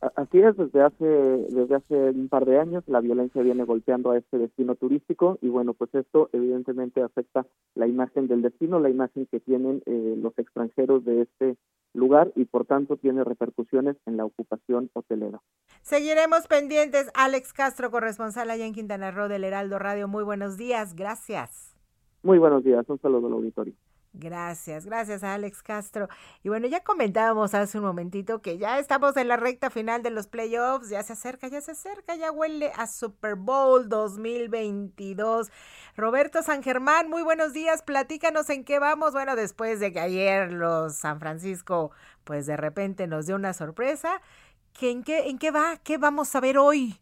Así 0.00 0.38
es, 0.40 0.56
desde 0.56 0.82
hace, 0.82 1.04
desde 1.04 1.74
hace 1.74 1.94
un 1.94 2.28
par 2.30 2.46
de 2.46 2.58
años 2.58 2.82
la 2.86 3.00
violencia 3.00 3.42
viene 3.42 3.64
golpeando 3.64 4.12
a 4.12 4.16
este 4.16 4.38
destino 4.38 4.74
turístico 4.74 5.38
y 5.42 5.50
bueno, 5.50 5.74
pues 5.74 5.94
esto 5.94 6.30
evidentemente 6.32 7.02
afecta 7.02 7.46
la 7.74 7.86
imagen 7.86 8.26
del 8.26 8.40
destino, 8.40 8.80
la 8.80 8.88
imagen 8.88 9.26
que 9.26 9.40
tienen 9.40 9.82
eh, 9.84 10.14
los 10.16 10.38
extranjeros 10.38 11.04
de 11.04 11.22
este 11.22 11.56
lugar 11.92 12.32
y 12.34 12.46
por 12.46 12.64
tanto 12.64 12.96
tiene 12.96 13.24
repercusiones 13.24 13.96
en 14.06 14.16
la 14.16 14.24
ocupación 14.24 14.88
hotelera. 14.94 15.42
Seguiremos 15.82 16.46
pendientes. 16.46 17.10
Alex 17.14 17.52
Castro, 17.52 17.90
corresponsal 17.90 18.50
allá 18.50 18.64
en 18.64 18.72
Quintana 18.72 19.10
Roo 19.10 19.28
del 19.28 19.44
Heraldo 19.44 19.78
Radio. 19.78 20.08
Muy 20.08 20.24
buenos 20.24 20.56
días. 20.56 20.94
Gracias. 20.94 21.76
Muy 22.22 22.38
buenos 22.38 22.64
días. 22.64 22.88
Un 22.88 23.00
saludo 23.00 23.26
al 23.26 23.34
auditorio. 23.34 23.74
Gracias, 24.12 24.86
gracias 24.86 25.22
a 25.22 25.34
Alex 25.34 25.62
Castro. 25.62 26.08
Y 26.42 26.48
bueno, 26.48 26.66
ya 26.66 26.80
comentábamos 26.80 27.54
hace 27.54 27.78
un 27.78 27.84
momentito 27.84 28.42
que 28.42 28.58
ya 28.58 28.80
estamos 28.80 29.16
en 29.16 29.28
la 29.28 29.36
recta 29.36 29.70
final 29.70 30.02
de 30.02 30.10
los 30.10 30.26
playoffs, 30.26 30.88
ya 30.90 31.02
se 31.04 31.12
acerca, 31.12 31.46
ya 31.46 31.60
se 31.60 31.72
acerca, 31.72 32.16
ya 32.16 32.32
huele 32.32 32.72
a 32.74 32.88
Super 32.88 33.36
Bowl 33.36 33.88
2022. 33.88 35.52
Roberto 35.96 36.42
San 36.42 36.62
Germán, 36.64 37.08
muy 37.08 37.22
buenos 37.22 37.52
días, 37.52 37.82
platícanos 37.82 38.50
en 38.50 38.64
qué 38.64 38.80
vamos. 38.80 39.12
Bueno, 39.12 39.36
después 39.36 39.78
de 39.78 39.92
que 39.92 40.00
ayer 40.00 40.50
los 40.52 40.96
San 40.96 41.20
Francisco, 41.20 41.92
pues 42.24 42.46
de 42.46 42.56
repente 42.56 43.06
nos 43.06 43.26
dio 43.26 43.36
una 43.36 43.52
sorpresa, 43.52 44.20
en, 44.80 45.04
qué, 45.04 45.28
¿en 45.28 45.38
qué 45.38 45.50
va? 45.52 45.76
¿Qué 45.84 45.98
vamos 45.98 46.34
a 46.34 46.40
ver 46.40 46.58
hoy? 46.58 46.99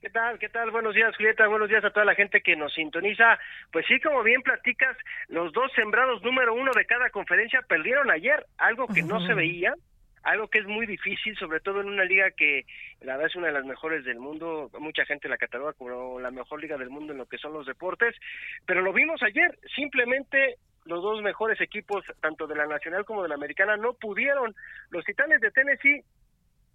¿Qué 0.00 0.10
tal? 0.10 0.38
¿Qué 0.38 0.48
tal? 0.48 0.70
Buenos 0.70 0.94
días, 0.94 1.16
Julieta. 1.16 1.48
Buenos 1.48 1.68
días 1.68 1.84
a 1.84 1.90
toda 1.90 2.06
la 2.06 2.14
gente 2.14 2.40
que 2.40 2.54
nos 2.54 2.72
sintoniza. 2.72 3.36
Pues 3.72 3.84
sí, 3.86 3.98
como 3.98 4.22
bien 4.22 4.42
platicas, 4.42 4.96
los 5.26 5.52
dos 5.52 5.72
sembrados 5.74 6.22
número 6.22 6.54
uno 6.54 6.70
de 6.72 6.84
cada 6.84 7.10
conferencia 7.10 7.62
perdieron 7.62 8.08
ayer, 8.08 8.46
algo 8.58 8.86
que 8.86 9.02
no 9.02 9.20
se 9.26 9.34
veía, 9.34 9.74
algo 10.22 10.46
que 10.46 10.60
es 10.60 10.66
muy 10.66 10.86
difícil, 10.86 11.36
sobre 11.36 11.58
todo 11.58 11.80
en 11.80 11.88
una 11.88 12.04
liga 12.04 12.30
que 12.30 12.64
la 13.00 13.14
verdad 13.14 13.26
es 13.26 13.34
una 13.34 13.48
de 13.48 13.54
las 13.54 13.64
mejores 13.64 14.04
del 14.04 14.20
mundo. 14.20 14.70
Mucha 14.78 15.04
gente 15.04 15.28
la 15.28 15.36
cataloga 15.36 15.72
como 15.72 16.20
la 16.20 16.30
mejor 16.30 16.60
liga 16.60 16.76
del 16.76 16.90
mundo 16.90 17.12
en 17.12 17.18
lo 17.18 17.26
que 17.26 17.38
son 17.38 17.52
los 17.52 17.66
deportes, 17.66 18.14
pero 18.66 18.82
lo 18.82 18.92
vimos 18.92 19.20
ayer. 19.24 19.58
Simplemente 19.74 20.58
los 20.84 21.02
dos 21.02 21.22
mejores 21.22 21.60
equipos, 21.60 22.04
tanto 22.20 22.46
de 22.46 22.54
la 22.54 22.66
nacional 22.66 23.04
como 23.04 23.24
de 23.24 23.30
la 23.30 23.34
americana, 23.34 23.76
no 23.76 23.94
pudieron. 23.94 24.54
Los 24.90 25.04
Titanes 25.04 25.40
de 25.40 25.50
Tennessee 25.50 26.04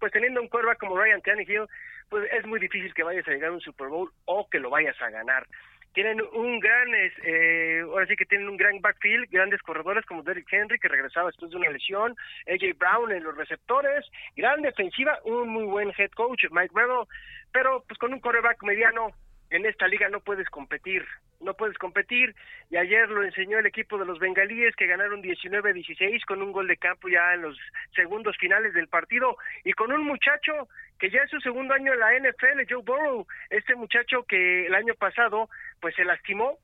pues 0.04 0.12
teniendo 0.12 0.42
un 0.42 0.48
quarterback 0.48 0.80
como 0.80 0.98
Ryan 0.98 1.22
Tannehill, 1.22 1.66
pues 2.10 2.30
es 2.30 2.46
muy 2.46 2.60
difícil 2.60 2.92
que 2.92 3.02
vayas 3.02 3.26
a 3.26 3.30
llegar 3.30 3.48
a 3.48 3.54
un 3.54 3.60
Super 3.62 3.88
Bowl 3.88 4.12
o 4.26 4.46
que 4.50 4.58
lo 4.58 4.68
vayas 4.68 5.00
a 5.00 5.08
ganar. 5.08 5.46
Tienen 5.94 6.20
un 6.34 6.60
gran, 6.60 6.88
eh, 6.94 7.80
ahora 7.84 8.06
sí 8.06 8.14
que 8.14 8.26
tienen 8.26 8.50
un 8.50 8.58
gran 8.58 8.82
backfield, 8.82 9.30
grandes 9.30 9.62
corredores 9.62 10.04
como 10.04 10.22
Derrick 10.22 10.52
Henry, 10.52 10.78
que 10.78 10.88
regresaba 10.88 11.28
después 11.28 11.52
de 11.52 11.56
una 11.56 11.70
lesión, 11.70 12.14
AJ 12.46 12.76
Brown 12.76 13.12
en 13.12 13.24
los 13.24 13.34
receptores, 13.34 14.04
gran 14.36 14.60
defensiva, 14.60 15.18
un 15.24 15.48
muy 15.48 15.64
buen 15.64 15.90
head 15.96 16.10
coach, 16.10 16.44
Mike 16.50 16.74
Rebel, 16.74 17.06
pero 17.50 17.82
pues 17.88 17.98
con 17.98 18.12
un 18.12 18.20
quarterback 18.20 18.62
mediano 18.62 19.06
en 19.50 19.66
esta 19.66 19.86
liga 19.86 20.08
no 20.08 20.20
puedes 20.20 20.48
competir, 20.48 21.04
no 21.40 21.54
puedes 21.54 21.78
competir. 21.78 22.34
Y 22.70 22.76
ayer 22.76 23.08
lo 23.08 23.22
enseñó 23.22 23.58
el 23.58 23.66
equipo 23.66 23.98
de 23.98 24.06
los 24.06 24.18
bengalíes 24.18 24.74
que 24.76 24.86
ganaron 24.86 25.22
19-16 25.22 26.24
con 26.24 26.42
un 26.42 26.52
gol 26.52 26.66
de 26.66 26.76
campo 26.76 27.08
ya 27.08 27.34
en 27.34 27.42
los 27.42 27.58
segundos 27.94 28.36
finales 28.38 28.74
del 28.74 28.88
partido 28.88 29.36
y 29.64 29.72
con 29.72 29.92
un 29.92 30.04
muchacho 30.04 30.68
que 30.98 31.10
ya 31.10 31.20
es 31.20 31.30
su 31.30 31.40
segundo 31.40 31.74
año 31.74 31.92
en 31.92 32.00
la 32.00 32.30
NFL, 32.30 32.62
Joe 32.68 32.82
Burrow, 32.82 33.26
este 33.50 33.74
muchacho 33.74 34.24
que 34.24 34.66
el 34.66 34.74
año 34.74 34.94
pasado 34.94 35.48
pues 35.80 35.94
se 35.94 36.04
lastimó 36.04 36.58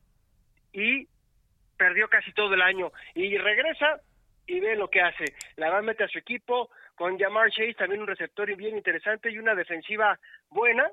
y 0.73 1.07
perdió 1.77 2.09
casi 2.09 2.33
todo 2.33 2.55
el 2.55 2.63
año. 2.63 2.93
Y 3.15 3.37
regresa 3.39 4.01
y 4.47 4.61
ve 4.61 4.77
lo 4.77 4.89
que 4.89 5.01
hace. 5.01 5.25
La 5.57 5.71
va 5.71 5.79
a 5.79 5.83
meter 5.83 6.07
a 6.07 6.11
su 6.11 6.19
equipo 6.19 6.71
con 6.95 7.19
Jamar 7.19 7.51
Chase, 7.51 7.75
también 7.75 8.03
un 8.03 8.07
receptor 8.07 8.55
bien 8.57 8.77
interesante 8.77 9.31
y 9.31 9.39
una 9.39 9.55
defensiva 9.55 10.19
buena 10.51 10.91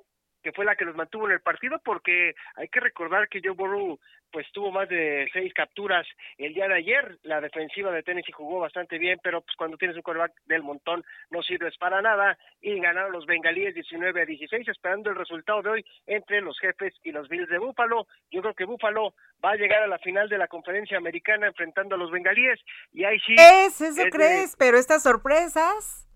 que 0.47 0.53
fue 0.53 0.63
la 0.63 0.77
que 0.77 0.85
los 0.85 0.95
mantuvo 0.95 1.25
en 1.25 1.33
el 1.33 1.41
partido, 1.41 1.77
porque 1.83 2.33
hay 2.55 2.69
que 2.69 2.79
recordar 2.79 3.27
que 3.27 3.41
Joe 3.43 3.51
Burrow 3.51 3.99
pues 4.31 4.49
tuvo 4.53 4.71
más 4.71 4.87
de 4.87 5.27
seis 5.33 5.53
capturas 5.53 6.07
el 6.37 6.53
día 6.53 6.69
de 6.69 6.75
ayer, 6.75 7.17
la 7.23 7.41
defensiva 7.41 7.91
de 7.91 8.01
Tennessee 8.01 8.31
jugó 8.31 8.59
bastante 8.59 8.97
bien, 8.97 9.19
pero 9.21 9.41
pues 9.41 9.57
cuando 9.57 9.75
tienes 9.75 9.97
un 9.97 10.03
quarterback 10.03 10.31
del 10.45 10.63
montón 10.63 11.03
no 11.31 11.43
sirves 11.43 11.77
para 11.77 12.01
nada, 12.01 12.37
y 12.61 12.79
ganaron 12.79 13.11
los 13.11 13.25
bengalíes 13.25 13.73
19 13.73 14.21
a 14.21 14.25
16, 14.25 14.69
esperando 14.69 15.09
el 15.09 15.17
resultado 15.17 15.61
de 15.63 15.69
hoy 15.69 15.85
entre 16.05 16.39
los 16.39 16.57
jefes 16.59 16.93
y 17.03 17.11
los 17.11 17.27
Bills 17.27 17.49
de 17.49 17.57
Búfalo, 17.57 18.07
yo 18.31 18.41
creo 18.41 18.53
que 18.53 18.63
Búfalo 18.63 19.15
va 19.43 19.51
a 19.51 19.57
llegar 19.57 19.83
a 19.83 19.87
la 19.87 19.99
final 19.99 20.29
de 20.29 20.37
la 20.37 20.47
conferencia 20.47 20.97
americana 20.97 21.47
enfrentando 21.47 21.95
a 21.95 21.97
los 21.97 22.09
bengalíes, 22.09 22.57
y 22.93 23.03
ahí 23.03 23.19
sí... 23.19 23.35
¿Es 23.37 23.81
eso 23.81 24.01
crees? 24.09 24.55
Pero 24.57 24.77
estas 24.77 25.03
sorpresas... 25.03 26.06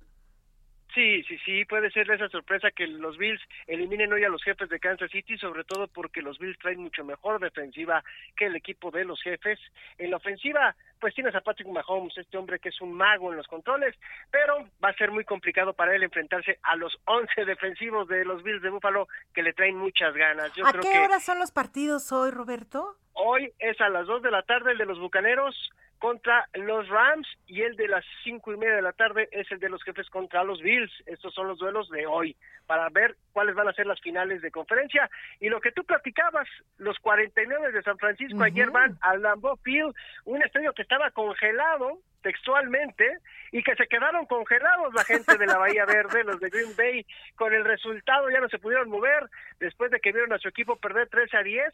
Sí, 0.94 1.24
sí, 1.24 1.38
sí, 1.46 1.64
puede 1.66 1.90
ser 1.92 2.10
esa 2.12 2.28
sorpresa 2.28 2.70
que 2.72 2.86
los 2.86 3.18
Bills 3.18 3.42
eliminen 3.68 4.12
hoy 4.12 4.26
a 4.26 4.30
los 4.30 4.44
jefes 4.44 4.68
de 4.68 4.80
Kansas 4.80 5.10
City, 5.10 5.38
sobre 5.38 5.64
todo 5.64 5.88
porque 5.88 6.22
los 6.22 6.38
Bills 6.38 6.60
traen 6.60 6.82
mucho 6.82 7.06
mejor 7.06 7.40
defensiva 7.40 8.04
que 8.36 8.48
el 8.48 8.58
equipo 8.58 8.92
de 8.92 9.06
los 9.06 9.22
jefes. 9.22 9.58
En 9.98 10.12
la 10.12 10.18
ofensiva, 10.18 10.76
pues 11.00 11.16
tienes 11.16 11.34
a 11.34 11.42
Patrick 11.42 11.70
Mahomes, 11.70 12.18
este 12.18 12.38
hombre 12.38 12.60
que 12.60 12.70
es 12.70 12.82
un 12.82 12.94
mago 12.94 13.32
en 13.32 13.38
los 13.38 13.48
controles, 13.48 13.96
pero 14.30 14.68
va 14.84 14.90
a 14.90 14.94
ser 14.96 15.12
muy 15.12 15.24
complicado 15.24 15.74
para 15.74 15.96
él 15.96 16.04
enfrentarse 16.04 16.60
a 16.62 16.76
los 16.76 17.00
11 17.06 17.46
defensivos 17.46 18.10
de 18.10 18.26
los 18.26 18.44
Bills 18.44 18.62
de 18.62 18.70
Buffalo 18.70 19.08
que 19.34 19.44
le 19.44 19.54
traen 19.54 19.78
muchas 19.78 20.14
ganas. 20.14 20.54
Yo 20.56 20.66
¿A 20.68 20.74
qué 20.74 21.00
hora 21.00 21.22
son 21.22 21.40
los 21.40 21.52
partidos 21.52 22.12
hoy, 22.12 22.32
Roberto? 22.32 22.98
Hoy 23.14 23.54
es 23.60 23.80
a 23.80 23.88
las 23.88 24.08
2 24.08 24.24
de 24.24 24.32
la 24.32 24.44
tarde 24.44 24.74
el 24.74 24.78
de 24.78 24.86
los 24.86 25.00
Bucaneros 25.00 25.56
contra 26.02 26.50
los 26.56 26.90
Rams 26.90 27.28
y 27.46 27.62
el 27.62 27.76
de 27.76 27.88
las 27.88 28.04
cinco 28.24 28.52
y 28.52 28.58
media 28.58 28.78
de 28.78 28.82
la 28.82 28.92
tarde 28.92 29.30
es 29.32 29.50
el 29.52 29.60
de 29.60 29.70
los 29.70 29.84
jefes 29.84 30.10
contra 30.10 30.44
los 30.44 30.60
Bills. 30.60 30.92
Estos 31.06 31.32
son 31.32 31.48
los 31.48 31.60
duelos 31.60 31.92
de 31.92 32.08
hoy 32.08 32.36
para 32.66 32.90
ver 32.90 33.16
cuáles 33.34 33.54
van 33.54 33.68
a 33.68 33.74
ser 33.74 33.86
las 33.86 34.02
finales 34.02 34.42
de 34.42 34.50
conferencia. 34.50 35.12
Y 35.40 35.50
lo 35.50 35.62
que 35.62 35.72
tú 35.72 35.84
platicabas, 35.84 36.48
los 36.80 36.98
49 36.98 37.72
de 37.72 37.84
San 37.84 38.00
Francisco 38.00 38.42
ayer 38.42 38.72
van 38.72 38.98
al 39.02 39.22
Lambeau 39.22 39.58
Field, 39.58 39.94
un 40.26 40.42
estadio 40.42 40.74
que 40.74 40.82
estaba 40.82 41.12
congelado 41.12 42.00
textualmente 42.24 43.20
y 43.52 43.62
que 43.62 43.76
se 43.76 43.86
quedaron 43.86 44.26
congelados 44.26 44.94
la 44.96 45.04
gente 45.04 45.38
de 45.38 45.46
la 45.46 45.60
Bahía 45.60 45.86
Verde, 45.86 46.24
los 46.24 46.40
de 46.40 46.50
Green 46.50 46.76
Bay, 46.76 47.06
con 47.36 47.54
el 47.54 47.64
resultado 47.64 48.28
ya 48.32 48.40
no 48.40 48.50
se 48.50 48.58
pudieron 48.58 48.90
mover 48.90 49.30
después 49.60 49.92
de 49.92 50.00
que 50.00 50.12
vieron 50.12 50.34
a 50.34 50.40
su 50.40 50.48
equipo 50.48 50.78
perder 50.78 51.10
13 51.10 51.38
a 51.38 51.44
10 51.44 51.74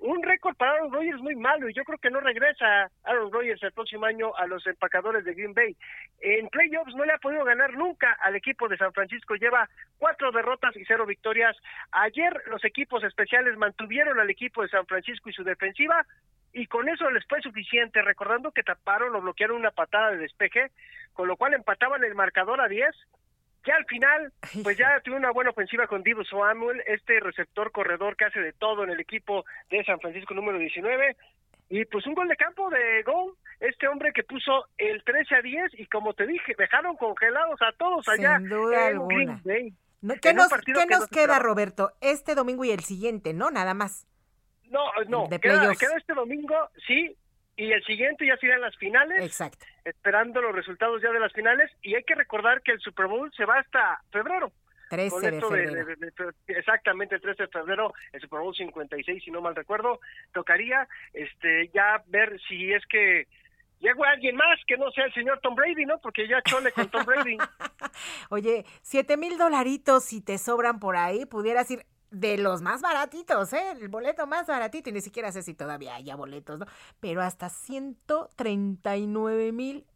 un 0.00 0.22
récord 0.22 0.56
para 0.56 0.72
Aaron 0.72 0.92
Rodgers 0.92 1.20
muy 1.20 1.36
malo 1.36 1.68
y 1.68 1.74
yo 1.74 1.84
creo 1.84 1.98
que 1.98 2.10
no 2.10 2.20
regresa 2.20 2.90
Aaron 3.04 3.30
Rodgers 3.30 3.62
el 3.62 3.72
próximo 3.72 4.06
año 4.06 4.34
a 4.36 4.46
los 4.46 4.66
empacadores 4.66 5.24
de 5.24 5.34
Green 5.34 5.52
Bay. 5.52 5.76
En 6.20 6.48
playoffs 6.48 6.94
no 6.94 7.04
le 7.04 7.12
ha 7.12 7.18
podido 7.18 7.44
ganar 7.44 7.74
nunca 7.74 8.16
al 8.20 8.34
equipo 8.34 8.68
de 8.68 8.78
San 8.78 8.92
Francisco, 8.92 9.34
lleva 9.34 9.68
cuatro 9.98 10.32
derrotas 10.32 10.74
y 10.76 10.84
cero 10.86 11.04
victorias. 11.04 11.56
Ayer 11.92 12.32
los 12.46 12.64
equipos 12.64 13.04
especiales 13.04 13.56
mantuvieron 13.58 14.18
al 14.18 14.30
equipo 14.30 14.62
de 14.62 14.68
San 14.68 14.86
Francisco 14.86 15.28
y 15.28 15.34
su 15.34 15.44
defensiva 15.44 16.06
y 16.52 16.66
con 16.66 16.88
eso 16.88 17.08
les 17.10 17.24
fue 17.26 17.40
suficiente, 17.42 18.02
recordando 18.02 18.52
que 18.52 18.62
taparon 18.62 19.14
o 19.14 19.20
bloquearon 19.20 19.58
una 19.58 19.70
patada 19.70 20.10
de 20.10 20.18
despeje, 20.18 20.70
con 21.12 21.28
lo 21.28 21.36
cual 21.36 21.54
empataban 21.54 22.02
el 22.04 22.14
marcador 22.14 22.60
a 22.60 22.68
10 22.68 22.88
ya 23.66 23.76
al 23.76 23.84
final, 23.86 24.32
pues 24.62 24.76
ya 24.78 25.00
tuvo 25.04 25.16
una 25.16 25.30
buena 25.30 25.50
ofensiva 25.50 25.86
con 25.86 26.02
Divo 26.02 26.24
Samuel, 26.24 26.82
este 26.86 27.20
receptor 27.20 27.72
corredor 27.72 28.16
que 28.16 28.24
hace 28.24 28.40
de 28.40 28.52
todo 28.52 28.84
en 28.84 28.90
el 28.90 29.00
equipo 29.00 29.44
de 29.70 29.84
San 29.84 30.00
Francisco 30.00 30.34
número 30.34 30.58
19. 30.58 31.16
Y 31.68 31.84
pues 31.84 32.06
un 32.06 32.14
gol 32.14 32.28
de 32.28 32.36
campo 32.36 32.68
de 32.70 33.02
gol, 33.04 33.36
este 33.60 33.86
hombre 33.86 34.12
que 34.12 34.24
puso 34.24 34.66
el 34.76 35.04
13 35.04 35.34
a 35.36 35.42
10 35.42 35.78
y 35.78 35.86
como 35.86 36.14
te 36.14 36.26
dije, 36.26 36.54
dejaron 36.58 36.96
congelados 36.96 37.60
a 37.62 37.72
todos 37.78 38.08
allá 38.08 38.36
en 38.36 39.06
Green 39.06 39.40
Bay. 39.44 39.72
¿Qué 40.20 40.32
nos, 40.32 40.48
¿qué 40.64 40.86
nos 40.86 41.06
queda, 41.08 41.38
Roberto? 41.38 41.92
Este 42.00 42.34
domingo 42.34 42.64
y 42.64 42.70
el 42.70 42.80
siguiente, 42.80 43.34
¿no? 43.34 43.50
Nada 43.50 43.74
más. 43.74 44.06
No, 44.70 44.80
no, 45.08 45.28
queda, 45.28 45.74
queda, 45.74 45.96
este 45.96 46.14
domingo, 46.14 46.54
sí, 46.86 47.16
y 47.60 47.72
el 47.72 47.84
siguiente 47.84 48.26
ya 48.26 48.38
serán 48.38 48.62
las 48.62 48.74
finales. 48.78 49.22
Exacto. 49.22 49.66
Esperando 49.84 50.40
los 50.40 50.54
resultados 50.54 51.02
ya 51.02 51.12
de 51.12 51.20
las 51.20 51.30
finales. 51.34 51.70
Y 51.82 51.94
hay 51.94 52.02
que 52.04 52.14
recordar 52.14 52.62
que 52.62 52.72
el 52.72 52.80
Super 52.80 53.06
Bowl 53.06 53.30
se 53.36 53.44
va 53.44 53.58
hasta 53.58 54.02
febrero. 54.10 54.50
13 54.88 55.30
de 55.30 55.40
febrero. 55.40 56.32
exactamente, 56.46 57.16
el 57.16 57.20
13 57.20 57.42
de 57.42 57.48
febrero, 57.48 57.92
el 58.12 58.20
Super 58.22 58.40
Bowl 58.40 58.56
56, 58.56 59.22
si 59.22 59.30
no 59.30 59.42
mal 59.42 59.54
recuerdo, 59.54 60.00
tocaría 60.32 60.88
este 61.12 61.68
ya 61.72 62.02
ver 62.06 62.40
si 62.48 62.72
es 62.72 62.84
que 62.86 63.28
llegó 63.78 64.04
alguien 64.04 64.36
más 64.36 64.58
que 64.66 64.78
no 64.78 64.90
sea 64.90 65.04
el 65.04 65.12
señor 65.12 65.38
Tom 65.40 65.54
Brady, 65.54 65.84
¿no? 65.84 66.00
Porque 66.00 66.26
ya 66.26 66.42
chole 66.42 66.72
con 66.72 66.88
Tom 66.88 67.04
Brady. 67.04 67.36
Oye, 68.30 68.64
siete 68.80 69.18
mil 69.18 69.36
dolaritos 69.36 70.06
si 70.06 70.22
te 70.22 70.38
sobran 70.38 70.80
por 70.80 70.96
ahí, 70.96 71.26
pudieras 71.26 71.70
ir 71.70 71.84
de 72.10 72.38
los 72.38 72.62
más 72.62 72.82
baratitos, 72.82 73.52
¿eh? 73.52 73.72
El 73.72 73.88
boleto 73.88 74.26
más 74.26 74.46
baratito, 74.46 74.90
y 74.90 74.92
ni 74.92 75.00
siquiera 75.00 75.32
sé 75.32 75.42
si 75.42 75.54
todavía 75.54 75.94
haya 75.94 76.16
boletos, 76.16 76.58
¿no? 76.58 76.66
Pero 77.00 77.22
hasta 77.22 77.48
139 77.48 79.52
mil 79.52 79.86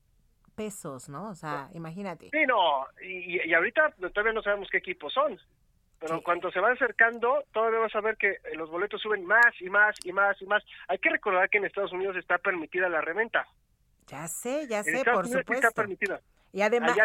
pesos, 0.54 1.08
¿no? 1.08 1.30
O 1.30 1.34
sea, 1.34 1.68
imagínate. 1.74 2.30
Sí, 2.30 2.46
no, 2.46 2.86
y, 3.02 3.52
ahorita 3.52 3.94
todavía 4.12 4.32
no 4.32 4.42
sabemos 4.42 4.68
qué 4.70 4.78
equipos 4.78 5.12
son. 5.12 5.38
Pero 5.98 6.22
cuando 6.22 6.50
se 6.50 6.60
va 6.60 6.72
acercando, 6.72 7.44
todavía 7.52 7.78
vas 7.78 7.94
a 7.94 8.00
ver 8.00 8.16
que 8.16 8.36
los 8.56 8.70
boletos 8.70 9.00
suben 9.00 9.24
más 9.24 9.54
y 9.60 9.70
más 9.70 9.94
y 10.04 10.12
más 10.12 10.40
y 10.40 10.46
más. 10.46 10.62
Hay 10.88 10.98
que 10.98 11.08
recordar 11.08 11.48
que 11.48 11.58
en 11.58 11.64
Estados 11.64 11.92
Unidos 11.92 12.16
está 12.16 12.38
permitida 12.38 12.88
la 12.88 13.00
reventa. 13.00 13.46
Ya 14.06 14.28
sé, 14.28 14.66
ya 14.68 14.82
sé, 14.82 15.02
por 15.04 15.26
supuesto. 15.26 15.54
Está 15.54 15.70
permitida. 15.70 16.20
Y 16.52 16.60
además, 16.60 16.96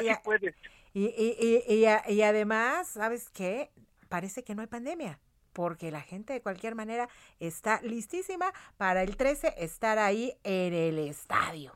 y, 0.94 1.06
y, 1.06 1.64
y, 1.68 2.14
y, 2.14 2.22
además, 2.22 2.90
¿sabes 2.90 3.30
qué? 3.30 3.72
Parece 4.10 4.44
que 4.44 4.56
no 4.56 4.62
hay 4.62 4.68
pandemia 4.68 5.20
porque 5.54 5.92
la 5.92 6.02
gente 6.02 6.34
de 6.34 6.42
cualquier 6.42 6.76
manera 6.76 7.10
está 7.40 7.82
listísima 7.82 8.52
para 8.78 9.04
el 9.04 9.18
13 9.18 9.56
estar 9.58 9.98
ahí 9.98 10.34
en 10.44 10.74
el 10.74 11.00
estadio. 11.00 11.74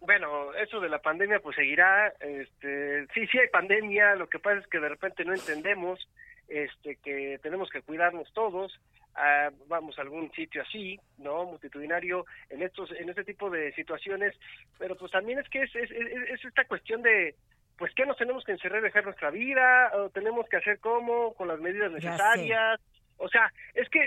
Bueno, 0.00 0.52
eso 0.54 0.80
de 0.80 0.88
la 0.88 1.00
pandemia 1.00 1.40
pues 1.40 1.54
seguirá, 1.54 2.08
este, 2.20 3.06
sí, 3.14 3.26
sí 3.28 3.38
hay 3.38 3.48
pandemia, 3.48 4.16
lo 4.16 4.28
que 4.28 4.40
pasa 4.40 4.58
es 4.58 4.66
que 4.66 4.80
de 4.80 4.88
repente 4.88 5.24
no 5.24 5.32
entendemos, 5.32 6.08
este, 6.48 6.96
que 6.96 7.38
tenemos 7.40 7.70
que 7.70 7.82
cuidarnos 7.82 8.32
todos, 8.32 8.80
ah, 9.14 9.50
vamos 9.68 9.96
a 9.98 10.02
algún 10.02 10.32
sitio 10.32 10.62
así, 10.62 10.98
¿no? 11.18 11.44
Multitudinario 11.44 12.26
en 12.50 12.62
estos, 12.62 12.90
en 12.90 13.10
este 13.10 13.22
tipo 13.22 13.48
de 13.48 13.72
situaciones, 13.74 14.34
pero 14.76 14.96
pues 14.96 15.12
también 15.12 15.38
es 15.38 15.48
que 15.48 15.62
es, 15.62 15.74
es, 15.76 15.90
es 15.92 16.44
esta 16.44 16.64
cuestión 16.64 17.02
de, 17.02 17.36
pues 17.82 17.92
que 17.96 18.06
nos 18.06 18.16
tenemos 18.16 18.44
que 18.44 18.52
encerrar, 18.52 18.80
dejar 18.80 19.04
nuestra 19.04 19.32
vida, 19.32 19.90
o 19.96 20.08
tenemos 20.10 20.48
que 20.48 20.56
hacer 20.56 20.78
cómo, 20.78 21.34
con 21.34 21.48
las 21.48 21.58
medidas 21.58 21.90
necesarias, 21.90 22.78
o 23.16 23.28
sea, 23.28 23.52
es 23.74 23.88
que 23.88 23.98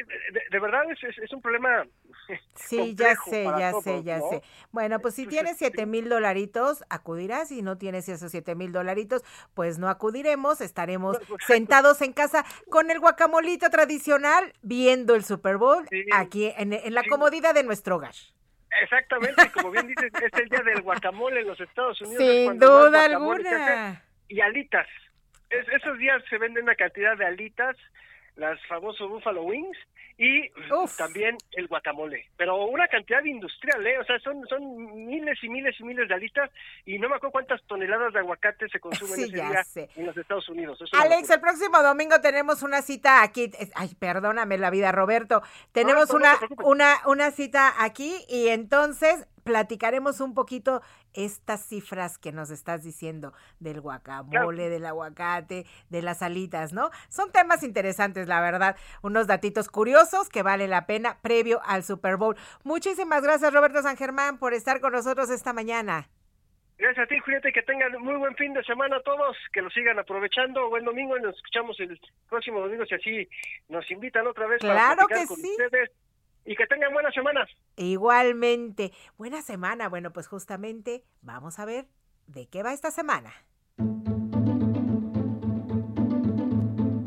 de, 0.50 0.60
verdad 0.62 0.84
es, 0.90 1.18
es, 1.18 1.34
un 1.34 1.42
problema. 1.42 1.86
Sí, 2.56 2.96
ya 2.96 3.16
sé, 3.16 3.44
ya 3.44 3.74
sé, 3.84 4.02
ya 4.04 4.22
sé. 4.22 4.42
Bueno, 4.72 5.00
pues 5.00 5.16
si 5.16 5.28
tienes 5.28 5.58
siete 5.58 5.86
mil 5.86 6.08
dolaritos, 6.08 6.86
acudirás. 6.90 7.50
Si 7.50 7.62
no 7.62 7.78
tienes 7.78 8.08
esos 8.08 8.32
siete 8.32 8.56
mil 8.56 8.72
dolaritos, 8.72 9.24
pues 9.54 9.78
no 9.78 9.90
acudiremos. 9.90 10.62
Estaremos 10.62 11.18
sentados 11.46 12.02
en 12.02 12.14
casa 12.14 12.46
con 12.70 12.92
el 12.92 13.02
guacamolito 13.02 13.70
tradicional, 13.70 14.54
viendo 14.62 15.16
el 15.16 15.26
Super 15.26 15.58
Bowl 15.58 15.86
aquí 16.14 16.54
en, 16.56 16.72
en 16.72 16.94
la 16.94 17.04
comodidad 17.04 17.54
de 17.54 17.64
nuestro 17.64 17.98
hogar. 17.98 18.16
Exactamente, 18.82 19.52
como 19.52 19.72
bien 19.72 19.88
dices, 19.88 20.12
es 20.22 20.40
el 20.40 20.50
día 20.50 20.62
del 20.62 20.82
guacamole 20.82 21.42
en 21.42 21.48
los 21.48 21.60
Estados 21.60 22.02
Unidos. 22.02 22.24
Sin 22.24 22.60
duda 22.60 23.06
alguna. 23.06 24.04
Y 24.28 24.42
alitas. 24.42 24.88
esos 25.50 25.98
días 25.98 26.22
se 26.30 26.38
venden 26.38 26.64
una 26.64 26.76
cantidad 26.76 27.18
de 27.18 27.26
alitas 27.26 27.78
las 28.36 28.60
famosos 28.68 29.10
Buffalo 29.10 29.44
Wings 29.44 29.78
y 30.18 30.50
también 30.98 31.38
el 31.52 31.68
guacamole. 31.68 32.26
Pero 32.38 32.66
una 32.66 32.88
cantidad 32.88 33.24
industrial, 33.24 33.86
¿eh? 33.86 34.00
O 34.00 34.06
sea, 34.06 34.18
son, 34.20 34.48
son 34.48 35.06
miles 35.06 35.38
y 35.44 35.50
miles 35.50 35.76
y 35.80 35.84
miles 35.84 36.08
de 36.08 36.16
alitas 36.16 36.50
y 36.86 36.98
no 37.00 37.10
me 37.10 37.16
acuerdo 37.16 37.34
cuántas 37.34 37.62
toneladas 37.64 38.14
de 38.14 38.20
aguacate 38.20 38.70
se 38.70 38.80
consumen 38.80 39.14
ese 39.20 39.34
día 39.34 39.64
en 39.96 40.06
los 40.06 40.16
Estados 40.16 40.48
Unidos. 40.48 40.80
Alex, 40.94 41.30
el 41.30 41.42
próximo 41.42 41.82
domingo 41.84 42.22
tenemos 42.22 42.64
una 42.64 42.82
cita 42.82 43.24
aquí. 43.24 43.52
Ay, 43.76 43.94
perdóname 43.96 44.58
la 44.58 44.70
vida, 44.70 44.92
Roberto. 44.94 45.44
Tenemos 45.74 46.10
una, 46.12 46.40
una, 46.64 46.96
una 47.06 47.32
cita 47.32 47.74
aquí 47.84 48.16
y 48.30 48.48
entonces 48.48 49.28
platicaremos 49.46 50.20
un 50.20 50.34
poquito 50.34 50.82
estas 51.14 51.64
cifras 51.64 52.18
que 52.18 52.32
nos 52.32 52.50
estás 52.50 52.84
diciendo 52.84 53.32
del 53.60 53.80
guacamole, 53.80 54.70
del 54.70 54.86
aguacate, 54.86 55.66
de 55.90 56.02
las 56.02 56.24
alitas, 56.24 56.74
¿no? 56.74 56.90
Son 57.10 57.32
temas 57.32 57.64
interesantes, 57.64 58.28
la 58.28 58.42
verdad, 58.42 58.76
unos 59.04 59.28
datitos 59.28 59.70
curiosos 59.70 60.30
que 60.30 60.42
vale 60.42 60.68
la 60.68 60.88
pena 60.88 61.20
previo 61.22 61.62
al 61.64 61.84
Super 61.84 62.18
Bowl. 62.18 62.36
Muchísimas 62.64 63.24
gracias, 63.24 63.54
Roberto 63.54 63.82
San 63.84 63.96
Germán, 63.96 64.40
por 64.40 64.54
estar 64.54 64.82
con 64.82 64.94
nosotros 64.94 65.30
esta 65.30 65.54
mañana. 65.54 66.10
Gracias 66.78 67.06
a 67.06 67.08
ti, 67.08 67.20
Julieta, 67.20 67.48
y 67.48 67.54
que 67.54 67.62
tengan 67.62 67.94
muy 68.02 68.16
buen 68.16 68.36
fin 68.36 68.54
de 68.54 68.64
semana 68.64 68.98
a 68.98 69.02
todos, 69.02 69.38
que 69.54 69.62
lo 69.62 69.70
sigan 69.70 69.98
aprovechando. 70.00 70.70
Buen 70.70 70.84
domingo 70.84 71.16
y 71.18 71.22
nos 71.22 71.36
escuchamos 71.36 71.80
el 71.80 71.98
próximo 72.28 72.60
domingo 72.60 72.86
si 72.86 72.96
así 72.96 73.30
nos 73.70 73.90
invitan 73.92 74.28
otra 74.28 74.48
vez. 74.48 74.60
Claro 74.60 75.08
que 75.08 75.26
sí. 75.28 75.52
Ustedes 75.52 75.92
y 76.46 76.56
que 76.56 76.68
tengan 76.68 76.94
buena 76.94 77.12
semana. 77.12 77.46
Igualmente. 77.76 78.92
Buena 79.18 79.42
semana. 79.42 79.90
Bueno, 79.90 80.14
pues 80.14 80.28
justamente 80.28 81.04
vamos 81.22 81.60
a 81.60 81.66
ver 81.66 81.88
de 82.28 82.48
qué 82.48 82.64
va 82.64 82.74
esta 82.74 82.92
semana. 82.92 83.34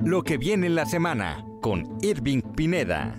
Lo 0.05 0.23
que 0.23 0.39
viene 0.39 0.67
en 0.67 0.75
la 0.75 0.87
semana 0.87 1.45
con 1.61 1.99
Irving 2.03 2.41
Pineda. 2.57 3.15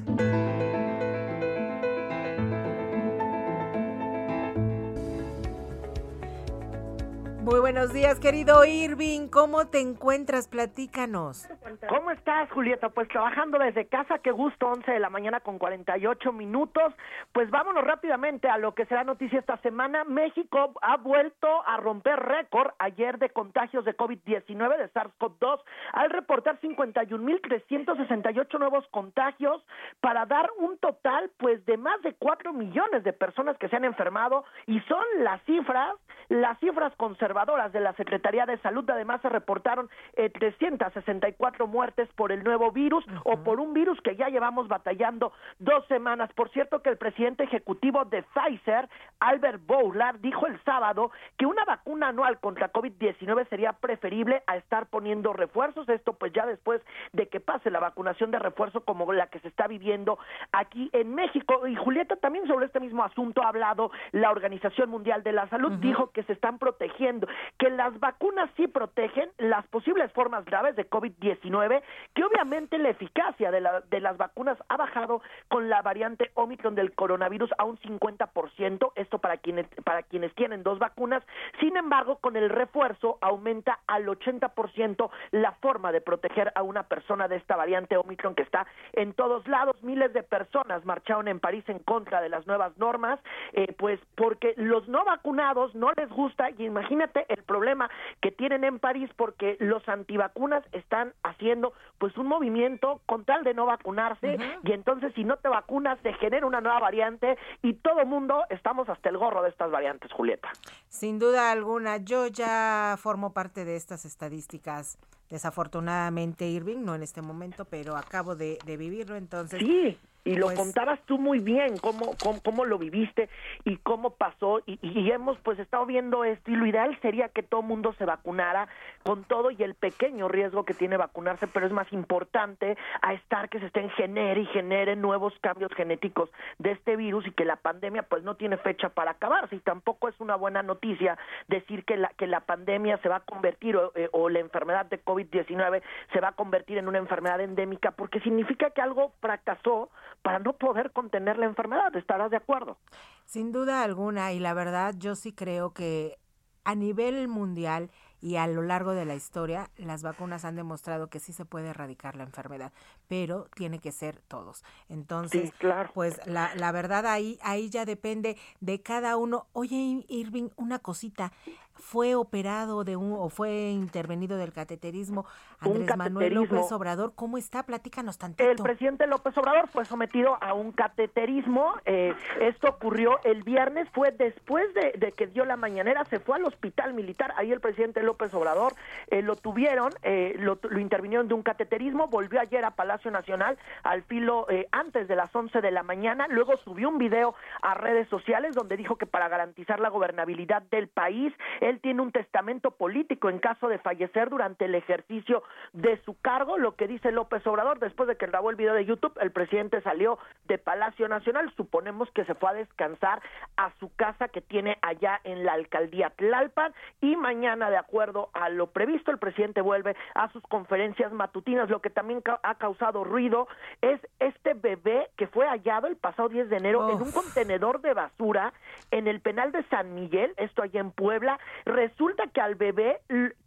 Muy 7.49 7.59
buenos 7.61 7.91
días, 7.91 8.19
querido 8.19 8.63
Irving. 8.63 9.27
¿Cómo 9.27 9.65
te 9.69 9.79
encuentras? 9.79 10.47
Platícanos. 10.47 11.49
¿Cómo 11.87 12.11
estás, 12.11 12.47
Julieta? 12.51 12.89
Pues 12.89 13.07
trabajando 13.07 13.57
desde 13.57 13.87
casa, 13.87 14.19
qué 14.19 14.29
gusto, 14.29 14.67
11 14.67 14.91
de 14.91 14.99
la 14.99 15.09
mañana 15.09 15.39
con 15.39 15.57
48 15.57 16.31
minutos. 16.31 16.93
Pues 17.33 17.49
vámonos 17.49 17.83
rápidamente 17.83 18.47
a 18.49 18.59
lo 18.59 18.75
que 18.75 18.85
será 18.85 19.03
noticia 19.03 19.39
esta 19.39 19.57
semana. 19.61 20.03
México 20.03 20.73
ha 20.83 20.97
vuelto 20.97 21.47
a 21.65 21.77
romper 21.77 22.19
récord 22.19 22.69
ayer 22.77 23.17
de 23.17 23.31
contagios 23.31 23.83
de 23.83 23.97
COVID-19 23.97 24.77
de 24.77 24.93
SARS-CoV-2 24.93 25.59
al 25.93 26.11
reportar 26.11 26.59
51.368 26.61 28.59
nuevos 28.59 28.85
contagios 28.91 29.65
para 30.01 30.27
dar 30.27 30.51
un 30.59 30.77
total 30.77 31.31
pues 31.37 31.65
de 31.65 31.77
más 31.77 31.99
de 32.03 32.13
4 32.13 32.53
millones 32.53 33.03
de 33.03 33.13
personas 33.13 33.57
que 33.57 33.69
se 33.69 33.75
han 33.75 33.85
enfermado 33.85 34.45
y 34.67 34.79
son 34.81 35.03
las 35.19 35.41
cifras, 35.45 35.95
las 36.27 36.59
cifras 36.59 36.93
conservadoras 36.95 37.38
de 37.45 37.79
la 37.79 37.93
Secretaría 37.93 38.45
de 38.45 38.57
Salud. 38.57 38.87
Además, 38.89 39.21
se 39.21 39.29
reportaron 39.29 39.89
eh, 40.17 40.29
364 40.29 41.67
muertes 41.67 42.09
por 42.15 42.33
el 42.33 42.43
nuevo 42.43 42.71
virus 42.71 43.05
o 43.23 43.37
por 43.43 43.61
un 43.61 43.73
virus 43.73 43.99
que 44.01 44.17
ya 44.17 44.27
llevamos 44.27 44.67
batallando 44.67 45.31
dos 45.57 45.85
semanas. 45.87 46.29
Por 46.33 46.49
cierto, 46.49 46.81
que 46.81 46.89
el 46.89 46.97
presidente 46.97 47.45
ejecutivo 47.45 48.03
de 48.03 48.23
Pfizer, 48.23 48.89
Albert 49.21 49.65
Bourla, 49.65 50.13
dijo 50.19 50.47
el 50.47 50.61
sábado 50.63 51.11
que 51.37 51.45
una 51.45 51.63
vacuna 51.63 52.09
anual 52.09 52.39
contra 52.41 52.73
COVID-19 52.73 53.47
sería 53.47 53.71
preferible 53.71 54.43
a 54.45 54.57
estar 54.57 54.87
poniendo 54.87 55.31
refuerzos. 55.31 55.87
Esto, 55.87 56.13
pues, 56.13 56.33
ya 56.33 56.45
después 56.45 56.81
de 57.13 57.29
que 57.29 57.39
pase 57.39 57.71
la 57.71 57.79
vacunación 57.79 58.31
de 58.31 58.39
refuerzo 58.39 58.81
como 58.81 59.11
la 59.13 59.27
que 59.27 59.39
se 59.39 59.47
está 59.47 59.67
viviendo 59.67 60.19
aquí 60.51 60.89
en 60.91 61.15
México. 61.15 61.65
Y 61.67 61.75
Julieta 61.75 62.17
también 62.17 62.47
sobre 62.47 62.65
este 62.65 62.81
mismo 62.81 63.03
asunto 63.03 63.41
ha 63.43 63.47
hablado 63.47 63.91
la 64.11 64.29
Organización 64.29 64.89
Mundial 64.89 65.23
de 65.23 65.31
la 65.31 65.47
Salud. 65.47 65.71
Dijo 65.79 66.11
que 66.11 66.23
se 66.23 66.33
están 66.33 66.59
protegiendo 66.59 67.28
que 67.57 67.69
las 67.69 67.99
vacunas 67.99 68.49
sí 68.55 68.67
protegen 68.67 69.29
las 69.37 69.65
posibles 69.67 70.11
formas 70.13 70.45
graves 70.45 70.75
de 70.75 70.89
COVID-19, 70.89 71.81
que 72.13 72.23
obviamente 72.23 72.77
la 72.77 72.89
eficacia 72.89 73.51
de, 73.51 73.61
la, 73.61 73.81
de 73.81 73.99
las 73.99 74.17
vacunas 74.17 74.57
ha 74.69 74.77
bajado 74.77 75.21
con 75.47 75.69
la 75.69 75.81
variante 75.81 76.31
Omicron 76.35 76.75
del 76.75 76.93
coronavirus 76.93 77.49
a 77.57 77.65
un 77.65 77.77
50%, 77.79 78.91
esto 78.95 79.19
para 79.19 79.37
quienes, 79.37 79.67
para 79.83 80.03
quienes 80.03 80.33
tienen 80.35 80.63
dos 80.63 80.79
vacunas, 80.79 81.23
sin 81.59 81.77
embargo, 81.77 82.17
con 82.17 82.35
el 82.35 82.49
refuerzo 82.49 83.17
aumenta 83.21 83.79
al 83.87 84.05
80% 84.07 85.09
la 85.31 85.51
forma 85.53 85.91
de 85.91 86.01
proteger 86.01 86.51
a 86.55 86.63
una 86.63 86.83
persona 86.83 87.27
de 87.27 87.37
esta 87.37 87.55
variante 87.55 87.97
Omicron 87.97 88.35
que 88.35 88.43
está 88.43 88.67
en 88.93 89.13
todos 89.13 89.47
lados. 89.47 89.81
Miles 89.83 90.13
de 90.13 90.23
personas 90.23 90.85
marcharon 90.85 91.27
en 91.27 91.39
París 91.39 91.63
en 91.67 91.79
contra 91.79 92.21
de 92.21 92.29
las 92.29 92.45
nuevas 92.47 92.77
normas, 92.77 93.19
eh, 93.53 93.73
pues 93.77 93.99
porque 94.15 94.53
los 94.57 94.87
no 94.87 95.03
vacunados 95.05 95.73
no 95.75 95.91
les 95.93 96.09
gusta, 96.09 96.49
y 96.51 96.65
imagínate 96.65 97.08
el 97.27 97.43
problema 97.43 97.89
que 98.21 98.31
tienen 98.31 98.63
en 98.63 98.79
París 98.79 99.09
porque 99.15 99.57
los 99.59 99.87
antivacunas 99.87 100.63
están 100.71 101.13
haciendo 101.23 101.73
pues 101.97 102.17
un 102.17 102.27
movimiento 102.27 103.01
con 103.05 103.25
tal 103.25 103.43
de 103.43 103.53
no 103.53 103.65
vacunarse 103.65 104.37
y 104.63 104.71
entonces 104.71 105.13
si 105.15 105.23
no 105.23 105.37
te 105.37 105.49
vacunas 105.49 105.99
se 106.03 106.13
genera 106.13 106.45
una 106.45 106.61
nueva 106.61 106.79
variante 106.79 107.37
y 107.61 107.73
todo 107.73 108.05
mundo 108.05 108.43
estamos 108.49 108.89
hasta 108.89 109.09
el 109.09 109.17
gorro 109.17 109.41
de 109.43 109.49
estas 109.49 109.71
variantes, 109.71 110.11
Julieta. 110.11 110.49
Sin 110.87 111.19
duda 111.19 111.51
alguna, 111.51 111.97
yo 111.97 112.27
ya 112.27 112.95
formo 112.97 113.33
parte 113.33 113.65
de 113.65 113.75
estas 113.75 114.05
estadísticas. 114.05 114.97
Desafortunadamente, 115.29 116.47
Irving, 116.47 116.83
no 116.83 116.95
en 116.95 117.03
este 117.03 117.21
momento, 117.21 117.65
pero 117.65 117.95
acabo 117.95 118.35
de, 118.35 118.57
de 118.65 118.77
vivirlo, 118.77 119.15
entonces 119.15 119.59
sí. 119.59 119.97
Y 120.29 120.35
lo 120.35 120.45
pues 120.45 120.59
contabas 120.59 120.99
tú 121.07 121.17
muy 121.17 121.39
bien, 121.39 121.79
cómo, 121.79 122.11
cómo, 122.43 122.63
lo 122.63 122.77
viviste 122.77 123.29
y 123.65 123.77
cómo 123.77 124.11
pasó. 124.11 124.61
Y, 124.67 124.77
y, 124.83 125.09
hemos 125.09 125.39
pues 125.39 125.57
estado 125.57 125.87
viendo 125.87 126.23
esto. 126.23 126.51
Y 126.51 126.55
lo 126.55 126.67
ideal 126.67 126.95
sería 127.01 127.29
que 127.29 127.41
todo 127.41 127.63
mundo 127.63 127.95
se 127.97 128.05
vacunara 128.05 128.67
con 129.03 129.23
todo 129.23 129.49
y 129.49 129.63
el 129.63 129.73
pequeño 129.73 130.27
riesgo 130.27 130.65
que 130.65 130.75
tiene 130.75 130.97
vacunarse, 130.97 131.47
pero 131.47 131.65
es 131.65 131.71
más 131.71 131.91
importante 131.91 132.77
a 133.01 133.13
estar 133.13 133.49
que 133.49 133.59
se 133.59 133.65
estén 133.65 133.89
genere 133.91 134.41
y 134.41 134.45
genere 134.45 134.95
nuevos 134.95 135.33
cambios 135.41 135.71
genéticos 135.73 136.29
de 136.59 136.73
este 136.73 136.95
virus 136.95 137.25
y 137.25 137.31
que 137.31 137.43
la 137.43 137.55
pandemia 137.55 138.03
pues 138.03 138.23
no 138.23 138.35
tiene 138.35 138.57
fecha 138.57 138.89
para 138.89 139.11
acabarse. 139.11 139.55
Y 139.55 139.61
tampoco 139.61 140.09
es 140.09 140.19
una 140.19 140.35
buena 140.35 140.61
noticia 140.61 141.17
decir 141.47 141.85
que 141.85 141.97
la, 141.97 142.09
que 142.09 142.27
la 142.27 142.41
pandemia 142.41 142.99
se 142.99 143.09
va 143.09 143.15
a 143.15 143.21
convertir 143.21 143.75
o, 143.77 143.93
eh, 143.95 144.09
o 144.11 144.29
la 144.29 144.41
enfermedad 144.41 144.85
de 144.85 145.03
COVID-19 145.03 145.81
se 146.13 146.21
va 146.21 146.27
a 146.27 146.33
convertir 146.33 146.77
en 146.77 146.87
una 146.87 146.99
enfermedad 146.99 147.41
endémica 147.41 147.89
porque 147.89 148.19
significa 148.19 148.69
que 148.69 148.81
algo 148.83 149.11
fracasó 149.21 149.89
para 150.21 150.39
no 150.39 150.53
poder 150.53 150.91
contener 150.91 151.37
la 151.37 151.45
enfermedad. 151.45 151.95
¿Estarás 151.95 152.31
de 152.31 152.37
acuerdo? 152.37 152.77
Sin 153.25 153.51
duda 153.51 153.83
alguna, 153.83 154.31
y 154.33 154.39
la 154.39 154.53
verdad 154.53 154.95
yo 154.97 155.15
sí 155.15 155.33
creo 155.33 155.73
que 155.73 156.17
a 156.63 156.75
nivel 156.75 157.27
mundial 157.27 157.89
y 158.21 158.35
a 158.35 158.47
lo 158.47 158.61
largo 158.61 158.91
de 158.91 159.05
la 159.05 159.15
historia 159.15 159.69
las 159.77 160.03
vacunas 160.03 160.45
han 160.45 160.55
demostrado 160.55 161.09
que 161.09 161.19
sí 161.19 161.31
se 161.31 161.45
puede 161.45 161.69
erradicar 161.69 162.15
la 162.15 162.23
enfermedad, 162.23 162.73
pero 163.07 163.47
tiene 163.55 163.79
que 163.79 163.91
ser 163.91 164.19
todos. 164.27 164.63
Entonces, 164.89 165.51
claro. 165.57 165.89
pues 165.93 166.19
la, 166.27 166.53
la 166.55 166.71
verdad 166.71 167.05
ahí, 167.07 167.39
ahí 167.41 167.69
ya 167.69 167.85
depende 167.85 168.37
de 168.59 168.81
cada 168.81 169.15
uno. 169.15 169.47
Oye, 169.53 170.05
Irving, 170.09 170.49
una 170.57 170.79
cosita, 170.79 171.31
fue 171.79 172.15
operado 172.15 172.83
de 172.83 172.95
un 172.95 173.13
o 173.13 173.29
fue 173.29 173.69
intervenido 173.71 174.37
del 174.37 174.53
cateterismo 174.53 175.25
Andrés 175.59 175.97
Manuel 175.97 176.33
López 176.33 176.71
Obrador. 176.71 177.13
¿Cómo 177.15 177.37
está? 177.37 177.63
Platícanos 177.63 178.17
tantito. 178.17 178.49
El 178.49 178.57
presidente 178.57 179.07
López 179.07 179.37
Obrador 179.37 179.67
fue 179.67 179.85
sometido 179.85 180.37
a 180.41 180.53
un 180.53 180.71
cateterismo. 180.71 181.73
Eh, 181.85 182.13
esto 182.39 182.69
ocurrió 182.69 183.19
el 183.23 183.43
viernes, 183.43 183.89
fue 183.91 184.11
después 184.11 184.65
de, 184.73 185.11
que 185.13 185.27
dio 185.27 185.45
la 185.45 185.57
mañanera, 185.57 186.05
se 186.05 186.19
fue 186.19 186.37
al 186.37 186.45
hospital 186.45 186.93
militar. 186.93 187.33
Ahí 187.37 187.51
el 187.51 187.59
presidente 187.59 188.03
López 188.03 188.33
Obrador 188.33 188.73
eh, 189.07 189.21
lo 189.21 189.35
tuvieron, 189.35 189.91
eh, 190.03 190.35
lo, 190.39 190.59
lo, 190.69 190.79
intervinieron 190.79 191.27
de 191.27 191.33
un 191.33 191.43
cateterismo, 191.43 192.07
volvió 192.07 192.39
ayer 192.39 192.63
a 192.63 192.71
Palacio 192.71 193.11
Nacional 193.11 193.57
al 193.83 194.03
filo 194.03 194.47
antes 194.71 195.07
de 195.07 195.15
las 195.15 195.35
11 195.35 195.61
de 195.61 195.71
la 195.71 195.83
mañana, 195.83 196.27
luego 196.29 196.57
subió 196.57 196.89
un 196.89 196.97
video 196.97 197.35
a 197.61 197.73
redes 197.73 198.07
sociales 198.09 198.55
donde 198.55 198.77
dijo 198.77 198.97
que 198.97 199.05
para 199.05 199.27
garantizar 199.27 199.79
la 199.79 199.89
gobernabilidad 199.89 200.61
del 200.63 200.87
país, 200.87 201.33
él 201.69 201.79
tiene 201.79 202.01
un 202.01 202.11
testamento 202.11 202.71
político 202.71 203.29
en 203.29 203.39
caso 203.39 203.67
de 203.67 203.79
fallecer 203.79 204.29
durante 204.29 204.65
el 204.65 204.75
ejercicio 204.75 205.43
de 205.73 206.01
su 206.03 206.19
cargo, 206.19 206.57
lo 206.57 206.75
que 206.75 206.87
dice 206.87 207.11
López 207.11 207.45
Obrador, 207.47 207.79
después 207.79 208.07
de 208.07 208.17
que 208.17 208.27
grabó 208.27 208.49
el 208.49 208.55
video 208.55 208.73
de 208.73 208.85
YouTube, 208.85 209.17
el 209.21 209.31
presidente 209.31 209.81
salió 209.81 210.19
de 210.47 210.57
Palacio 210.57 211.07
Nacional, 211.07 211.51
suponemos 211.55 212.09
que 212.11 212.25
se 212.25 212.35
fue 212.35 212.49
a 212.49 212.53
descansar 212.53 213.21
a 213.57 213.71
su 213.79 213.93
casa 213.95 214.27
que 214.27 214.41
tiene 214.41 214.77
allá 214.81 215.19
en 215.23 215.45
la 215.45 215.53
alcaldía 215.53 216.09
Tlalpan 216.11 216.73
y 217.01 217.15
mañana, 217.15 217.69
de 217.69 217.77
acuerdo 217.77 218.29
a 218.33 218.49
lo 218.49 218.67
previsto, 218.67 219.11
el 219.11 219.19
presidente 219.19 219.61
vuelve 219.61 219.95
a 220.15 220.29
sus 220.31 220.43
conferencias 220.43 221.11
matutinas, 221.11 221.69
lo 221.69 221.81
que 221.81 221.89
también 221.89 222.23
ha 222.43 222.55
causado 222.55 223.03
ruido 223.03 223.47
es 223.81 223.99
este 224.19 224.53
bebé 224.53 225.09
que 225.17 225.27
fue 225.27 225.47
hallado 225.47 225.87
el 225.87 225.95
pasado 225.95 226.29
10 226.29 226.49
de 226.49 226.57
enero 226.57 226.89
en 226.89 227.01
un 227.01 227.11
contenedor 227.11 227.81
de 227.81 227.93
basura 227.93 228.53
en 228.91 229.07
el 229.07 229.21
penal 229.21 229.51
de 229.51 229.63
San 229.65 229.93
Miguel, 229.95 230.33
esto 230.37 230.63
allá 230.63 230.79
en 230.79 230.91
Puebla, 230.91 231.39
resulta 231.65 232.27
que 232.27 232.41
al 232.41 232.55
bebé 232.55 232.99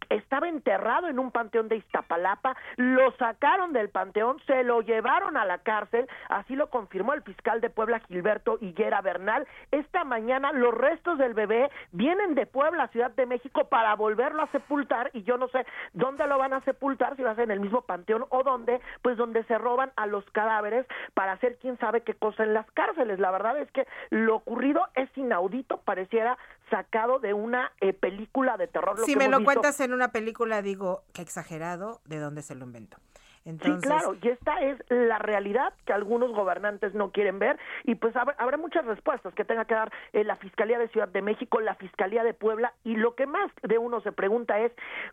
estaba 0.09 0.47
enterrado 0.47 1.07
en 1.07 1.19
un 1.19 1.31
panteón 1.31 1.67
de 1.67 1.77
Iztapalapa, 1.77 2.55
lo 2.77 3.11
sacaron 3.13 3.73
del 3.73 3.89
panteón, 3.89 4.39
se 4.45 4.63
lo 4.63 4.81
llevaron 4.81 5.37
a 5.37 5.45
la 5.45 5.59
cárcel, 5.59 6.07
así 6.29 6.55
lo 6.55 6.69
confirmó 6.69 7.13
el 7.13 7.23
fiscal 7.23 7.61
de 7.61 7.69
Puebla 7.69 7.99
Gilberto 8.01 8.57
Higuera 8.61 9.01
Bernal. 9.01 9.47
Esta 9.71 10.03
mañana 10.03 10.51
los 10.51 10.73
restos 10.73 11.17
del 11.17 11.33
bebé 11.33 11.69
vienen 11.91 12.35
de 12.35 12.45
Puebla, 12.45 12.87
Ciudad 12.89 13.11
de 13.11 13.25
México, 13.25 13.67
para 13.69 13.95
volverlo 13.95 14.43
a 14.43 14.51
sepultar 14.51 15.09
y 15.13 15.23
yo 15.23 15.37
no 15.37 15.47
sé 15.49 15.65
dónde 15.93 16.27
lo 16.27 16.37
van 16.37 16.53
a 16.53 16.61
sepultar, 16.61 17.15
si 17.15 17.23
va 17.23 17.31
a 17.31 17.35
ser 17.35 17.45
en 17.45 17.51
el 17.51 17.59
mismo 17.59 17.81
panteón 17.81 18.25
o 18.29 18.43
dónde, 18.43 18.81
pues 19.01 19.17
donde 19.17 19.43
se 19.45 19.57
roban 19.57 19.91
a 19.95 20.05
los 20.05 20.25
cadáveres 20.31 20.85
para 21.13 21.33
hacer 21.33 21.57
quién 21.59 21.77
sabe 21.79 22.01
qué 22.01 22.13
cosa 22.13 22.43
en 22.43 22.53
las 22.53 22.69
cárceles. 22.71 23.19
La 23.19 23.31
verdad 23.31 23.57
es 23.57 23.71
que 23.71 23.87
lo 24.09 24.35
ocurrido 24.35 24.87
es 24.95 25.09
inaudito, 25.17 25.77
pareciera 25.77 26.37
sacado 26.69 27.19
de 27.19 27.33
una 27.33 27.71
eh, 27.81 27.93
película 27.93 28.57
de 28.57 28.67
terror. 28.67 28.97
si 29.05 29.15
me 29.15 29.27
lo 29.27 29.43
cuentas 29.43 29.79
en 29.79 29.93
una 29.93 30.11
película, 30.11 30.61
digo, 30.61 31.03
que 31.13 31.21
exagerado, 31.21 32.01
¿de 32.05 32.19
dónde 32.19 32.41
se 32.41 32.55
lo 32.55 32.65
inventó? 32.65 32.97
Sí, 33.43 33.77
claro, 33.81 34.15
y 34.21 34.29
esta 34.29 34.61
es 34.61 34.77
la 34.89 35.19
realidad 35.19 35.73
que 35.85 35.91
algunos 35.91 36.31
gobernantes 36.31 36.93
no 36.93 37.11
quieren 37.11 37.39
ver 37.39 37.59
y 37.83 37.95
pues 37.95 38.15
habrá, 38.15 38.57
muchas 38.57 38.85
respuestas 38.85 39.33
que 39.33 39.43
tenga 39.43 39.65
que 39.65 39.75
dar 39.75 39.91
eh, 40.13 40.23
la 40.23 40.37
Fiscalía 40.37 40.79
de 40.79 40.87
Ciudad 40.87 41.09
de 41.09 41.21
México, 41.21 41.59
la 41.59 41.75
Fiscalía 41.75 42.23
de 42.23 42.33
Puebla 42.33 42.73
y 42.85 42.95
lo 42.95 43.15
que 43.15 43.25
más 43.25 43.51
de 43.61 43.77
uno 43.77 43.99
se 43.99 44.13
pregunta 44.13 44.59
es 44.59 44.71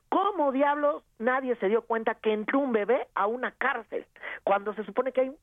cómo 0.08 0.52
diablos 0.52 1.02
nadie 1.18 1.56
se 1.56 1.66
dio 1.66 1.82
cuenta 1.82 2.14
que 2.14 2.32
entró 2.32 2.60
un 2.60 2.70
bebé 2.72 3.08
a 3.16 3.26
una 3.26 3.50
cárcel 3.50 4.06
cuando 4.44 4.74
se 4.74 4.84
supone 4.84 5.10
que 5.10 5.22
hay 5.22 5.36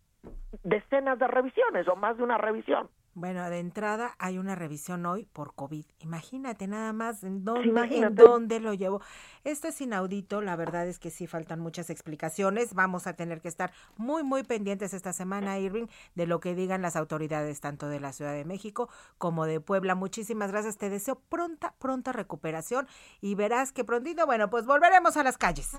decenas 0.64 1.20
de 1.20 1.28
revisiones 1.28 1.89
o 1.89 1.97
más 1.97 2.16
de 2.16 2.24
una 2.24 2.38
revisión. 2.38 2.88
Bueno, 3.18 3.49
de 3.49 3.57
entrada 3.57 4.13
hay 4.20 4.38
una 4.38 4.53
revisión 4.53 5.03
hoy 5.07 5.26
por 5.26 5.55
COVID. 5.55 5.88
Imagínate 6.01 6.68
nada 6.68 6.93
más 6.93 7.24
en 7.24 7.43
dónde, 7.43 7.97
en 7.97 8.13
dónde 8.13 8.59
lo 8.59 8.76
llevo. 8.76 9.01
Esto 9.43 9.70
es 9.70 9.82
inaudito, 9.82 10.39
la 10.39 10.55
verdad 10.55 10.88
es 10.88 10.99
que 10.99 11.09
sí 11.09 11.26
faltan 11.26 11.59
muchas 11.59 11.89
explicaciones. 11.89 12.76
Vamos 12.76 13.07
a 13.07 13.13
tener 13.13 13.41
que 13.41 13.47
estar 13.47 13.74
muy, 13.95 14.22
muy 14.22 14.43
pendientes 14.43 14.93
esta 14.93 15.13
semana, 15.13 15.57
Irving, 15.57 15.88
de 16.13 16.28
lo 16.28 16.39
que 16.39 16.53
digan 16.53 16.84
las 16.84 16.95
autoridades 16.95 17.59
tanto 17.59 17.88
de 17.88 17.99
la 17.99 18.13
Ciudad 18.13 18.34
de 18.34 18.45
México 18.45 18.88
como 19.18 19.47
de 19.47 19.61
Puebla. 19.61 19.95
Muchísimas 19.95 20.51
gracias, 20.51 20.78
te 20.78 20.91
deseo 20.91 21.15
pronta, 21.15 21.74
pronta 21.80 22.11
recuperación 22.11 22.88
y 23.20 23.34
verás 23.34 23.72
que 23.72 23.84
prontito, 23.84 24.28
bueno, 24.28 24.51
pues 24.51 24.68
volveremos 24.68 25.18
a 25.18 25.24
las 25.24 25.39
calles. 25.39 25.76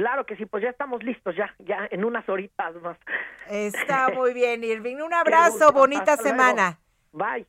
Claro 0.00 0.24
que 0.24 0.34
sí, 0.34 0.46
pues 0.46 0.62
ya 0.62 0.70
estamos 0.70 1.02
listos, 1.02 1.36
ya, 1.36 1.54
ya 1.58 1.86
en 1.90 2.06
unas 2.06 2.26
horitas 2.26 2.74
más. 2.76 2.96
Está 3.50 4.08
muy 4.14 4.32
bien, 4.32 4.64
Irving. 4.64 4.96
Un 4.96 5.12
abrazo, 5.12 5.72
bonita 5.72 6.16
semana. 6.16 6.80
Bye. 7.12 7.46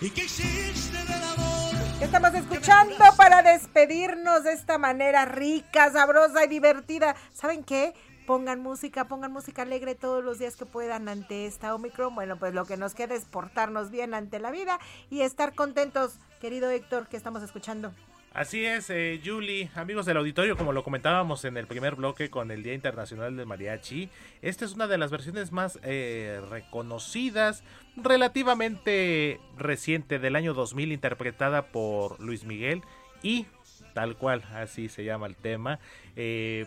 ¿Y 0.00 0.10
qué 0.10 0.24
hiciste 0.24 0.98
del 0.98 1.22
amor? 1.22 1.98
¿Qué 2.00 2.04
estamos 2.04 2.34
escuchando 2.34 3.04
para 3.16 3.42
despedirnos 3.42 4.42
de 4.42 4.54
esta 4.54 4.76
manera 4.76 5.24
rica, 5.24 5.88
sabrosa 5.92 6.42
y 6.42 6.48
divertida? 6.48 7.14
¿Saben 7.32 7.62
qué? 7.62 7.94
Pongan 8.26 8.60
música, 8.60 9.08
pongan 9.08 9.32
música 9.32 9.62
alegre 9.62 9.94
todos 9.94 10.22
los 10.22 10.38
días 10.38 10.56
que 10.56 10.66
puedan 10.66 11.08
ante 11.08 11.46
esta 11.46 11.74
Omicron. 11.74 12.14
Bueno, 12.14 12.36
pues 12.38 12.52
lo 12.52 12.66
que 12.66 12.76
nos 12.76 12.94
queda 12.94 13.14
es 13.14 13.24
portarnos 13.24 13.90
bien 13.90 14.12
ante 14.12 14.38
la 14.40 14.50
vida 14.50 14.78
y 15.10 15.20
estar 15.22 15.54
contentos, 15.54 16.18
querido 16.40 16.68
Héctor, 16.70 17.06
que 17.06 17.16
estamos 17.16 17.42
escuchando. 17.42 17.92
Así 18.34 18.66
es, 18.66 18.90
eh, 18.90 19.18
Julie, 19.24 19.70
amigos 19.76 20.04
del 20.04 20.18
auditorio, 20.18 20.58
como 20.58 20.74
lo 20.74 20.84
comentábamos 20.84 21.46
en 21.46 21.56
el 21.56 21.66
primer 21.66 21.94
bloque 21.94 22.28
con 22.28 22.50
el 22.50 22.62
Día 22.62 22.74
Internacional 22.74 23.34
del 23.34 23.46
Mariachi, 23.46 24.10
esta 24.42 24.66
es 24.66 24.74
una 24.74 24.86
de 24.86 24.98
las 24.98 25.10
versiones 25.10 25.52
más 25.52 25.78
eh, 25.82 26.42
reconocidas, 26.50 27.64
relativamente 27.96 29.40
reciente 29.56 30.18
del 30.18 30.36
año 30.36 30.52
2000, 30.52 30.92
interpretada 30.92 31.68
por 31.68 32.20
Luis 32.20 32.44
Miguel 32.44 32.82
y 33.22 33.46
tal 33.94 34.18
cual, 34.18 34.44
así 34.52 34.90
se 34.90 35.04
llama 35.04 35.26
el 35.26 35.36
tema. 35.36 35.78
Eh, 36.14 36.66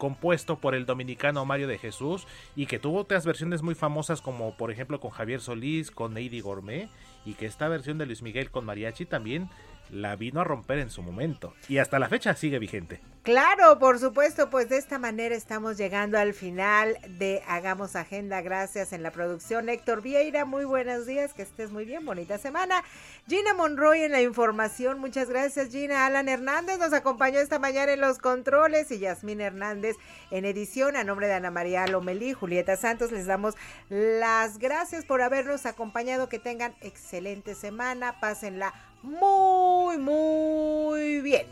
compuesto 0.00 0.58
por 0.58 0.74
el 0.74 0.86
dominicano 0.86 1.44
Mario 1.44 1.68
de 1.68 1.78
Jesús 1.78 2.26
y 2.56 2.64
que 2.64 2.78
tuvo 2.78 3.00
otras 3.00 3.26
versiones 3.26 3.62
muy 3.62 3.74
famosas 3.74 4.22
como 4.22 4.56
por 4.56 4.72
ejemplo 4.72 4.98
con 4.98 5.10
Javier 5.10 5.40
Solís, 5.40 5.90
con 5.90 6.14
Neidi 6.14 6.40
Gourmet 6.40 6.88
y 7.26 7.34
que 7.34 7.44
esta 7.44 7.68
versión 7.68 7.98
de 7.98 8.06
Luis 8.06 8.22
Miguel 8.22 8.50
con 8.50 8.64
mariachi 8.64 9.04
también 9.04 9.50
la 9.90 10.16
vino 10.16 10.40
a 10.40 10.44
romper 10.44 10.78
en 10.78 10.90
su 10.90 11.02
momento 11.02 11.54
y 11.68 11.78
hasta 11.78 11.98
la 11.98 12.08
fecha 12.08 12.34
sigue 12.34 12.58
vigente. 12.58 13.00
Claro, 13.22 13.78
por 13.78 13.98
supuesto, 13.98 14.48
pues 14.48 14.70
de 14.70 14.78
esta 14.78 14.98
manera 14.98 15.34
estamos 15.34 15.76
llegando 15.76 16.18
al 16.18 16.32
final 16.32 16.96
de 17.06 17.42
Hagamos 17.46 17.94
Agenda. 17.94 18.40
Gracias 18.40 18.94
en 18.94 19.02
la 19.02 19.10
producción. 19.10 19.68
Héctor 19.68 20.00
Vieira, 20.00 20.46
muy 20.46 20.64
buenos 20.64 21.04
días, 21.04 21.34
que 21.34 21.42
estés 21.42 21.70
muy 21.70 21.84
bien, 21.84 22.06
bonita 22.06 22.38
semana. 22.38 22.82
Gina 23.28 23.52
Monroy 23.52 24.00
en 24.04 24.12
la 24.12 24.22
información, 24.22 24.98
muchas 25.00 25.28
gracias 25.28 25.68
Gina. 25.70 26.06
Alan 26.06 26.30
Hernández 26.30 26.78
nos 26.78 26.94
acompañó 26.94 27.40
esta 27.40 27.58
mañana 27.58 27.92
en 27.92 28.00
los 28.00 28.18
controles 28.18 28.90
y 28.90 29.00
Yasmín 29.00 29.42
Hernández 29.42 29.96
en 30.30 30.46
edición. 30.46 30.96
A 30.96 31.04
nombre 31.04 31.26
de 31.26 31.34
Ana 31.34 31.50
María 31.50 31.86
Lomelí, 31.86 32.32
Julieta 32.32 32.78
Santos, 32.78 33.12
les 33.12 33.26
damos 33.26 33.54
las 33.90 34.58
gracias 34.58 35.04
por 35.04 35.20
habernos 35.20 35.66
acompañado. 35.66 36.30
Que 36.30 36.38
tengan 36.38 36.74
excelente 36.80 37.54
semana, 37.54 38.18
pásenla 38.18 38.72
muy, 39.02 39.98
muy 39.98 41.20
bien. 41.20 41.46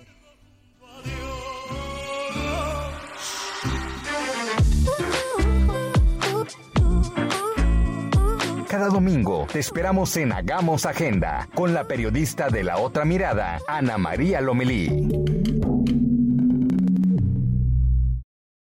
Cada 8.69 8.89
domingo 8.89 9.47
te 9.51 9.61
esperamos 9.61 10.15
en 10.19 10.31
Hagamos 10.31 10.85
Agenda 10.85 11.49
con 11.55 11.73
la 11.73 11.85
periodista 11.85 12.51
de 12.51 12.65
la 12.65 12.77
otra 12.77 13.07
mirada, 13.07 13.61
Ana 13.67 13.97
María 13.97 14.43
Lomelí. 14.43 15.09